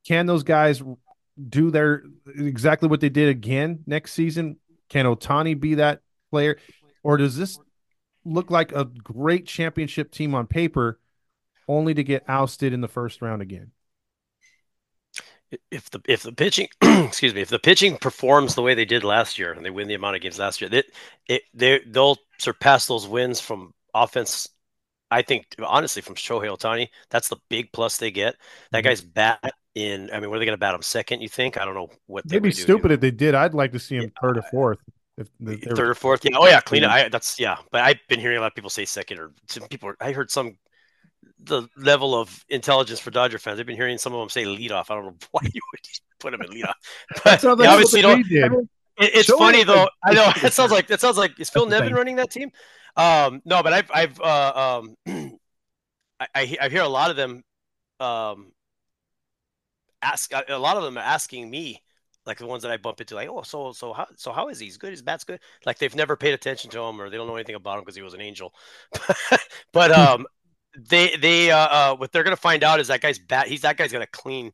Can 0.06 0.26
those 0.26 0.42
guys 0.42 0.82
do 1.48 1.70
their 1.70 2.02
exactly 2.36 2.88
what 2.88 3.00
they 3.00 3.08
did 3.08 3.28
again 3.28 3.84
next 3.86 4.12
season? 4.12 4.56
Can 4.88 5.06
Otani 5.06 5.58
be 5.58 5.74
that 5.76 6.00
player? 6.30 6.56
Or 7.02 7.16
does 7.16 7.36
this 7.36 7.58
look 8.24 8.50
like 8.50 8.72
a 8.72 8.84
great 8.84 9.46
championship 9.46 10.10
team 10.10 10.34
on 10.34 10.46
paper 10.46 10.98
only 11.68 11.94
to 11.94 12.02
get 12.02 12.24
ousted 12.28 12.72
in 12.72 12.80
the 12.80 12.88
first 12.88 13.22
round 13.22 13.42
again? 13.42 13.70
If 15.70 15.90
the 15.90 16.00
if 16.06 16.22
the 16.22 16.32
pitching 16.32 16.68
excuse 16.82 17.34
me 17.34 17.40
if 17.40 17.48
the 17.48 17.58
pitching 17.58 17.96
performs 17.96 18.54
the 18.54 18.62
way 18.62 18.74
they 18.74 18.84
did 18.84 19.02
last 19.02 19.38
year 19.38 19.52
and 19.52 19.64
they 19.64 19.70
win 19.70 19.88
the 19.88 19.94
amount 19.94 20.16
of 20.16 20.22
games 20.22 20.38
last 20.38 20.60
year 20.60 20.70
that 20.70 20.84
it, 21.26 21.42
they 21.54 21.80
they'll 21.86 22.16
surpass 22.38 22.86
those 22.86 23.08
wins 23.08 23.40
from 23.40 23.72
offense 23.94 24.48
I 25.10 25.22
think 25.22 25.46
honestly 25.64 26.02
from 26.02 26.14
Shohei 26.14 26.56
Ohtani. 26.56 26.88
That's 27.10 27.28
the 27.28 27.36
big 27.48 27.72
plus 27.72 27.96
they 27.96 28.10
get. 28.10 28.36
That 28.70 28.78
mm-hmm. 28.78 28.88
guy's 28.88 29.00
bat 29.00 29.54
in 29.74 30.10
I 30.12 30.20
mean 30.20 30.30
are 30.30 30.38
they 30.38 30.44
going 30.44 30.56
to 30.56 30.58
bat 30.58 30.74
him 30.74 30.82
second 30.82 31.20
you 31.20 31.28
think? 31.28 31.60
I 31.60 31.64
don't 31.64 31.74
know 31.74 31.90
what 32.06 32.26
they'd 32.28 32.42
be 32.42 32.52
stupid 32.52 32.92
if 32.92 33.00
they 33.00 33.10
did. 33.10 33.34
I'd 33.34 33.54
like 33.54 33.72
to 33.72 33.78
see 33.78 33.96
him 33.96 34.04
yeah. 34.04 34.20
third 34.20 34.38
or 34.38 34.42
fourth. 34.42 34.78
If 35.18 35.28
third 35.76 35.88
or 35.88 35.94
fourth? 35.94 36.24
Yeah. 36.24 36.36
Oh 36.38 36.46
yeah. 36.46 36.60
Clean 36.60 36.84
it. 36.84 36.88
I, 36.88 37.08
that's 37.08 37.38
yeah. 37.38 37.56
But 37.72 37.82
I've 37.82 37.98
been 38.08 38.20
hearing 38.20 38.38
a 38.38 38.40
lot 38.40 38.48
of 38.48 38.54
people 38.54 38.70
say 38.70 38.84
second 38.84 39.18
or 39.18 39.32
some 39.48 39.64
people 39.68 39.92
I 40.00 40.12
heard 40.12 40.30
some 40.30 40.56
the 41.38 41.68
level 41.76 42.14
of 42.14 42.44
intelligence 42.48 43.00
for 43.00 43.10
Dodger 43.10 43.38
fans. 43.38 43.60
I've 43.60 43.66
been 43.66 43.76
hearing 43.76 43.98
some 43.98 44.12
of 44.12 44.20
them 44.20 44.28
say 44.28 44.44
leadoff. 44.44 44.90
I 44.90 44.94
don't 44.94 45.06
know 45.06 45.16
why 45.30 45.42
you 45.44 45.60
would 45.72 45.80
put 46.18 46.34
him 46.34 46.42
in 46.42 46.50
leadoff, 46.50 46.74
but 47.24 47.44
obviously 47.44 48.02
don't. 48.02 48.26
It, 48.30 49.14
it's 49.14 49.28
Show 49.28 49.38
funny 49.38 49.64
though. 49.64 49.88
I 50.04 50.14
know 50.14 50.32
it 50.42 50.52
sounds 50.52 50.72
like 50.72 50.90
it 50.90 51.00
sounds 51.00 51.16
like 51.16 51.38
is 51.40 51.50
Phil 51.50 51.66
Nevin 51.66 51.94
running 51.94 52.16
that 52.16 52.30
team? 52.30 52.50
Um, 52.96 53.40
no, 53.44 53.62
but 53.62 53.72
I've 53.72 53.90
I've 53.92 54.20
uh, 54.20 54.80
um, 54.82 54.96
I, 56.20 56.26
I, 56.34 56.56
I 56.62 56.68
hear 56.68 56.82
a 56.82 56.88
lot 56.88 57.10
of 57.10 57.16
them 57.16 57.42
um 57.98 58.52
ask 60.02 60.32
a 60.32 60.58
lot 60.58 60.76
of 60.76 60.82
them 60.82 60.96
are 60.96 61.04
asking 61.04 61.50
me 61.50 61.82
like 62.26 62.38
the 62.38 62.46
ones 62.46 62.62
that 62.62 62.70
I 62.70 62.76
bump 62.76 63.00
into, 63.00 63.14
like, 63.14 63.28
oh, 63.28 63.42
so 63.42 63.72
so 63.72 63.92
how 63.92 64.06
so 64.16 64.32
how 64.32 64.48
is 64.48 64.58
he? 64.58 64.66
He's 64.66 64.76
good. 64.76 64.90
His 64.90 65.02
bat's 65.02 65.24
good. 65.24 65.40
Like 65.64 65.78
they've 65.78 65.94
never 65.94 66.16
paid 66.16 66.34
attention 66.34 66.70
to 66.70 66.80
him, 66.80 67.00
or 67.00 67.08
they 67.08 67.16
don't 67.16 67.26
know 67.26 67.36
anything 67.36 67.54
about 67.54 67.78
him 67.78 67.84
because 67.84 67.96
he 67.96 68.02
was 68.02 68.14
an 68.14 68.20
angel. 68.20 68.54
but 69.72 69.90
um, 69.90 70.26
they 70.76 71.16
they 71.16 71.50
uh, 71.50 71.56
uh 71.58 71.96
what 71.96 72.12
they're 72.12 72.24
gonna 72.24 72.36
find 72.36 72.64
out 72.64 72.80
is 72.80 72.88
that 72.88 73.00
guy's 73.00 73.18
bat. 73.18 73.48
He's 73.48 73.62
that 73.62 73.76
guy's 73.76 73.92
gonna 73.92 74.06
clean 74.06 74.52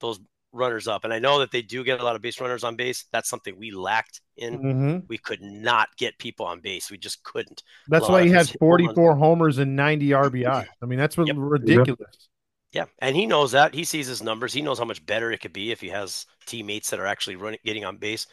those 0.00 0.18
runners 0.52 0.86
up. 0.86 1.04
And 1.04 1.12
I 1.12 1.18
know 1.18 1.38
that 1.40 1.50
they 1.50 1.62
do 1.62 1.82
get 1.84 2.00
a 2.00 2.04
lot 2.04 2.16
of 2.16 2.22
base 2.22 2.40
runners 2.40 2.64
on 2.64 2.76
base. 2.76 3.06
That's 3.12 3.28
something 3.28 3.58
we 3.58 3.70
lacked 3.70 4.20
in. 4.36 4.58
Mm-hmm. 4.58 4.98
We 5.08 5.18
could 5.18 5.42
not 5.42 5.88
get 5.96 6.18
people 6.18 6.46
on 6.46 6.60
base. 6.60 6.90
We 6.90 6.98
just 6.98 7.22
couldn't. 7.24 7.62
That's 7.88 8.08
why 8.08 8.24
he 8.24 8.30
had 8.30 8.48
44 8.58 9.16
homers 9.16 9.58
and 9.58 9.74
90 9.74 10.10
RBI. 10.10 10.66
I 10.82 10.86
mean, 10.86 10.98
that's 10.98 11.16
yep. 11.16 11.34
ridiculous. 11.36 12.28
Yeah, 12.72 12.86
and 13.00 13.14
he 13.14 13.26
knows 13.26 13.52
that. 13.52 13.74
He 13.74 13.84
sees 13.84 14.06
his 14.06 14.22
numbers. 14.22 14.54
He 14.54 14.62
knows 14.62 14.78
how 14.78 14.86
much 14.86 15.04
better 15.04 15.30
it 15.30 15.40
could 15.40 15.52
be 15.52 15.72
if 15.72 15.80
he 15.80 15.88
has 15.88 16.24
teammates 16.46 16.88
that 16.90 17.00
are 17.00 17.06
actually 17.06 17.36
running, 17.36 17.58
getting 17.64 17.84
on 17.84 17.98
base. 17.98 18.26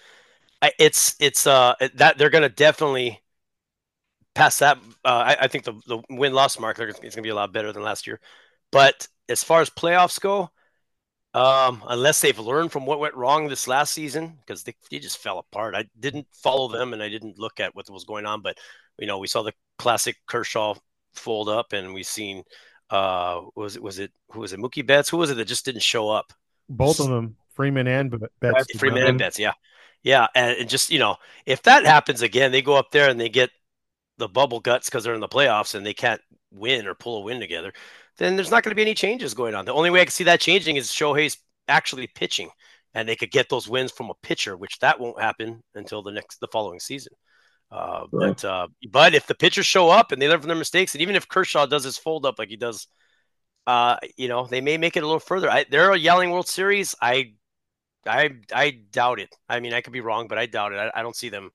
It's 0.77 1.15
it's 1.19 1.45
uh 1.45 1.75
that 1.95 2.17
they're 2.17 2.29
gonna 2.29 2.49
definitely 2.49 3.21
past 4.35 4.59
that, 4.59 4.77
uh, 5.05 5.07
I, 5.27 5.37
I, 5.41 5.47
think 5.47 5.63
the, 5.65 5.73
the 5.87 6.01
win 6.09 6.33
loss 6.33 6.59
mark 6.59 6.79
is 6.79 6.99
going 6.99 7.11
to 7.11 7.21
be 7.21 7.29
a 7.29 7.35
lot 7.35 7.53
better 7.53 7.71
than 7.71 7.83
last 7.83 8.07
year. 8.07 8.19
But 8.71 9.07
as 9.27 9.43
far 9.43 9.61
as 9.61 9.69
playoffs 9.69 10.19
go, 10.19 10.49
um, 11.33 11.83
unless 11.87 12.21
they've 12.21 12.39
learned 12.39 12.71
from 12.71 12.85
what 12.85 12.99
went 12.99 13.15
wrong 13.15 13.47
this 13.47 13.67
last 13.67 13.93
season, 13.93 14.37
because 14.39 14.63
they, 14.63 14.73
they, 14.89 14.99
just 14.99 15.19
fell 15.19 15.37
apart. 15.39 15.75
I 15.75 15.85
didn't 15.99 16.27
follow 16.33 16.67
them 16.67 16.93
and 16.93 17.03
I 17.03 17.09
didn't 17.09 17.37
look 17.37 17.59
at 17.59 17.75
what 17.75 17.89
was 17.89 18.05
going 18.05 18.25
on, 18.25 18.41
but 18.41 18.57
you 18.97 19.07
know, 19.07 19.19
we 19.19 19.27
saw 19.27 19.43
the 19.43 19.53
classic 19.77 20.17
Kershaw 20.27 20.75
fold 21.13 21.49
up, 21.49 21.73
and 21.73 21.93
we've 21.93 22.05
seen 22.05 22.43
uh, 22.89 23.41
was 23.55 23.75
it 23.75 23.83
was 23.83 23.99
it 23.99 24.11
who 24.31 24.39
was 24.39 24.53
it 24.53 24.59
Mookie 24.59 24.85
Betts? 24.85 25.09
Who 25.09 25.17
was 25.17 25.29
it 25.29 25.35
that 25.35 25.45
just 25.45 25.65
didn't 25.65 25.83
show 25.83 26.09
up? 26.09 26.33
Both 26.67 26.99
of 26.99 27.07
them, 27.07 27.35
Freeman 27.53 27.87
and 27.87 28.13
Betts. 28.39 28.77
Freeman 28.77 29.03
and 29.03 29.19
Betts, 29.19 29.39
yeah, 29.39 29.53
yeah, 30.03 30.27
and, 30.35 30.57
and 30.57 30.69
just 30.69 30.89
you 30.91 30.99
know, 30.99 31.17
if 31.45 31.63
that 31.63 31.85
happens 31.85 32.21
again, 32.21 32.51
they 32.51 32.61
go 32.61 32.75
up 32.75 32.91
there 32.91 33.09
and 33.09 33.19
they 33.19 33.29
get 33.29 33.51
the 34.19 34.27
bubble 34.27 34.59
guts 34.59 34.87
because 34.87 35.03
they're 35.03 35.15
in 35.15 35.19
the 35.19 35.27
playoffs 35.27 35.73
and 35.73 35.85
they 35.85 35.93
can't 35.93 36.21
win 36.51 36.85
or 36.85 36.93
pull 36.93 37.17
a 37.17 37.21
win 37.21 37.39
together, 37.39 37.73
then 38.17 38.35
there's 38.35 38.51
not 38.51 38.63
going 38.63 38.71
to 38.71 38.75
be 38.75 38.81
any 38.83 38.93
changes 38.93 39.33
going 39.33 39.55
on. 39.55 39.65
The 39.65 39.73
only 39.73 39.89
way 39.89 40.01
I 40.01 40.05
can 40.05 40.11
see 40.11 40.25
that 40.25 40.41
changing 40.41 40.75
is 40.75 40.89
Shohei's 40.89 41.37
actually 41.67 42.07
pitching, 42.07 42.49
and 42.93 43.07
they 43.07 43.15
could 43.15 43.31
get 43.31 43.49
those 43.49 43.67
wins 43.69 43.91
from 43.91 44.09
a 44.09 44.15
pitcher, 44.21 44.55
which 44.55 44.77
that 44.79 44.99
won't 44.99 45.21
happen 45.21 45.63
until 45.73 46.03
the 46.03 46.11
next 46.11 46.39
the 46.39 46.47
following 46.47 46.79
season. 46.79 47.13
Uh, 47.71 48.05
right. 48.11 48.35
But 48.41 48.45
uh, 48.45 48.67
but 48.91 49.15
if 49.15 49.27
the 49.27 49.35
pitchers 49.35 49.65
show 49.65 49.89
up 49.89 50.11
and 50.11 50.21
they 50.21 50.27
learn 50.27 50.39
from 50.39 50.49
their 50.49 50.57
mistakes, 50.57 50.93
and 50.93 51.01
even 51.01 51.15
if 51.15 51.27
Kershaw 51.27 51.65
does 51.65 51.83
his 51.83 51.97
fold 51.97 52.25
up 52.25 52.39
like 52.39 52.49
he 52.49 52.57
does, 52.57 52.87
uh, 53.67 53.97
you 54.17 54.27
know, 54.27 54.45
they 54.47 54.61
may 54.61 54.77
make 54.77 54.97
it 54.97 55.03
a 55.03 55.05
little 55.05 55.19
further. 55.19 55.49
I, 55.49 55.65
they're 55.69 55.91
a 55.91 55.97
yelling 55.97 56.31
World 56.31 56.47
Series. 56.47 56.95
I 57.01 57.33
I 58.05 58.31
I 58.53 58.79
doubt 58.91 59.19
it. 59.19 59.29
I 59.47 59.59
mean, 59.59 59.73
I 59.73 59.81
could 59.81 59.93
be 59.93 60.01
wrong, 60.01 60.27
but 60.27 60.37
I 60.39 60.45
doubt 60.45 60.73
it. 60.73 60.77
I, 60.77 60.99
I 60.99 61.03
don't 61.03 61.15
see 61.15 61.29
them 61.29 61.51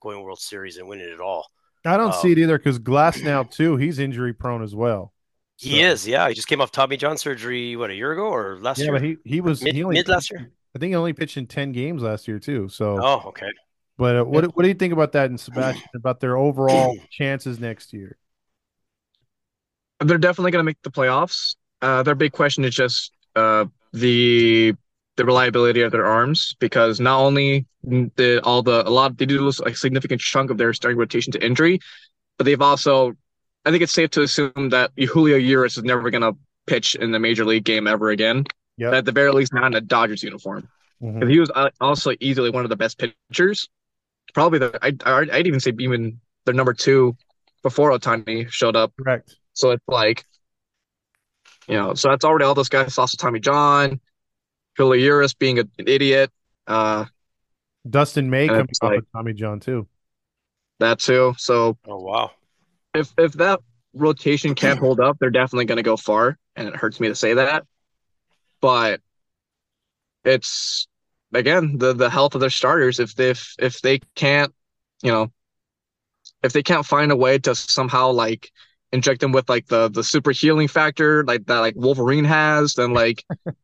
going 0.00 0.22
World 0.22 0.40
Series 0.40 0.76
and 0.76 0.86
winning 0.86 1.08
it 1.08 1.20
all. 1.20 1.46
I 1.84 1.96
don't 1.96 2.12
um, 2.12 2.20
see 2.20 2.32
it 2.32 2.38
either 2.38 2.58
because 2.58 2.78
Glasnow 2.78 3.50
too. 3.50 3.76
He's 3.76 3.98
injury 3.98 4.32
prone 4.32 4.62
as 4.62 4.74
well. 4.74 5.12
So. 5.56 5.68
He 5.68 5.82
is, 5.82 6.06
yeah. 6.06 6.28
He 6.28 6.34
just 6.34 6.48
came 6.48 6.60
off 6.60 6.72
Tommy 6.72 6.96
John 6.96 7.16
surgery. 7.16 7.76
What 7.76 7.90
a 7.90 7.94
year 7.94 8.12
ago 8.12 8.24
or 8.24 8.58
last 8.60 8.78
yeah, 8.78 8.84
year? 8.84 8.94
Yeah, 8.94 8.98
but 8.98 9.06
he 9.06 9.16
he 9.24 9.40
was 9.40 9.62
mid, 9.62 9.74
he 9.74 9.84
only 9.84 9.96
mid 9.96 10.08
last 10.08 10.30
year. 10.30 10.50
I 10.74 10.78
think 10.78 10.90
he 10.90 10.96
only 10.96 11.12
pitched 11.12 11.36
in 11.36 11.46
ten 11.46 11.72
games 11.72 12.02
last 12.02 12.26
year 12.26 12.38
too. 12.38 12.68
So 12.68 12.98
oh, 13.00 13.28
okay. 13.28 13.50
But 13.96 14.16
uh, 14.16 14.24
what 14.24 14.56
what 14.56 14.62
do 14.62 14.68
you 14.68 14.74
think 14.74 14.92
about 14.92 15.12
that 15.12 15.30
and 15.30 15.38
Sebastian 15.38 15.88
about 15.94 16.20
their 16.20 16.36
overall 16.36 16.96
chances 17.10 17.60
next 17.60 17.92
year? 17.92 18.16
They're 20.00 20.18
definitely 20.18 20.50
going 20.50 20.60
to 20.60 20.64
make 20.66 20.82
the 20.82 20.90
playoffs. 20.90 21.54
Uh, 21.80 22.02
their 22.02 22.14
big 22.14 22.32
question 22.32 22.64
is 22.64 22.74
just 22.74 23.12
uh, 23.36 23.66
the 23.92 24.74
the 25.16 25.24
reliability 25.24 25.82
of 25.82 25.92
their 25.92 26.06
arms 26.06 26.56
because 26.58 26.98
not 26.98 27.20
only 27.20 27.66
did 28.16 28.40
all 28.40 28.62
the 28.62 28.86
a 28.86 28.90
lot 28.90 29.16
they 29.16 29.26
do 29.26 29.40
lose 29.40 29.60
a 29.60 29.74
significant 29.74 30.20
chunk 30.20 30.50
of 30.50 30.58
their 30.58 30.72
starting 30.72 30.98
rotation 30.98 31.32
to 31.32 31.44
injury, 31.44 31.80
but 32.36 32.44
they've 32.44 32.62
also 32.62 33.14
I 33.64 33.70
think 33.70 33.82
it's 33.82 33.92
safe 33.92 34.10
to 34.10 34.22
assume 34.22 34.70
that 34.70 34.90
Julio 34.96 35.36
Urias 35.36 35.76
is 35.76 35.84
never 35.84 36.10
gonna 36.10 36.32
pitch 36.66 36.94
in 36.94 37.12
the 37.12 37.18
major 37.18 37.44
league 37.44 37.64
game 37.64 37.86
ever 37.86 38.10
again. 38.10 38.44
Yeah. 38.76 38.90
At 38.90 39.04
the 39.04 39.12
very 39.12 39.30
least, 39.30 39.52
not 39.52 39.66
in 39.66 39.74
a 39.74 39.80
Dodgers 39.80 40.22
uniform. 40.22 40.68
Mm-hmm. 41.00 41.28
He 41.28 41.38
was 41.38 41.50
uh, 41.54 41.70
also 41.80 42.12
easily 42.20 42.50
one 42.50 42.64
of 42.64 42.70
the 42.70 42.76
best 42.76 42.98
pitchers. 42.98 43.68
Probably 44.32 44.58
the 44.58 44.78
I 44.82 44.92
I'd, 45.04 45.30
I'd 45.30 45.46
even 45.46 45.60
say 45.60 45.72
even 45.78 46.20
their 46.44 46.54
number 46.54 46.74
two 46.74 47.16
before 47.62 47.90
Ohtani 47.90 48.50
showed 48.50 48.76
up. 48.76 48.92
Correct. 49.00 49.36
So 49.52 49.70
it's 49.70 49.84
like, 49.86 50.24
you 51.68 51.74
know, 51.74 51.94
so 51.94 52.10
that's 52.10 52.24
already 52.24 52.44
all 52.44 52.54
those 52.54 52.68
guys. 52.68 52.98
Also 52.98 53.16
Tommy 53.16 53.40
John, 53.40 54.00
Urias 54.78 55.34
being 55.34 55.58
an 55.58 55.70
idiot. 55.78 56.30
Uh, 56.66 57.06
Dustin 57.88 58.30
May 58.30 58.48
coming 58.48 58.66
like, 58.82 58.96
with 58.96 59.12
Tommy 59.12 59.32
John 59.32 59.60
too. 59.60 59.86
That 60.80 61.00
too. 61.00 61.34
So 61.38 61.78
oh 61.86 62.00
wow. 62.00 62.30
If 62.94 63.12
if 63.18 63.32
that 63.34 63.60
rotation 63.92 64.54
can't 64.54 64.78
hold 64.78 65.00
up, 65.00 65.18
they're 65.18 65.30
definitely 65.30 65.66
going 65.66 65.76
to 65.76 65.82
go 65.82 65.96
far, 65.96 66.38
and 66.56 66.68
it 66.68 66.76
hurts 66.76 67.00
me 67.00 67.08
to 67.08 67.14
say 67.14 67.34
that. 67.34 67.64
But 68.60 69.00
it's 70.24 70.88
again 71.32 71.78
the 71.78 71.92
the 71.92 72.10
health 72.10 72.34
of 72.34 72.40
their 72.40 72.50
starters. 72.50 73.00
If 73.00 73.14
they 73.14 73.30
if, 73.30 73.54
if 73.58 73.80
they 73.80 74.00
can't, 74.14 74.52
you 75.02 75.12
know, 75.12 75.32
if 76.42 76.52
they 76.52 76.62
can't 76.62 76.86
find 76.86 77.12
a 77.12 77.16
way 77.16 77.38
to 77.38 77.54
somehow 77.54 78.10
like 78.10 78.50
inject 78.92 79.20
them 79.20 79.32
with 79.32 79.48
like 79.48 79.66
the 79.66 79.90
the 79.90 80.04
super 80.04 80.30
healing 80.30 80.68
factor 80.68 81.24
like 81.24 81.46
that 81.46 81.58
like 81.58 81.74
Wolverine 81.76 82.24
has, 82.24 82.74
then 82.74 82.92
like 82.92 83.24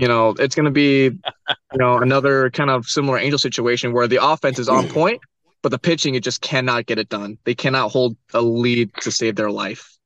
you 0.00 0.08
know, 0.08 0.34
it's 0.38 0.54
going 0.54 0.64
to 0.64 0.70
be, 0.70 1.04
you 1.04 1.78
know, 1.78 1.98
another 1.98 2.50
kind 2.50 2.70
of 2.70 2.86
similar 2.86 3.18
Angel 3.18 3.38
situation 3.38 3.92
where 3.92 4.08
the 4.08 4.24
offense 4.24 4.58
is 4.58 4.68
on 4.68 4.88
point, 4.88 5.20
but 5.60 5.68
the 5.68 5.78
pitching 5.78 6.14
it 6.14 6.24
just 6.24 6.40
cannot 6.40 6.86
get 6.86 6.98
it 6.98 7.10
done. 7.10 7.36
They 7.44 7.54
cannot 7.54 7.90
hold 7.90 8.16
a 8.32 8.40
lead 8.40 8.94
to 9.02 9.10
save 9.10 9.36
their 9.36 9.50
life. 9.50 9.98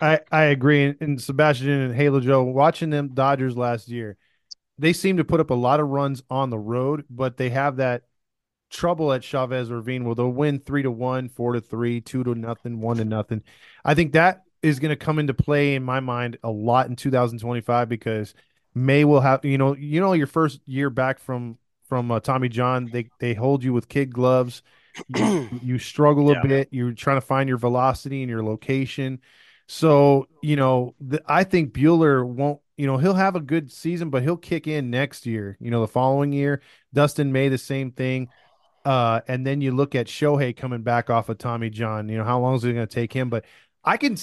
I 0.00 0.20
I 0.30 0.44
agree. 0.44 0.94
And 1.00 1.20
Sebastian 1.20 1.70
and 1.70 1.94
Halo 1.94 2.20
Joe, 2.20 2.42
watching 2.42 2.90
them 2.90 3.14
Dodgers 3.14 3.56
last 3.56 3.88
year, 3.88 4.18
they 4.76 4.92
seem 4.92 5.16
to 5.16 5.24
put 5.24 5.40
up 5.40 5.50
a 5.50 5.54
lot 5.54 5.80
of 5.80 5.88
runs 5.88 6.22
on 6.28 6.50
the 6.50 6.58
road, 6.58 7.04
but 7.08 7.38
they 7.38 7.48
have 7.48 7.76
that 7.76 8.02
trouble 8.70 9.10
at 9.12 9.24
Chavez 9.24 9.70
Ravine 9.70 10.04
where 10.04 10.14
they'll 10.14 10.28
win 10.28 10.60
three 10.60 10.82
to 10.82 10.90
one, 10.90 11.30
four 11.30 11.54
to 11.54 11.62
three, 11.62 12.02
two 12.02 12.22
to 12.24 12.34
nothing, 12.34 12.80
one 12.82 12.98
to 12.98 13.06
nothing. 13.06 13.42
I 13.86 13.94
think 13.94 14.12
that 14.12 14.42
is 14.62 14.78
going 14.80 14.90
to 14.90 14.96
come 14.96 15.18
into 15.18 15.32
play 15.34 15.74
in 15.74 15.82
my 15.82 16.00
mind 16.00 16.36
a 16.42 16.50
lot 16.50 16.88
in 16.88 16.96
2025 16.96 17.88
because 17.88 18.34
May 18.86 19.04
will 19.04 19.20
have 19.20 19.44
you 19.44 19.58
know 19.58 19.74
you 19.76 20.00
know 20.00 20.12
your 20.12 20.26
first 20.26 20.60
year 20.66 20.90
back 20.90 21.18
from 21.18 21.58
from 21.88 22.10
uh, 22.10 22.20
Tommy 22.20 22.48
John 22.48 22.90
they 22.90 23.10
they 23.18 23.34
hold 23.34 23.64
you 23.64 23.72
with 23.72 23.88
kid 23.88 24.12
gloves 24.12 24.62
you, 25.08 25.32
you 25.62 25.78
struggle 25.78 26.30
a 26.30 26.34
Yeah. 26.34 26.40
bit. 26.42 26.68
You're 26.70 26.92
trying 26.92 27.16
to 27.16 27.22
find 27.26 27.48
your 27.48 27.58
velocity 27.58 28.22
and 28.22 28.30
your 28.30 28.42
location. 28.44 29.20
So, 29.66 30.28
you 30.40 30.56
know, 30.56 30.94
the, 31.00 31.22
I 31.26 31.44
think 31.44 31.72
Buehler 31.72 32.26
won't, 32.26 32.60
you 32.76 32.86
know, 32.86 32.96
he'll 32.98 33.14
have 33.14 33.36
a 33.36 33.40
good 33.40 33.72
season, 33.72 34.10
but 34.10 34.22
he'll 34.22 34.36
kick 34.36 34.66
in 34.66 34.90
next 34.90 35.26
year, 35.26 35.56
you 35.60 35.70
know, 35.70 35.80
the 35.80 35.88
following 35.88 36.32
year. 36.32 36.60
Dustin 36.92 37.32
May, 37.32 37.48
the 37.48 37.58
same 37.58 37.90
thing. 37.90 38.30
Uh, 38.84 39.20
and 39.28 39.46
then 39.46 39.60
you 39.60 39.72
look 39.72 39.94
at 39.94 40.06
Shohei 40.06 40.56
coming 40.56 40.82
back 40.82 41.10
off 41.10 41.28
of 41.28 41.38
Tommy 41.38 41.70
John. 41.70 42.08
You 42.08 42.18
know, 42.18 42.24
how 42.24 42.40
long 42.40 42.56
is 42.56 42.64
it 42.64 42.72
going 42.74 42.86
to 42.86 42.94
take 42.94 43.12
him? 43.12 43.30
But 43.30 43.44
I 43.84 43.96
can, 43.96 44.16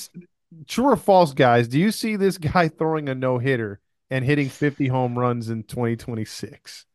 true 0.68 0.86
or 0.86 0.96
false, 0.96 1.34
guys, 1.34 1.68
do 1.68 1.80
you 1.80 1.92
see 1.92 2.16
this 2.16 2.38
guy 2.40 2.68
throwing 2.68 3.10
a 3.10 3.16
no 3.16 3.38
hitter 3.38 3.80
and 4.16 4.24
hitting 4.24 4.48
50 4.48 4.88
home 4.88 5.20
runs 5.20 5.50
in 5.50 5.64
2026 5.64 6.86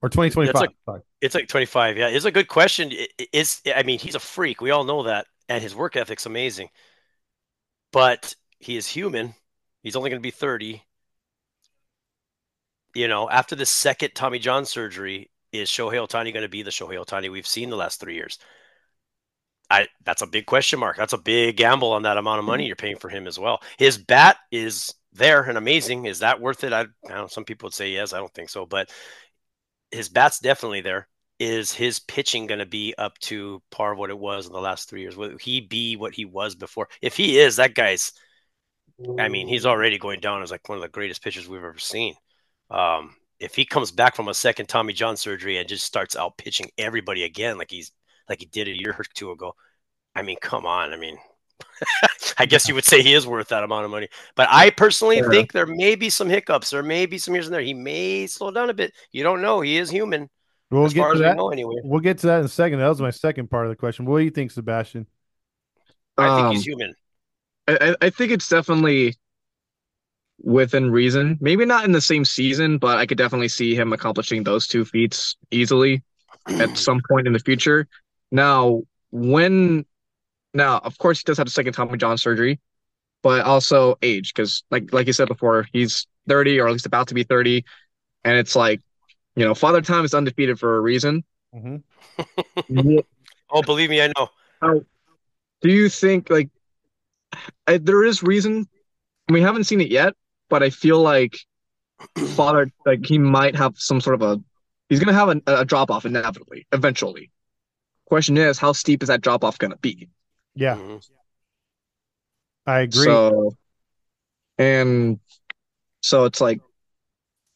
or 0.00 0.08
2025? 0.08 0.54
That's 0.54 0.74
Sorry. 0.86 1.00
It's 1.20 1.34
like 1.34 1.48
25. 1.48 1.98
Yeah, 1.98 2.08
it's 2.08 2.24
a 2.24 2.30
good 2.30 2.48
question. 2.48 2.90
I- 2.92 3.08
i- 3.20 3.28
Is 3.30 3.60
I 3.76 3.82
mean, 3.82 3.98
he's 3.98 4.14
a 4.14 4.20
freak. 4.20 4.62
We 4.62 4.70
all 4.70 4.84
know 4.84 5.02
that, 5.02 5.26
and 5.50 5.62
his 5.62 5.74
work 5.74 5.94
ethic's 5.94 6.24
amazing. 6.24 6.70
But 7.92 8.34
he 8.58 8.78
is 8.78 8.88
human. 8.88 9.34
He's 9.82 9.94
only 9.94 10.08
going 10.08 10.20
to 10.20 10.26
be 10.26 10.30
30. 10.30 10.82
You 12.94 13.08
know, 13.08 13.28
after 13.28 13.54
the 13.54 13.66
second 13.66 14.12
Tommy 14.14 14.38
John 14.38 14.64
surgery, 14.64 15.30
is 15.52 15.68
Shohei 15.68 16.06
Ohtani 16.06 16.32
going 16.32 16.42
to 16.42 16.48
be 16.48 16.62
the 16.62 16.70
Shohei 16.70 17.04
Ohtani 17.04 17.30
we've 17.30 17.46
seen 17.46 17.68
the 17.68 17.76
last 17.76 18.00
three 18.00 18.14
years? 18.14 18.38
I 19.68 19.88
that's 20.04 20.22
a 20.22 20.26
big 20.26 20.46
question 20.46 20.80
mark. 20.80 20.96
That's 20.96 21.12
a 21.12 21.18
big 21.18 21.58
gamble 21.58 21.92
on 21.92 22.04
that 22.04 22.16
amount 22.16 22.38
of 22.38 22.46
money 22.46 22.62
mm-hmm. 22.62 22.68
you're 22.68 22.76
paying 22.76 22.96
for 22.96 23.10
him 23.10 23.26
as 23.26 23.38
well. 23.38 23.62
His 23.76 23.98
bat 23.98 24.38
is 24.50 24.94
there 25.12 25.42
and 25.42 25.58
amazing. 25.58 26.06
Is 26.06 26.20
that 26.20 26.40
worth 26.40 26.64
it? 26.64 26.72
I, 26.72 26.80
I 26.80 26.86
don't 27.08 27.10
know. 27.10 27.26
Some 27.26 27.44
people 27.44 27.66
would 27.66 27.74
say 27.74 27.90
yes. 27.90 28.12
I 28.12 28.18
don't 28.18 28.32
think 28.32 28.50
so, 28.50 28.66
but 28.66 28.90
his 29.90 30.08
bat's 30.08 30.38
definitely 30.38 30.80
there. 30.80 31.08
Is 31.38 31.72
his 31.72 31.98
pitching 31.98 32.46
going 32.46 32.60
to 32.60 32.66
be 32.66 32.94
up 32.96 33.18
to 33.20 33.62
par 33.70 33.92
of 33.92 33.98
what 33.98 34.10
it 34.10 34.18
was 34.18 34.46
in 34.46 34.52
the 34.52 34.60
last 34.60 34.88
three 34.88 35.00
years? 35.00 35.16
Will 35.16 35.36
he 35.38 35.60
be 35.60 35.96
what 35.96 36.14
he 36.14 36.24
was 36.24 36.54
before? 36.54 36.88
If 37.00 37.16
he 37.16 37.38
is, 37.38 37.56
that 37.56 37.74
guy's. 37.74 38.12
I 39.18 39.28
mean, 39.28 39.48
he's 39.48 39.66
already 39.66 39.98
going 39.98 40.20
down 40.20 40.42
as 40.42 40.52
like 40.52 40.68
one 40.68 40.78
of 40.78 40.82
the 40.82 40.88
greatest 40.88 41.24
pitchers 41.24 41.48
we've 41.48 41.64
ever 41.64 41.78
seen. 41.78 42.14
Um, 42.70 43.16
if 43.40 43.56
he 43.56 43.64
comes 43.64 43.90
back 43.90 44.14
from 44.14 44.28
a 44.28 44.34
second 44.34 44.66
Tommy 44.66 44.92
John 44.92 45.16
surgery 45.16 45.56
and 45.56 45.68
just 45.68 45.84
starts 45.84 46.14
out 46.14 46.38
pitching 46.38 46.70
everybody 46.78 47.24
again, 47.24 47.58
like 47.58 47.70
he's 47.70 47.90
like 48.28 48.38
he 48.38 48.46
did 48.46 48.68
a 48.68 48.78
year 48.78 48.94
or 48.96 49.04
two 49.14 49.32
ago, 49.32 49.54
I 50.14 50.22
mean, 50.22 50.36
come 50.40 50.64
on. 50.64 50.92
I 50.92 50.96
mean, 50.96 51.18
I 52.38 52.46
guess 52.46 52.68
you 52.68 52.74
would 52.74 52.84
say 52.84 53.02
he 53.02 53.14
is 53.14 53.26
worth 53.26 53.48
that 53.48 53.62
amount 53.64 53.84
of 53.84 53.90
money. 53.90 54.08
But 54.36 54.48
I 54.50 54.70
personally 54.70 55.18
Yeah. 55.18 55.28
think 55.28 55.52
there 55.52 55.66
may 55.66 55.94
be 55.94 56.10
some 56.10 56.28
hiccups. 56.28 56.70
There 56.70 56.82
may 56.82 57.06
be 57.06 57.18
some 57.18 57.34
years 57.34 57.46
in 57.46 57.52
there. 57.52 57.60
He 57.60 57.74
may 57.74 58.26
slow 58.26 58.50
down 58.50 58.70
a 58.70 58.74
bit. 58.74 58.92
You 59.12 59.22
don't 59.22 59.42
know. 59.42 59.60
He 59.60 59.76
is 59.78 59.90
human, 59.90 60.28
We'll 60.70 60.84
as 60.84 60.94
get 60.94 61.00
far 61.00 61.08
to 61.10 61.14
as 61.14 61.20
we 61.20 61.24
that. 61.26 61.36
know, 61.36 61.50
anyway. 61.50 61.74
We'll 61.84 62.00
get 62.00 62.18
to 62.18 62.26
that 62.28 62.38
in 62.40 62.44
a 62.46 62.48
second. 62.48 62.78
That 62.78 62.88
was 62.88 63.00
my 63.00 63.10
second 63.10 63.50
part 63.50 63.66
of 63.66 63.70
the 63.70 63.76
question. 63.76 64.04
What 64.06 64.18
do 64.18 64.24
you 64.24 64.30
think, 64.30 64.50
Sebastian? 64.50 65.06
I 66.18 66.26
think 66.36 66.46
Um, 66.46 66.52
he's 66.54 66.64
human. 66.66 66.94
I, 67.68 67.78
I- 68.00 68.06
I 68.06 68.10
think 68.10 68.32
it's 68.32 68.48
definitely 68.48 69.16
within 70.40 70.90
reason. 70.90 71.38
Maybe 71.40 71.64
not 71.64 71.84
in 71.84 71.92
the 71.92 72.00
same 72.00 72.24
season, 72.24 72.78
but 72.78 72.98
I 72.98 73.06
could 73.06 73.18
definitely 73.18 73.48
see 73.48 73.74
him 73.74 73.92
accomplishing 73.92 74.42
those 74.42 74.66
two 74.66 74.84
feats 74.84 75.36
easily 75.50 76.02
at 76.48 76.76
some 76.76 77.00
point 77.08 77.26
in 77.26 77.32
the 77.32 77.38
future. 77.38 77.86
Now, 78.32 78.82
when 79.10 79.84
now, 80.54 80.78
of 80.78 80.98
course, 80.98 81.20
he 81.20 81.24
does 81.24 81.38
have 81.38 81.46
the 81.46 81.52
second 81.52 81.72
Tommy 81.74 81.98
John 81.98 82.18
surgery, 82.18 82.60
but 83.22 83.44
also 83.44 83.96
age, 84.02 84.34
because 84.34 84.64
like 84.70 84.92
like 84.92 85.06
you 85.06 85.12
said 85.12 85.28
before, 85.28 85.66
he's 85.72 86.06
30 86.28 86.60
or 86.60 86.66
at 86.68 86.72
least 86.72 86.86
about 86.86 87.08
to 87.08 87.14
be 87.14 87.24
30, 87.24 87.64
and 88.24 88.36
it's 88.36 88.56
like, 88.56 88.80
you 89.36 89.44
know, 89.44 89.54
Father 89.54 89.80
Time 89.82 90.04
is 90.04 90.14
undefeated 90.14 90.58
for 90.58 90.76
a 90.76 90.80
reason. 90.80 91.24
hmm 91.52 91.76
Oh, 93.54 93.62
believe 93.62 93.90
me, 93.90 94.00
I 94.00 94.10
know. 94.16 94.30
Do 95.60 95.70
you 95.70 95.88
think 95.88 96.30
like 96.30 96.50
I, 97.66 97.78
there 97.78 98.04
is 98.04 98.22
reason? 98.22 98.68
We 99.28 99.40
haven't 99.40 99.64
seen 99.64 99.80
it 99.80 99.90
yet, 99.90 100.14
but 100.50 100.62
I 100.62 100.70
feel 100.70 101.00
like 101.00 101.36
Father 102.36 102.70
like 102.86 103.06
he 103.06 103.18
might 103.18 103.56
have 103.56 103.74
some 103.78 104.00
sort 104.00 104.14
of 104.14 104.22
a 104.22 104.42
he's 104.88 105.00
gonna 105.00 105.12
have 105.12 105.28
a, 105.28 105.42
a 105.46 105.64
drop 105.64 105.90
off 105.90 106.06
inevitably, 106.06 106.66
eventually. 106.72 107.30
Question 108.06 108.36
is, 108.36 108.58
how 108.58 108.72
steep 108.72 109.02
is 109.02 109.08
that 109.08 109.20
drop 109.22 109.44
off 109.44 109.58
gonna 109.58 109.76
be? 109.78 110.08
Yeah, 110.54 110.76
Mhm. 110.76 111.00
I 112.66 112.80
agree. 112.80 113.06
So, 113.06 113.56
and 114.58 115.18
so 116.02 116.24
it's 116.24 116.40
like, 116.40 116.60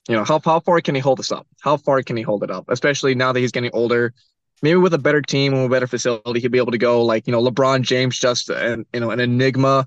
you 0.08 0.14
know, 0.14 0.24
how 0.24 0.40
how 0.44 0.60
far 0.60 0.80
can 0.80 0.94
he 0.94 1.00
hold 1.00 1.18
this 1.18 1.32
up? 1.32 1.46
How 1.60 1.76
far 1.76 2.02
can 2.02 2.16
he 2.16 2.22
hold 2.22 2.42
it 2.44 2.50
up? 2.50 2.66
Especially 2.68 3.14
now 3.14 3.32
that 3.32 3.40
he's 3.40 3.52
getting 3.52 3.70
older. 3.72 4.14
Maybe 4.62 4.76
with 4.76 4.94
a 4.94 4.98
better 4.98 5.20
team 5.20 5.52
and 5.52 5.66
a 5.66 5.68
better 5.68 5.86
facility, 5.86 6.40
he'll 6.40 6.50
be 6.50 6.58
able 6.58 6.72
to 6.72 6.78
go 6.78 7.04
like, 7.04 7.26
you 7.26 7.32
know, 7.32 7.42
LeBron 7.42 7.82
James, 7.82 8.18
just 8.18 8.48
an 8.48 8.86
you 8.94 9.00
know, 9.00 9.10
an 9.10 9.20
enigma 9.20 9.86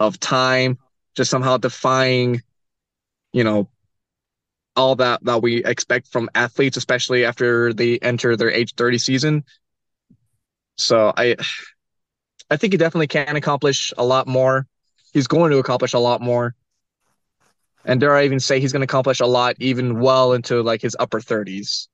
of 0.00 0.20
time, 0.20 0.78
just 1.16 1.30
somehow 1.30 1.58
defying, 1.58 2.42
you 3.32 3.44
know, 3.44 3.68
all 4.74 4.96
that 4.96 5.22
that 5.24 5.42
we 5.42 5.64
expect 5.64 6.08
from 6.08 6.30
athletes, 6.34 6.76
especially 6.76 7.24
after 7.24 7.72
they 7.72 7.98
enter 7.98 8.36
their 8.36 8.50
age 8.50 8.74
30 8.74 8.98
season. 8.98 9.44
So 10.76 11.12
I 11.16 11.36
I 12.52 12.56
think 12.56 12.72
he 12.72 12.76
definitely 12.76 13.06
can 13.06 13.36
accomplish 13.36 13.92
a 13.96 14.04
lot 14.04 14.26
more. 14.26 14.66
He's 15.12 15.26
going 15.26 15.50
to 15.52 15.58
accomplish 15.58 15.94
a 15.94 15.98
lot 15.98 16.20
more. 16.20 16.54
And 17.84 18.00
dare 18.00 18.14
I 18.14 18.24
even 18.24 18.40
say 18.40 18.60
he's 18.60 18.72
going 18.72 18.80
to 18.80 18.84
accomplish 18.84 19.20
a 19.20 19.26
lot 19.26 19.56
even 19.58 20.00
well 20.00 20.32
into 20.34 20.62
like 20.62 20.80
his 20.80 20.96
upper 21.00 21.20
30s. 21.20 21.88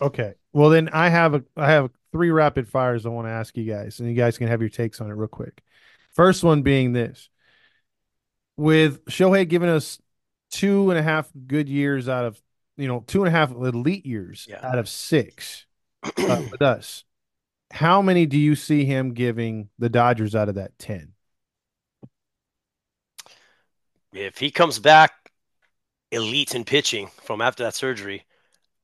Okay. 0.00 0.34
Well, 0.52 0.70
then 0.70 0.88
I 0.90 1.08
have 1.08 1.34
a 1.34 1.44
I 1.56 1.70
have 1.70 1.90
three 2.12 2.30
rapid 2.30 2.68
fires 2.68 3.04
I 3.04 3.10
want 3.10 3.26
to 3.26 3.32
ask 3.32 3.56
you 3.56 3.64
guys, 3.64 4.00
and 4.00 4.08
you 4.08 4.14
guys 4.14 4.38
can 4.38 4.48
have 4.48 4.60
your 4.60 4.70
takes 4.70 5.00
on 5.00 5.10
it 5.10 5.14
real 5.14 5.28
quick. 5.28 5.62
First 6.14 6.42
one 6.44 6.62
being 6.62 6.92
this: 6.92 7.28
with 8.56 9.04
Shohei 9.06 9.46
giving 9.48 9.68
us 9.68 10.00
two 10.50 10.90
and 10.90 10.98
a 10.98 11.02
half 11.02 11.28
good 11.46 11.68
years 11.68 12.08
out 12.08 12.24
of 12.24 12.40
you 12.76 12.88
know 12.88 13.04
two 13.06 13.22
and 13.24 13.28
a 13.28 13.36
half 13.36 13.50
elite 13.50 14.06
years 14.06 14.46
Yeah. 14.48 14.60
out 14.62 14.78
of 14.78 14.88
six 14.88 15.66
uh, 16.02 16.42
with 16.50 16.62
us, 16.62 17.04
how 17.72 18.00
many 18.02 18.26
do 18.26 18.38
you 18.38 18.54
see 18.54 18.84
him 18.84 19.12
giving 19.14 19.68
the 19.78 19.88
Dodgers 19.88 20.34
out 20.34 20.48
of 20.48 20.54
that 20.56 20.78
ten? 20.78 21.12
if 24.12 24.38
he 24.38 24.50
comes 24.50 24.78
back 24.78 25.30
elite 26.12 26.54
in 26.54 26.64
pitching 26.64 27.08
from 27.24 27.40
after 27.40 27.64
that 27.64 27.74
surgery, 27.76 28.26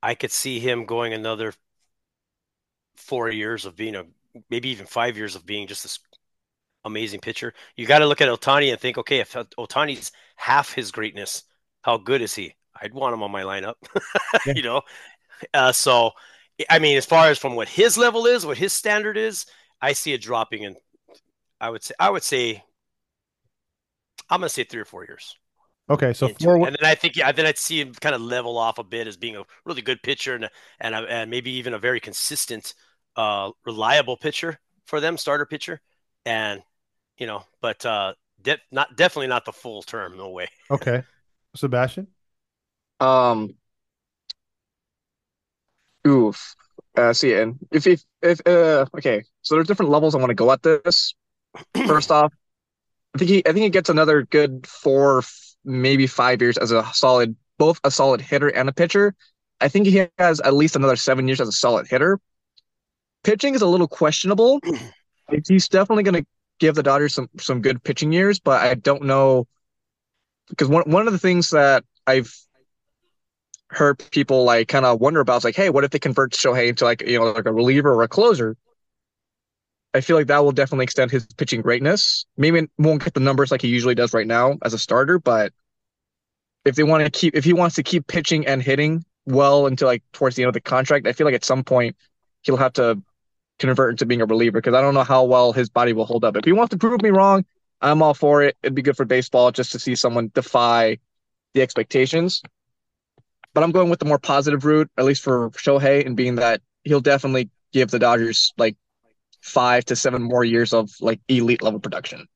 I 0.03 0.15
could 0.17 0.33
see 0.33 0.61
him 0.61 0.87
going 0.87 1.13
another 1.15 1.55
four 2.97 3.31
years 3.31 3.65
of 3.65 3.77
being 3.77 3.97
a 3.97 4.05
maybe 4.51 4.69
even 4.71 4.87
five 4.87 5.17
years 5.17 5.35
of 5.37 5.45
being 5.47 5.67
just 5.67 5.83
this 5.83 5.99
amazing 6.85 7.21
pitcher. 7.21 7.55
You 7.77 7.87
got 7.87 8.01
to 8.01 8.07
look 8.07 8.21
at 8.21 8.29
Ohtani 8.29 8.73
and 8.73 8.81
think, 8.81 8.99
okay, 8.99 9.21
if 9.21 9.33
Ohtani's 9.35 10.13
half 10.37 10.73
his 10.73 10.93
greatness, 10.93 11.45
how 11.83 11.99
good 11.99 12.23
is 12.23 12.35
he? 12.35 12.55
I'd 12.81 12.95
want 12.95 13.15
him 13.15 13.23
on 13.23 13.31
my 13.33 13.43
lineup, 13.43 13.75
Yeah. 14.45 14.55
you 14.55 14.63
know. 14.63 14.83
Uh, 15.55 15.73
so, 15.73 16.13
I 16.71 16.79
mean, 16.79 16.97
as 16.97 17.07
far 17.07 17.29
as 17.29 17.39
from 17.39 17.55
what 17.57 17.69
his 17.69 17.97
level 17.99 18.27
is, 18.27 18.45
what 18.47 18.59
his 18.59 18.73
standard 18.73 19.17
is, 19.17 19.47
I 19.81 19.93
see 19.93 20.13
it 20.13 20.23
dropping, 20.23 20.65
and 20.65 20.77
I 21.61 21.71
would 21.71 21.83
say, 21.83 21.95
I 21.99 22.11
would 22.11 22.23
say, 22.23 22.63
I'm 24.31 24.41
gonna 24.41 24.49
say 24.49 24.65
three 24.65 24.81
or 24.81 24.85
four 24.85 25.05
years 25.05 25.37
Okay, 25.91 26.13
so 26.13 26.29
into 26.29 26.45
four. 26.45 26.57
and 26.57 26.77
then 26.79 26.85
I 26.85 26.95
think 26.95 27.17
yeah, 27.17 27.33
then 27.33 27.47
I'd 27.47 27.59
see 27.59 27.81
him 27.81 27.93
kind 27.95 28.15
of 28.15 28.21
level 28.21 28.57
off 28.59 28.79
a 28.79 28.85
bit 28.85 29.07
as 29.07 29.17
being 29.17 29.37
a 29.37 29.45
really 29.65 29.83
good 29.83 30.03
pitcher 30.03 30.35
and 30.35 30.49
and 30.81 30.95
a- 30.95 31.09
and 31.11 31.31
maybe 31.31 31.51
even 31.53 31.75
a 31.75 31.79
very 31.79 32.01
consistent, 32.01 32.75
uh, 33.17 33.51
reliable 33.67 34.17
pitcher 34.17 34.59
for 34.87 35.01
them, 35.01 35.17
starter 35.19 35.47
pitcher, 35.47 35.81
and 36.25 36.63
you 37.19 37.27
know, 37.27 37.45
but 37.61 37.85
uh, 37.85 38.15
de- 38.41 38.61
not 38.71 38.97
definitely 38.97 39.27
not 39.29 39.45
the 39.45 39.53
full 39.53 39.83
term, 39.83 40.17
no 40.17 40.31
way. 40.31 40.49
Okay, 40.71 41.03
Sebastian. 41.55 42.07
Um, 43.01 43.55
oof. 46.07 46.55
Uh, 46.97 47.13
see, 47.13 47.35
and 47.35 47.59
if 47.71 47.87
if 47.87 48.03
if 48.21 48.41
uh, 48.47 48.85
okay, 48.97 49.25
so 49.41 49.55
there's 49.55 49.67
different 49.67 49.91
levels 49.91 50.15
I 50.15 50.19
want 50.19 50.31
to 50.31 50.35
go 50.35 50.51
at 50.53 50.63
this. 50.63 51.15
First 51.87 52.11
off, 52.11 52.33
I 53.15 53.19
think 53.19 53.31
he 53.31 53.39
I 53.47 53.53
think 53.53 53.65
he 53.65 53.71
gets 53.71 53.89
another 53.89 54.23
good 54.23 54.67
four, 54.67 55.19
f- 55.19 55.55
maybe 55.65 56.07
five 56.07 56.43
years 56.43 56.59
as 56.59 56.71
a 56.71 56.85
solid, 56.93 57.37
both 57.59 57.81
a 57.85 57.91
solid 57.91 58.21
hitter 58.21 58.49
and 58.49 58.69
a 58.69 58.73
pitcher. 58.73 59.15
I 59.61 59.69
think 59.69 59.87
he 59.87 60.07
has 60.19 60.41
at 60.41 60.55
least 60.55 60.77
another 60.77 60.97
seven 60.97 61.29
years 61.29 61.41
as 61.41 61.49
a 61.49 61.53
solid 61.53 61.87
hitter. 61.89 62.19
Pitching 63.23 63.55
is 63.55 63.63
a 63.63 63.67
little 63.67 63.89
questionable. 63.89 64.61
He's 65.49 65.69
definitely 65.69 66.03
going 66.03 66.23
to 66.23 66.27
give 66.59 66.75
the 66.75 66.83
Dodgers 66.83 67.15
some 67.15 67.29
some 67.39 67.63
good 67.63 67.83
pitching 67.83 68.13
years, 68.13 68.39
but 68.39 68.61
I 68.61 68.75
don't 68.75 69.05
know 69.05 69.47
because 70.49 70.69
one 70.69 70.91
one 70.91 71.07
of 71.07 71.13
the 71.13 71.19
things 71.19 71.51
that 71.51 71.85
I've 72.07 72.35
heard 73.73 73.99
people 74.11 74.45
like 74.45 74.69
kind 74.69 74.85
of 74.85 75.01
wonder 75.01 75.21
about 75.21 75.45
like, 75.45 75.57
hey, 75.57 75.71
what 75.71 75.85
if 75.85 75.91
they 75.91 75.99
convert 75.99 76.33
Shohei 76.33 76.69
into 76.69 76.85
like 76.85 77.03
you 77.03 77.19
know 77.19 77.33
like 77.33 77.47
a 77.47 77.53
reliever 77.53 77.93
or 77.93 78.03
a 78.03 78.09
closer? 78.09 78.57
I 79.95 80.01
feel 80.01 80.17
like 80.17 80.29
that 80.29 80.43
will 80.43 80.53
definitely 80.53 80.85
extend 80.85 81.11
his 81.11 81.27
pitching 81.37 81.61
greatness. 81.61 82.25
Maybe 82.37 82.67
won't 82.79 83.05
get 83.05 83.15
the 83.15 83.21
numbers 83.21 83.51
like 83.51 83.61
he 83.61 83.69
usually 83.69 83.95
does 83.95 84.15
right 84.15 84.27
now 84.27 84.59
as 84.63 84.73
a 84.73 84.79
starter, 84.79 85.19
but 85.19 85.53
if 86.65 86.77
they 86.77 86.83
want 86.83 87.05
to 87.05 87.11
keep 87.11 87.35
if 87.35 87.45
he 87.45 87.53
wants 87.53 87.77
to 87.77 87.83
keep 87.83 88.07
pitching 88.07 88.47
and 88.47 88.63
hitting 88.63 89.05
well 89.27 89.67
until 89.67 89.89
like 89.89 90.03
towards 90.13 90.37
the 90.37 90.43
end 90.43 90.49
of 90.49 90.55
the 90.55 90.61
contract, 90.61 91.07
I 91.07 91.13
feel 91.13 91.27
like 91.27 91.35
at 91.35 91.45
some 91.45 91.65
point 91.65 91.97
he'll 92.43 92.57
have 92.57 92.73
to 92.75 93.03
convert 93.59 93.93
into 93.93 94.07
being 94.07 94.21
a 94.21 94.27
reliever 94.27 94.61
because 94.61 94.75
I 94.75 94.81
don't 94.81 94.95
know 94.95 95.05
how 95.05 95.25
well 95.25 95.53
his 95.53 95.69
body 95.69 95.93
will 95.93 96.07
hold 96.07 96.25
up. 96.25 96.37
If 96.37 96.45
he 96.45 96.53
wants 96.53 96.71
to 96.71 96.79
prove 96.79 97.03
me 97.03 97.11
wrong, 97.11 97.45
I'm 97.81 98.03
all 98.03 98.15
for 98.15 98.43
it. 98.43 98.57
It'd 98.63 98.75
be 98.75 98.83
good 98.83 98.97
for 98.97 99.05
baseball 99.05 99.51
just 99.51 99.73
to 99.73 99.79
see 99.79 99.95
someone 99.95 100.31
defy 100.35 100.99
the 101.55 101.63
expectations. 101.63 102.43
But 103.55 103.65
I'm 103.65 103.71
going 103.71 103.91
with 103.91 103.99
the 103.99 104.07
more 104.07 104.19
positive 104.19 104.65
route, 104.65 104.91
at 104.97 105.05
least 105.05 105.23
for 105.23 105.51
Shohei, 105.51 106.07
and 106.07 106.17
being 106.17 106.37
that 106.37 106.63
he'll 106.85 107.01
definitely 107.01 107.51
give 107.73 107.91
the 107.91 107.99
Dodgers 107.99 108.53
like 108.57 108.77
five 109.41 109.85
to 109.87 109.97
seven 109.97 110.23
more 110.23 110.45
years 110.45 110.73
of 110.73 110.91
like 111.01 111.21
elite 111.29 111.63
level 111.63 111.81
production. 111.81 112.27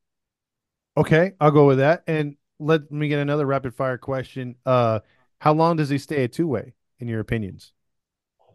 Okay, 0.97 1.33
I'll 1.41 1.51
go 1.51 1.67
with 1.67 1.79
that. 1.79 2.03
And 2.07 2.37
let 2.59 2.91
me 2.91 3.09
get 3.09 3.19
another 3.19 3.47
rapid 3.47 3.75
fire 3.75 3.99
question. 3.99 4.57
Uh, 4.65 5.01
how 5.39 5.53
long 5.53 5.77
does 5.77 5.89
he 5.89 5.99
stay 5.99 6.25
a 6.25 6.29
two 6.29 6.47
way, 6.47 6.75
in 6.99 7.09
your 7.09 7.21
opinions? 7.21 7.73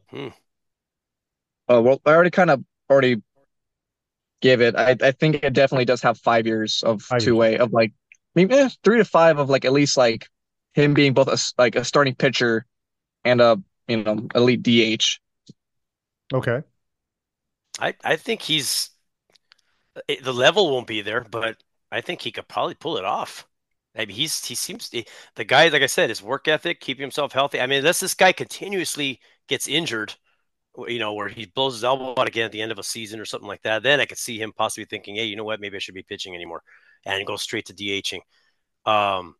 Hmm. 0.10 0.30
Uh, 1.72 1.82
well, 1.82 2.02
I 2.06 2.12
already 2.12 2.32
kind 2.32 2.50
of 2.50 2.64
already 2.90 3.22
gave 4.42 4.62
it. 4.62 4.76
I, 4.76 4.96
I 5.02 5.12
think 5.12 5.44
it 5.44 5.54
definitely 5.54 5.86
does 5.86 6.02
have 6.02 6.18
five 6.18 6.46
years 6.46 6.84
of 6.84 7.08
two 7.20 7.36
way 7.36 7.58
of 7.58 7.72
like 7.72 7.94
maybe 8.36 8.56
eh, 8.56 8.70
three 8.84 8.98
to 8.98 9.06
five 9.06 9.38
of 9.38 9.50
like 9.50 9.66
at 9.66 9.72
least 9.72 9.96
like 9.98 10.28
him 10.74 10.94
being 10.94 11.14
both 11.14 11.28
a 11.28 11.34
s- 11.34 11.54
like 11.58 11.76
a 11.76 11.86
starting 11.86 12.16
pitcher 12.16 12.66
and 13.26 13.42
a 13.42 13.62
you 13.88 14.04
know 14.04 14.28
elite 14.36 14.64
DH. 14.64 15.20
Okay. 16.34 16.64
I, 17.80 17.96
I 18.04 18.16
think 18.16 18.42
he's 18.42 18.92
the 20.24 20.34
level 20.34 20.72
won't 20.72 20.88
be 20.88 21.02
there, 21.02 21.26
but 21.30 21.58
I 21.92 22.02
think 22.02 22.22
he 22.22 22.32
could 22.32 22.48
probably 22.48 22.76
pull 22.76 22.98
it 22.98 23.06
off. 23.06 23.48
I 23.96 24.06
mean, 24.06 24.16
he's 24.16 24.44
he 24.46 24.56
seems 24.56 24.90
to, 24.90 25.04
the 25.36 25.44
guy, 25.44 25.68
like 25.68 25.82
I 25.82 25.88
said, 25.88 26.10
his 26.10 26.22
work 26.24 26.48
ethic, 26.48 26.80
keeping 26.80 27.02
himself 27.02 27.34
healthy. 27.34 27.60
I 27.60 27.66
mean, 27.68 27.80
unless 27.80 28.00
this 28.00 28.14
guy 28.14 28.32
continuously 28.32 29.20
gets 29.50 29.68
injured, 29.68 30.14
you 30.88 31.00
know, 31.00 31.14
where 31.14 31.30
he 31.30 31.48
blows 31.48 31.76
his 31.76 31.84
elbow 31.84 32.16
out 32.20 32.28
again 32.28 32.46
at 32.46 32.52
the 32.54 32.62
end 32.62 32.72
of 32.72 32.80
a 32.80 32.84
season 32.84 33.20
or 33.20 33.26
something 33.26 33.48
like 33.48 33.64
that, 33.64 33.84
then 33.84 34.00
I 34.02 34.06
could 34.06 34.18
see 34.20 34.40
him 34.42 34.54
possibly 34.54 34.86
thinking, 34.86 35.16
hey, 35.18 35.26
you 35.26 35.36
know 35.36 35.44
what, 35.46 35.62
maybe 35.62 35.78
I 35.78 35.80
should 35.80 35.96
be 35.96 36.04
pitching 36.04 36.36
anymore, 36.36 36.64
and 37.06 37.28
go 37.28 37.38
straight 37.38 37.66
to 37.68 37.74
DHing, 37.74 38.22
um, 38.86 39.36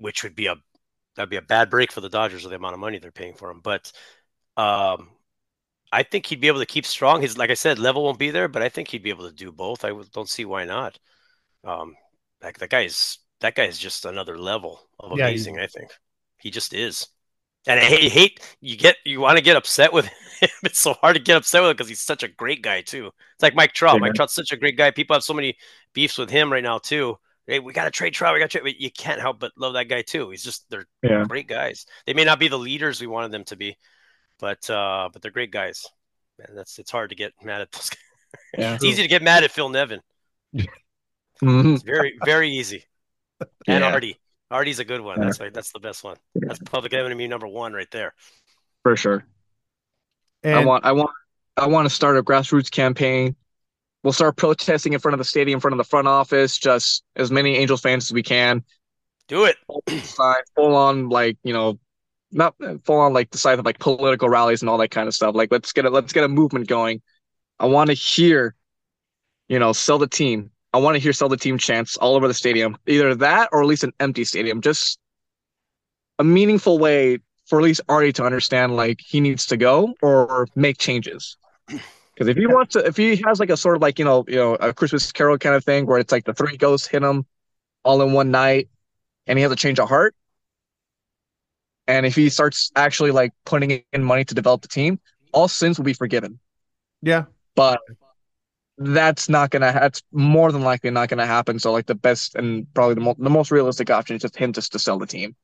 which 0.00 0.24
would 0.24 0.34
be 0.34 0.46
a 0.46 0.56
that'd 1.16 1.30
be 1.30 1.36
a 1.36 1.42
bad 1.42 1.70
break 1.70 1.92
for 1.92 2.00
the 2.00 2.08
Dodgers 2.08 2.42
with 2.42 2.50
the 2.50 2.56
amount 2.56 2.74
of 2.74 2.80
money 2.80 2.98
they're 2.98 3.12
paying 3.12 3.34
for 3.34 3.50
him. 3.50 3.60
But 3.62 3.92
um, 4.56 5.10
I 5.92 6.02
think 6.04 6.26
he'd 6.26 6.40
be 6.40 6.48
able 6.48 6.60
to 6.60 6.66
keep 6.66 6.86
strong. 6.86 7.22
His, 7.22 7.36
like 7.38 7.50
I 7.50 7.54
said, 7.54 7.78
level 7.78 8.04
won't 8.04 8.18
be 8.18 8.30
there, 8.30 8.48
but 8.48 8.62
I 8.62 8.68
think 8.68 8.88
he'd 8.88 9.02
be 9.02 9.10
able 9.10 9.28
to 9.28 9.34
do 9.34 9.52
both. 9.52 9.84
I 9.84 9.92
don't 10.12 10.28
see 10.28 10.44
why 10.44 10.64
not. 10.64 10.98
Um, 11.64 11.96
like 12.42 12.58
that 12.58 12.70
guy 12.70 12.82
is 12.82 13.18
that 13.40 13.54
guy 13.54 13.64
is 13.64 13.78
just 13.78 14.04
another 14.04 14.38
level 14.38 14.80
of 14.98 15.12
Yeah, 15.12 15.26
amazing. 15.28 15.58
I 15.58 15.66
think 15.66 15.90
he 16.38 16.50
just 16.50 16.74
is. 16.74 17.08
And 17.66 17.78
I 17.78 17.84
hate, 17.84 18.12
hate 18.12 18.40
you 18.60 18.76
get 18.76 18.96
you 19.04 19.20
want 19.20 19.38
to 19.38 19.44
get 19.44 19.56
upset 19.56 19.92
with 19.92 20.06
him. 20.40 20.50
It's 20.64 20.80
so 20.80 20.94
hard 20.94 21.16
to 21.16 21.22
get 21.22 21.36
upset 21.36 21.62
with 21.62 21.70
him 21.70 21.76
because 21.76 21.88
he's 21.88 22.00
such 22.02 22.22
a 22.22 22.28
great 22.28 22.62
guy 22.62 22.82
too. 22.82 23.08
It's 23.34 23.42
like 23.42 23.54
Mike 23.54 23.72
Trout. 23.74 23.96
Yeah. 23.96 24.00
Mike 24.00 24.14
Trout's 24.14 24.34
such 24.34 24.52
a 24.52 24.56
great 24.56 24.76
guy. 24.76 24.90
People 24.90 25.14
have 25.14 25.24
so 25.24 25.34
many 25.34 25.56
beefs 25.92 26.18
with 26.18 26.30
him 26.30 26.52
right 26.52 26.62
now 26.62 26.78
too. 26.78 27.18
Hey, 27.50 27.58
we 27.58 27.72
got 27.72 27.84
to 27.84 27.90
trade 27.90 28.14
Trout. 28.14 28.32
We 28.32 28.38
got 28.38 28.48
to 28.50 28.58
trade. 28.60 28.72
But 28.72 28.80
you 28.80 28.90
can't 28.92 29.20
help 29.20 29.40
but 29.40 29.50
love 29.56 29.72
that 29.74 29.88
guy 29.88 30.02
too. 30.02 30.30
He's 30.30 30.44
just 30.44 30.70
they're 30.70 30.86
Yeah. 31.02 31.24
great 31.28 31.48
guys. 31.48 31.84
They 32.06 32.14
may 32.14 32.24
not 32.24 32.38
be 32.38 32.46
the 32.46 32.58
leaders 32.58 33.00
we 33.00 33.08
wanted 33.08 33.32
them 33.32 33.42
to 33.44 33.56
be, 33.56 33.76
but 34.38 34.70
uh, 34.70 35.08
but 35.12 35.20
they're 35.20 35.32
great 35.32 35.50
guys. 35.50 35.84
Man, 36.38 36.54
that's 36.54 36.78
it's 36.78 36.92
hard 36.92 37.10
to 37.10 37.16
get 37.16 37.32
mad 37.42 37.60
at 37.62 37.72
those 37.72 37.90
guys. 37.90 37.98
Yeah. 38.56 38.74
It's 38.76 38.84
easy 38.84 39.02
to 39.02 39.08
get 39.08 39.22
mad 39.22 39.42
at 39.42 39.50
Phil 39.50 39.68
Nevin. 39.68 40.00
Mhm. 41.42 41.74
It's 41.74 41.82
very 41.82 42.16
very 42.24 42.50
easy. 42.50 42.84
And 43.66 43.82
Yeah. 43.82 43.92
Arte. 43.92 44.16
Arte's 44.52 44.78
a 44.78 44.84
good 44.84 45.00
one. 45.00 45.18
Yeah. 45.18 45.24
That's 45.24 45.40
like 45.40 45.52
that's 45.52 45.72
the 45.72 45.80
best 45.80 46.04
one. 46.04 46.16
That's 46.36 46.60
public 46.60 46.92
enemy 46.92 47.26
number 47.26 47.48
one 47.48 47.72
right 47.72 47.90
there. 47.90 48.14
For 48.84 48.96
sure. 48.96 49.24
And 50.44 50.54
I 50.54 50.64
want 50.64 50.84
I 50.84 50.92
want 50.92 51.10
I 51.56 51.66
want 51.66 51.88
to 51.88 51.94
start 51.94 52.16
a 52.16 52.22
grassroots 52.22 52.70
campaign. 52.70 53.34
We'll 54.02 54.12
start 54.12 54.36
protesting 54.36 54.94
in 54.94 55.00
front 55.00 55.14
of 55.14 55.18
the 55.18 55.24
stadium, 55.24 55.58
in 55.58 55.60
front 55.60 55.74
of 55.74 55.78
the 55.78 55.88
front 55.88 56.08
office, 56.08 56.56
just 56.56 57.04
as 57.16 57.30
many 57.30 57.56
Angels 57.56 57.82
fans 57.82 58.06
as 58.06 58.12
we 58.12 58.22
can. 58.22 58.64
Do 59.28 59.44
it. 59.44 59.56
Full 60.56 60.74
on 60.74 61.08
like, 61.08 61.36
you 61.44 61.52
know, 61.52 61.78
not 62.32 62.54
full 62.84 62.98
on 62.98 63.12
like 63.12 63.30
the 63.30 63.38
size 63.38 63.58
of 63.58 63.66
like 63.66 63.78
political 63.78 64.28
rallies 64.28 64.62
and 64.62 64.68
all 64.68 64.78
that 64.78 64.90
kind 64.90 65.06
of 65.06 65.14
stuff. 65.14 65.34
Like 65.34 65.52
let's 65.52 65.72
get 65.72 65.84
a 65.84 65.90
let's 65.90 66.12
get 66.12 66.24
a 66.24 66.28
movement 66.28 66.66
going. 66.66 67.02
I 67.58 67.66
want 67.66 67.88
to 67.88 67.94
hear, 67.94 68.54
you 69.48 69.58
know, 69.58 69.72
sell 69.72 69.98
the 69.98 70.06
team. 70.06 70.50
I 70.72 70.78
want 70.78 70.94
to 70.94 71.00
hear 71.00 71.12
sell 71.12 71.28
the 71.28 71.36
team 71.36 71.58
chants 71.58 71.96
all 71.96 72.14
over 72.14 72.26
the 72.26 72.34
stadium. 72.34 72.78
Either 72.86 73.14
that 73.16 73.50
or 73.52 73.60
at 73.60 73.66
least 73.66 73.84
an 73.84 73.92
empty 74.00 74.24
stadium. 74.24 74.60
Just 74.62 74.98
a 76.18 76.24
meaningful 76.24 76.78
way 76.78 77.18
for 77.46 77.58
at 77.58 77.64
least 77.64 77.80
Arte 77.88 78.12
to 78.12 78.24
understand 78.24 78.76
like 78.76 79.00
he 79.00 79.20
needs 79.20 79.46
to 79.46 79.56
go 79.56 79.94
or 80.00 80.46
make 80.54 80.78
changes. 80.78 81.36
Because 82.20 82.32
if 82.32 82.36
he 82.36 82.46
wants 82.46 82.74
to, 82.74 82.86
if 82.86 82.98
he 82.98 83.16
has 83.26 83.40
like 83.40 83.48
a 83.48 83.56
sort 83.56 83.76
of 83.76 83.82
like 83.82 83.98
you 83.98 84.04
know, 84.04 84.26
you 84.28 84.36
know, 84.36 84.54
a 84.56 84.74
Christmas 84.74 85.10
Carol 85.10 85.38
kind 85.38 85.54
of 85.54 85.64
thing 85.64 85.86
where 85.86 85.98
it's 85.98 86.12
like 86.12 86.26
the 86.26 86.34
three 86.34 86.58
ghosts 86.58 86.86
hit 86.86 87.02
him 87.02 87.24
all 87.82 88.02
in 88.02 88.12
one 88.12 88.30
night, 88.30 88.68
and 89.26 89.38
he 89.38 89.42
has 89.42 89.52
a 89.52 89.56
change 89.56 89.78
of 89.80 89.88
heart, 89.88 90.14
and 91.86 92.04
if 92.04 92.14
he 92.14 92.28
starts 92.28 92.70
actually 92.76 93.10
like 93.10 93.32
putting 93.46 93.82
in 93.92 94.04
money 94.04 94.24
to 94.26 94.34
develop 94.34 94.62
the 94.62 94.68
team, 94.68 95.00
all 95.32 95.48
sins 95.48 95.78
will 95.78 95.86
be 95.86 95.94
forgiven. 95.94 96.38
yeah, 97.02 97.24
But 97.54 97.80
that's 98.78 99.28
not 99.28 99.50
gonna. 99.50 99.72
That's 99.72 100.02
more 100.12 100.52
than 100.52 100.62
likely 100.62 100.90
not 100.90 101.08
gonna 101.08 101.26
happen. 101.26 101.58
So 101.58 101.72
like 101.72 101.86
the 101.86 101.94
best 101.94 102.34
and 102.34 102.66
probably 102.74 102.96
the, 102.96 103.00
mo- 103.00 103.16
the 103.18 103.30
most 103.30 103.50
realistic 103.50 103.90
option 103.90 104.16
is 104.16 104.22
just 104.22 104.36
him 104.36 104.52
just 104.52 104.72
to 104.72 104.78
sell 104.78 104.98
the 104.98 105.06
team. 105.06 105.36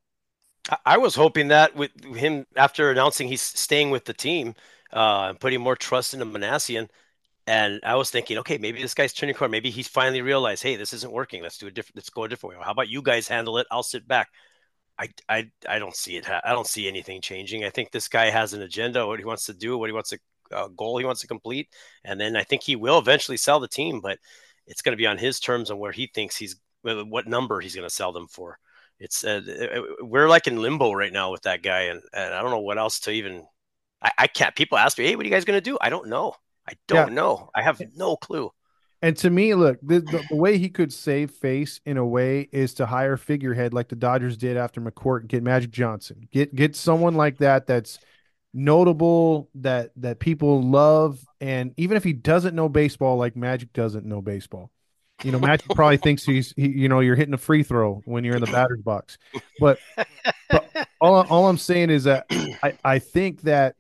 I- 0.71 0.79
I 0.85 0.99
was 0.99 1.15
hoping 1.15 1.49
that 1.49 1.75
with 1.77 1.91
him 2.17 2.47
after 2.57 2.91
announcing 2.91 3.29
he's 3.29 3.43
staying 3.43 3.91
with 3.91 4.05
the 4.05 4.15
team, 4.15 4.55
uh, 4.93 5.27
and 5.29 5.41
putting 5.41 5.61
more 5.61 5.77
trust 5.77 6.15
into 6.15 6.27
Minasian. 6.27 6.89
And 7.47 7.81
I 7.85 7.95
was 7.95 8.11
thinking, 8.11 8.39
okay, 8.39 8.59
maybe 8.59 8.83
this 8.83 8.95
guy's 8.95 9.13
turning 9.13 9.35
corner. 9.35 9.53
Maybe 9.53 9.71
he's 9.71 9.87
finally 9.87 10.21
realized, 10.21 10.65
hey, 10.65 10.75
this 10.75 10.93
isn't 10.93 11.13
working. 11.13 11.43
Let's 11.43 11.59
do 11.59 11.69
a 11.69 11.71
different. 11.71 11.97
Let's 11.97 12.11
go 12.11 12.25
a 12.25 12.29
different 12.29 12.59
way. 12.59 12.65
How 12.65 12.73
about 12.73 12.89
you 12.89 13.03
guys 13.03 13.29
handle 13.29 13.59
it? 13.59 13.69
I'll 13.71 13.85
sit 13.85 14.09
back. 14.09 14.29
I, 14.99 15.09
I, 15.29 15.51
I 15.69 15.79
don't 15.79 15.95
see 15.95 16.17
it. 16.17 16.29
I 16.29 16.53
don't 16.53 16.67
see 16.67 16.89
anything 16.89 17.21
changing. 17.21 17.65
I 17.65 17.71
think 17.71 17.91
this 17.91 18.09
guy 18.09 18.31
has 18.31 18.53
an 18.53 18.63
agenda, 18.63 19.07
what 19.07 19.19
he 19.19 19.25
wants 19.25 19.47
to 19.47 19.55
do, 19.55 19.77
what 19.79 19.89
he 19.89 19.93
wants 19.93 20.11
to, 20.11 20.19
uh, 20.51 20.69
goal 20.69 20.99
he 20.99 21.05
wants 21.05 21.21
to 21.21 21.27
complete, 21.27 21.69
and 22.03 22.19
then 22.19 22.35
I 22.35 22.45
think 22.45 22.63
he 22.63 22.77
will 22.77 22.99
eventually 22.99 23.37
sell 23.37 23.61
the 23.61 23.69
team. 23.69 24.01
But 24.01 24.19
it's 24.67 24.83
going 24.83 24.95
to 24.95 24.97
be 24.97 25.07
on 25.07 25.19
his 25.19 25.39
terms 25.39 25.71
and 25.71 25.79
where 25.79 25.93
he 25.93 26.11
thinks 26.13 26.37
he's, 26.37 26.57
what 26.83 27.29
number 27.29 27.61
he's 27.61 27.75
going 27.75 27.89
to 27.89 27.95
sell 27.95 28.13
them 28.13 28.27
for. 28.27 28.59
It's 28.99 29.23
uh, 29.23 29.43
uh, 29.47 29.83
we're 30.01 30.29
like 30.29 30.47
in 30.47 30.63
limbo 30.63 30.93
right 30.95 31.13
now 31.13 31.31
with 31.31 31.43
that 31.43 31.63
guy, 31.63 31.83
and, 31.83 32.01
and 32.15 32.33
I 32.33 32.41
don't 32.41 32.51
know 32.51 32.61
what 32.61 32.79
else 32.79 32.99
to 33.01 33.11
even. 33.11 33.47
I, 34.07 34.13
I 34.19 34.27
can't. 34.29 34.55
People 34.55 34.79
ask 34.79 34.97
me, 34.99 35.05
"Hey, 35.07 35.17
what 35.17 35.25
are 35.25 35.29
you 35.29 35.35
guys 35.35 35.45
going 35.45 35.57
to 35.57 35.61
do?" 35.71 35.77
I 35.81 35.91
don't 35.91 36.09
know. 36.09 36.35
I 36.69 36.75
don't 36.87 37.09
Yeah. 37.09 37.15
know. 37.15 37.51
I 37.55 37.63
have 37.63 37.83
no 37.97 38.17
clue. 38.17 38.51
And 39.03 39.17
to 39.19 39.31
me, 39.31 39.55
look, 39.55 39.79
the, 39.83 40.01
the, 40.01 40.23
the 40.31 40.37
way 40.37 40.57
he 40.59 40.69
could 40.69 40.93
save 40.93 41.31
face 41.31 41.81
in 41.85 41.97
a 41.97 42.05
way 42.07 42.49
is 42.51 42.75
to 42.75 42.87
hire 42.87 43.17
figurehead 43.17 43.75
like 43.75 43.89
the 43.89 43.97
Dodgers 43.97 44.37
did 44.37 44.57
after 44.57 44.81
McCourt, 44.81 45.29
get 45.29 45.43
Magic 45.43 45.71
Johnson, 45.71 46.27
get 46.33 46.55
get 46.55 46.75
someone 46.75 47.15
like 47.15 47.39
that 47.39 47.67
that's 47.67 47.99
notable 48.55 49.51
that 49.57 49.91
that 49.97 50.19
people 50.19 50.63
love, 50.63 51.21
and 51.41 51.75
even 51.77 51.97
if 51.97 52.05
he 52.05 52.15
doesn't 52.15 52.55
know 52.55 52.69
baseball 52.69 53.17
like 53.17 53.37
Magic 53.37 53.73
doesn't 53.73 54.07
know 54.07 54.23
baseball, 54.23 54.71
you 55.23 55.31
know, 55.31 55.39
Magic 55.39 55.67
probably 55.75 55.99
thinks 55.99 56.25
he's 56.25 56.55
he, 56.57 56.69
you 56.69 56.89
know 56.89 57.01
you're 57.01 57.17
hitting 57.17 57.35
a 57.35 57.39
free 57.39 57.63
throw 57.63 58.03
when 58.07 58.25
you're 58.25 58.37
in 58.37 58.41
the 58.41 58.47
batter's 58.47 58.81
box, 58.83 59.19
but 59.61 59.79
but 60.49 60.73
all 61.01 61.17
all 61.27 61.49
I'm 61.49 61.59
saying 61.59 61.91
is 61.91 62.05
that 62.05 62.27
I 62.63 62.73
I 62.83 62.99
think 62.99 63.43
that 63.43 63.77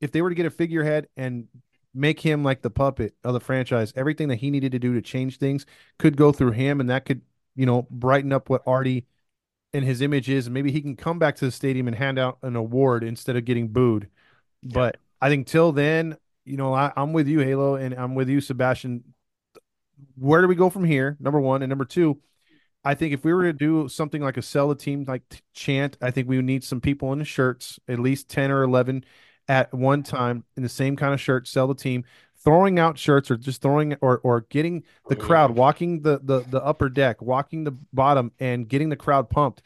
if 0.00 0.12
they 0.12 0.22
were 0.22 0.28
to 0.28 0.34
get 0.34 0.46
a 0.46 0.50
figurehead 0.50 1.08
and 1.16 1.48
make 1.96 2.20
him 2.20 2.44
like 2.44 2.62
the 2.62 2.70
puppet 2.70 3.14
of 3.24 3.32
the 3.32 3.40
franchise. 3.40 3.92
Everything 3.96 4.28
that 4.28 4.36
he 4.36 4.50
needed 4.50 4.72
to 4.72 4.78
do 4.78 4.94
to 4.94 5.02
change 5.02 5.38
things 5.38 5.64
could 5.98 6.16
go 6.16 6.30
through 6.30 6.52
him, 6.52 6.78
and 6.80 6.90
that 6.90 7.06
could, 7.06 7.22
you 7.56 7.66
know, 7.66 7.86
brighten 7.90 8.32
up 8.32 8.50
what 8.50 8.62
Arte 8.66 9.06
and 9.72 9.84
his 9.84 10.02
image 10.02 10.28
is. 10.28 10.46
And 10.46 10.54
maybe 10.54 10.70
he 10.70 10.82
can 10.82 10.94
come 10.94 11.18
back 11.18 11.36
to 11.36 11.46
the 11.46 11.50
stadium 11.50 11.88
and 11.88 11.96
hand 11.96 12.18
out 12.18 12.38
an 12.42 12.54
award 12.54 13.02
instead 13.02 13.36
of 13.36 13.44
getting 13.46 13.68
booed. 13.68 14.08
But 14.62 14.98
I 15.20 15.28
think 15.30 15.46
till 15.46 15.72
then, 15.72 16.16
you 16.44 16.56
know, 16.56 16.74
I, 16.74 16.92
I'm 16.96 17.12
with 17.12 17.28
you, 17.28 17.40
Halo, 17.40 17.76
and 17.76 17.94
I'm 17.94 18.14
with 18.14 18.28
you, 18.28 18.40
Sebastian. 18.40 19.14
Where 20.16 20.42
do 20.42 20.48
we 20.48 20.54
go 20.54 20.70
from 20.70 20.84
here? 20.84 21.16
Number 21.18 21.40
one, 21.40 21.62
and 21.62 21.70
number 21.70 21.84
two. 21.86 22.20
I 22.84 22.94
think 22.94 23.12
if 23.12 23.24
we 23.24 23.34
were 23.34 23.42
to 23.44 23.52
do 23.52 23.88
something 23.88 24.22
like 24.22 24.36
a 24.36 24.42
sell 24.42 24.70
a 24.70 24.76
team 24.76 25.04
like 25.08 25.28
t- 25.28 25.40
chant, 25.52 25.96
I 26.00 26.12
think 26.12 26.28
we 26.28 26.36
would 26.36 26.44
need 26.44 26.62
some 26.62 26.80
people 26.80 27.12
in 27.12 27.18
the 27.18 27.24
shirts, 27.24 27.80
at 27.88 27.98
least 27.98 28.28
10 28.28 28.52
or 28.52 28.62
11 28.62 29.04
at 29.48 29.72
one 29.72 30.02
time 30.02 30.44
in 30.56 30.62
the 30.62 30.68
same 30.68 30.96
kind 30.96 31.14
of 31.14 31.20
shirt, 31.20 31.46
sell 31.46 31.66
the 31.66 31.74
team, 31.74 32.04
throwing 32.44 32.78
out 32.78 32.98
shirts 32.98 33.30
or 33.30 33.36
just 33.36 33.62
throwing 33.62 33.94
or 34.00 34.18
or 34.18 34.42
getting 34.48 34.84
the 35.08 35.16
oh, 35.16 35.20
crowd 35.20 35.50
walking 35.52 36.02
the 36.02 36.20
the 36.22 36.40
the 36.40 36.62
upper 36.62 36.88
deck, 36.88 37.20
walking 37.20 37.64
the 37.64 37.76
bottom 37.92 38.32
and 38.38 38.68
getting 38.68 38.88
the 38.88 38.96
crowd 38.96 39.28
pumped 39.30 39.62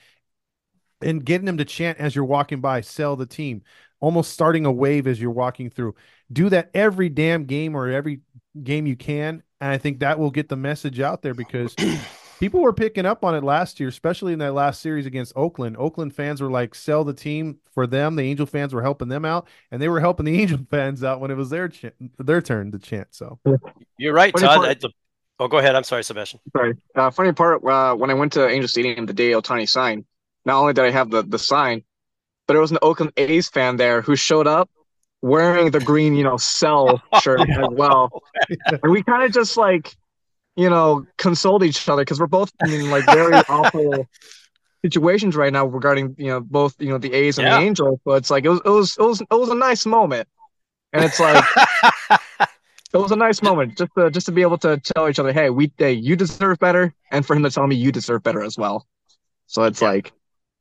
and 1.02 1.24
getting 1.24 1.46
them 1.46 1.58
to 1.58 1.64
chant 1.64 1.98
as 1.98 2.14
you're 2.14 2.24
walking 2.24 2.60
by, 2.60 2.80
sell 2.80 3.16
the 3.16 3.26
team, 3.26 3.62
almost 4.00 4.32
starting 4.32 4.66
a 4.66 4.72
wave 4.72 5.06
as 5.06 5.20
you're 5.20 5.30
walking 5.30 5.70
through. 5.70 5.94
Do 6.32 6.48
that 6.50 6.70
every 6.74 7.08
damn 7.08 7.44
game 7.44 7.74
or 7.74 7.88
every 7.88 8.20
game 8.62 8.86
you 8.86 8.96
can. 8.96 9.42
And 9.60 9.70
I 9.70 9.78
think 9.78 10.00
that 10.00 10.18
will 10.18 10.30
get 10.30 10.48
the 10.48 10.56
message 10.56 11.00
out 11.00 11.22
there 11.22 11.34
because 11.34 11.74
people 12.40 12.60
were 12.60 12.72
picking 12.72 13.06
up 13.06 13.22
on 13.24 13.34
it 13.34 13.44
last 13.44 13.78
year, 13.78 13.88
especially 13.88 14.32
in 14.32 14.38
that 14.40 14.54
last 14.54 14.80
series 14.80 15.06
against 15.06 15.32
Oakland. 15.36 15.76
Oakland 15.78 16.14
fans 16.14 16.40
were 16.40 16.50
like, 16.50 16.74
sell 16.74 17.04
the 17.04 17.12
team 17.14 17.58
for 17.72 17.86
them. 17.86 18.16
The 18.16 18.22
Angel 18.22 18.46
fans 18.46 18.74
were 18.74 18.82
helping 18.82 19.08
them 19.08 19.24
out, 19.24 19.46
and 19.70 19.80
they 19.80 19.88
were 19.88 20.00
helping 20.00 20.26
the 20.26 20.40
Angel 20.40 20.58
fans 20.70 21.04
out 21.04 21.20
when 21.20 21.30
it 21.30 21.36
was 21.36 21.50
their 21.50 21.68
ch- 21.68 21.92
their 22.18 22.40
turn 22.42 22.72
to 22.72 22.78
chant. 22.78 23.08
So 23.10 23.38
you're 23.98 24.14
right, 24.14 24.34
Todd. 24.34 24.62
part- 24.62 24.84
I- 24.84 24.88
oh, 25.38 25.48
go 25.48 25.58
ahead. 25.58 25.76
I'm 25.76 25.84
sorry, 25.84 26.02
Sebastian. 26.02 26.40
Sorry. 26.56 26.74
Uh, 26.96 27.10
funny 27.10 27.32
part, 27.32 27.62
uh, 27.64 27.94
when 27.94 28.10
I 28.10 28.14
went 28.14 28.32
to 28.32 28.48
Angel 28.48 28.68
Stadium 28.68 29.06
the 29.06 29.12
day 29.12 29.30
Ohtani 29.32 29.68
signed, 29.68 30.04
not 30.44 30.58
only 30.58 30.72
did 30.72 30.84
I 30.84 30.90
have 30.90 31.10
the, 31.10 31.22
the 31.22 31.38
sign, 31.38 31.84
but 32.46 32.54
there 32.54 32.60
was 32.60 32.70
an 32.72 32.78
Oakland 32.82 33.12
A's 33.18 33.48
fan 33.48 33.76
there 33.76 34.00
who 34.00 34.16
showed 34.16 34.46
up 34.46 34.70
wearing 35.22 35.70
the 35.70 35.80
green, 35.80 36.14
you 36.16 36.24
know, 36.24 36.38
cell 36.38 37.02
shirt 37.22 37.40
as 37.48 37.68
well. 37.70 38.22
And 38.82 38.90
we 38.90 39.02
kind 39.02 39.22
of 39.22 39.32
just 39.32 39.56
like, 39.58 39.94
you 40.60 40.70
know, 40.70 41.06
consoled 41.18 41.64
each 41.64 41.88
other 41.88 42.02
because 42.02 42.20
we're 42.20 42.26
both 42.26 42.52
in 42.60 42.90
like 42.90 43.06
very 43.06 43.44
awful 43.48 44.08
situations 44.84 45.36
right 45.36 45.52
now 45.52 45.66
regarding, 45.66 46.14
you 46.18 46.28
know, 46.28 46.40
both, 46.40 46.74
you 46.80 46.90
know, 46.90 46.98
the 46.98 47.12
A's 47.14 47.38
and 47.38 47.46
Yeah. 47.46 47.54
the 47.54 47.62
Angels. 47.66 48.00
But 48.04 48.14
it's 48.18 48.30
like, 48.30 48.44
it 48.44 48.50
was, 48.50 48.60
it 48.64 48.70
was, 48.70 48.96
it 48.98 49.02
was, 49.04 49.20
it 49.22 49.34
was 49.34 49.50
a 49.50 49.54
nice 49.56 49.86
moment. 49.86 50.28
And 50.92 51.04
it's 51.04 51.20
like, 51.20 51.50
it 52.92 52.98
was 52.98 53.12
a 53.12 53.16
nice 53.16 53.42
moment 53.42 53.76
just 53.78 53.90
to 53.96 54.10
just 54.10 54.26
to 54.26 54.32
be 54.32 54.42
able 54.42 54.58
to 54.58 54.78
tell 54.78 55.08
each 55.08 55.18
other, 55.18 55.32
hey, 55.32 55.50
we 55.50 55.72
hey, 55.78 55.92
you 55.92 56.16
deserve 56.16 56.58
better, 56.58 56.94
and 57.10 57.24
for 57.26 57.36
him 57.36 57.42
to 57.44 57.50
tell 57.50 57.66
me 57.66 57.76
you 57.76 57.92
deserve 57.92 58.22
better 58.22 58.42
as 58.42 58.56
well. 58.58 58.86
So 59.48 59.64
it's 59.64 59.82
Yeah. 59.82 59.88
like 59.88 60.12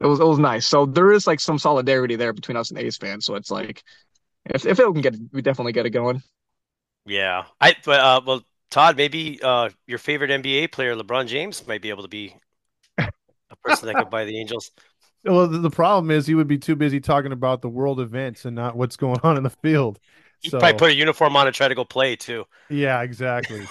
it 0.02 0.08
was 0.08 0.22
it 0.22 0.26
was 0.26 0.40
nice. 0.40 0.68
So 0.68 0.88
there 0.88 1.12
is 1.14 1.28
like 1.28 1.42
some 1.42 1.60
solidarity 1.60 2.18
there 2.18 2.34
between 2.34 2.58
us 2.58 2.72
and 2.72 2.80
A's 2.80 2.98
fans. 2.98 3.26
So 3.26 3.36
it's 3.36 3.52
like 3.52 3.84
if 4.46 4.66
if 4.66 4.80
it 4.80 4.84
can 4.94 5.02
get 5.02 5.16
we 5.34 5.42
definitely 5.44 5.74
get 5.74 5.88
it 5.88 5.92
going. 5.92 6.24
yeah. 7.06 7.46
I 7.60 7.76
but 7.84 8.00
uh, 8.00 8.22
well, 8.26 8.42
Todd, 8.72 8.98
maybe 8.98 9.40
uh, 9.44 9.70
your 9.88 10.00
favorite 10.00 10.32
NBA 10.32 10.68
player, 10.68 10.96
LeBron 10.96 11.28
James, 11.28 11.66
might 11.68 11.82
be 11.82 11.90
able 11.90 12.04
to 12.04 12.10
be 12.10 12.36
a 13.52 13.56
person 13.58 13.88
that 13.88 13.96
could 13.96 14.10
buy 14.10 14.26
the 14.26 14.40
Angels. 14.40 14.72
Well, 15.26 15.48
the, 15.48 15.58
the 15.60 15.70
problem 15.70 16.12
is 16.12 16.28
he 16.28 16.36
would 16.36 16.48
be 16.48 16.58
too 16.58 16.76
busy 16.76 17.00
talking 17.00 17.32
about 17.32 17.62
the 17.62 17.70
world 17.70 18.00
events 18.00 18.46
and 18.46 18.56
not 18.56 18.78
what's 18.78 18.96
going 18.98 19.20
on 19.24 19.38
in 19.38 19.44
the 19.44 19.50
field. 19.50 20.00
He'd 20.42 20.58
So 20.58 20.60
probably 20.60 20.74
put 20.76 20.92
a 20.92 20.96
uniform 20.96 21.36
on 21.38 21.48
and 21.48 21.56
try 21.56 21.68
to 21.68 21.76
go 21.76 21.86
play 21.86 22.16
too. 22.16 22.46
yeah, 22.70 23.02
exactly. 23.02 23.70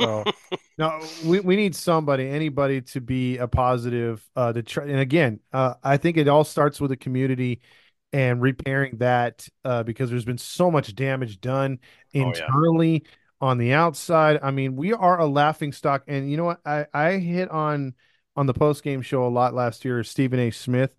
So 0.00 0.28
no, 0.78 1.12
we, 1.16 1.40
we 1.40 1.56
need 1.56 1.74
somebody, 1.74 2.28
anybody 2.28 2.80
to 2.82 3.00
be 3.00 3.38
a 3.38 3.46
positive 3.48 4.24
uh 4.36 4.52
to 4.52 4.62
try 4.62 4.84
and 4.84 4.98
again, 5.00 5.40
uh 5.52 5.74
I 5.82 5.96
think 5.96 6.16
it 6.16 6.28
all 6.28 6.44
starts 6.44 6.80
with 6.80 6.90
the 6.90 6.96
community 6.96 7.60
and 8.12 8.40
repairing 8.42 8.98
that 8.98 9.48
uh 9.64 9.82
because 9.84 10.10
there's 10.10 10.24
been 10.24 10.38
so 10.38 10.70
much 10.70 10.94
damage 10.94 11.40
done 11.40 11.78
Oh, 12.18 12.34
yeah. 12.36 12.50
internally 12.52 13.04
on 13.40 13.58
the 13.58 13.72
outside. 13.72 14.40
I 14.42 14.50
mean, 14.50 14.76
we 14.76 14.92
are 14.92 15.18
a 15.18 15.26
laughing 15.26 15.72
stock 15.72 16.04
and 16.06 16.30
you 16.30 16.36
know 16.36 16.44
what? 16.44 16.60
I 16.64 16.86
I 16.92 17.12
hit 17.18 17.50
on 17.50 17.94
on 18.36 18.46
the 18.46 18.54
post 18.54 18.82
game 18.82 19.02
show 19.02 19.26
a 19.26 19.28
lot 19.28 19.54
last 19.54 19.84
year 19.84 20.02
Stephen 20.04 20.38
A. 20.38 20.50
Smith 20.50 20.94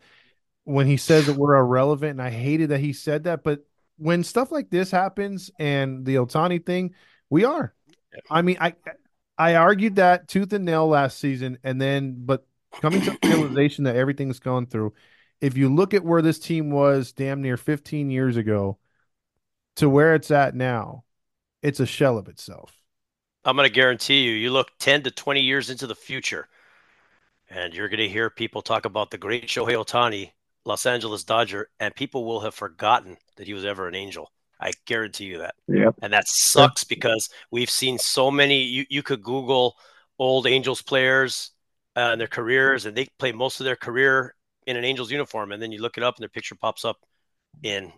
when 0.63 0.87
he 0.87 0.97
says 0.97 1.25
that 1.27 1.37
we're 1.37 1.55
irrelevant 1.55 2.11
and 2.11 2.21
I 2.21 2.29
hated 2.29 2.69
that 2.69 2.79
he 2.79 2.93
said 2.93 3.23
that, 3.23 3.43
but 3.43 3.65
when 3.97 4.23
stuff 4.23 4.51
like 4.51 4.69
this 4.69 4.91
happens 4.91 5.51
and 5.59 6.05
the 6.05 6.15
Ohtani 6.15 6.65
thing, 6.65 6.95
we 7.29 7.45
are. 7.45 7.73
I 8.29 8.41
mean, 8.41 8.57
I 8.59 8.75
I 9.37 9.55
argued 9.55 9.95
that 9.95 10.27
tooth 10.27 10.53
and 10.53 10.65
nail 10.65 10.87
last 10.87 11.17
season, 11.19 11.57
and 11.63 11.81
then 11.81 12.15
but 12.25 12.45
coming 12.81 13.01
to 13.01 13.11
the 13.11 13.27
realization 13.29 13.85
that 13.85 13.95
everything's 13.95 14.39
gone 14.39 14.65
through. 14.65 14.93
If 15.39 15.57
you 15.57 15.69
look 15.73 15.93
at 15.93 16.03
where 16.03 16.21
this 16.21 16.39
team 16.39 16.71
was 16.71 17.11
damn 17.13 17.41
near 17.41 17.57
15 17.57 18.11
years 18.11 18.37
ago 18.37 18.77
to 19.77 19.89
where 19.89 20.15
it's 20.15 20.31
at 20.31 20.55
now, 20.55 21.05
it's 21.61 21.79
a 21.79 21.85
shell 21.85 22.17
of 22.17 22.27
itself. 22.27 22.75
I'm 23.43 23.55
going 23.55 23.67
to 23.67 23.73
guarantee 23.73 24.23
you, 24.23 24.33
you 24.33 24.51
look 24.51 24.69
10 24.79 25.03
to 25.03 25.11
20 25.11 25.41
years 25.41 25.69
into 25.69 25.87
the 25.87 25.95
future, 25.95 26.47
and 27.49 27.73
you're 27.73 27.89
going 27.89 27.99
to 27.99 28.09
hear 28.09 28.29
people 28.29 28.61
talk 28.61 28.85
about 28.85 29.09
the 29.09 29.17
great 29.17 29.47
Shohei 29.47 29.73
Ohtani, 29.73 30.31
Los 30.63 30.85
Angeles 30.85 31.23
Dodger, 31.23 31.69
and 31.79 31.95
people 31.95 32.25
will 32.25 32.41
have 32.41 32.53
forgotten 32.53 33.17
that 33.37 33.47
he 33.47 33.53
was 33.53 33.65
ever 33.65 33.87
an 33.87 33.95
angel. 33.95 34.31
I 34.59 34.73
guarantee 34.85 35.25
you 35.25 35.39
that. 35.39 35.55
Yep. 35.67 35.95
And 36.03 36.13
that 36.13 36.27
sucks 36.27 36.83
because 36.83 37.29
we've 37.49 37.69
seen 37.69 37.97
so 37.97 38.29
many. 38.29 38.61
You, 38.61 38.85
you 38.89 39.01
could 39.01 39.23
Google 39.23 39.75
old 40.19 40.45
Angels 40.45 40.83
players 40.83 41.49
uh, 41.95 42.09
and 42.11 42.21
their 42.21 42.27
careers, 42.27 42.85
and 42.85 42.95
they 42.95 43.07
play 43.17 43.31
most 43.31 43.59
of 43.59 43.65
their 43.65 43.75
career 43.75 44.35
in 44.67 44.77
an 44.77 44.85
Angels 44.85 45.09
uniform. 45.09 45.51
And 45.51 45.59
then 45.59 45.71
you 45.71 45.81
look 45.81 45.97
it 45.97 46.03
up, 46.03 46.15
and 46.15 46.21
their 46.21 46.29
picture 46.29 46.53
pops 46.53 46.85
up 46.85 46.97
in 47.63 47.91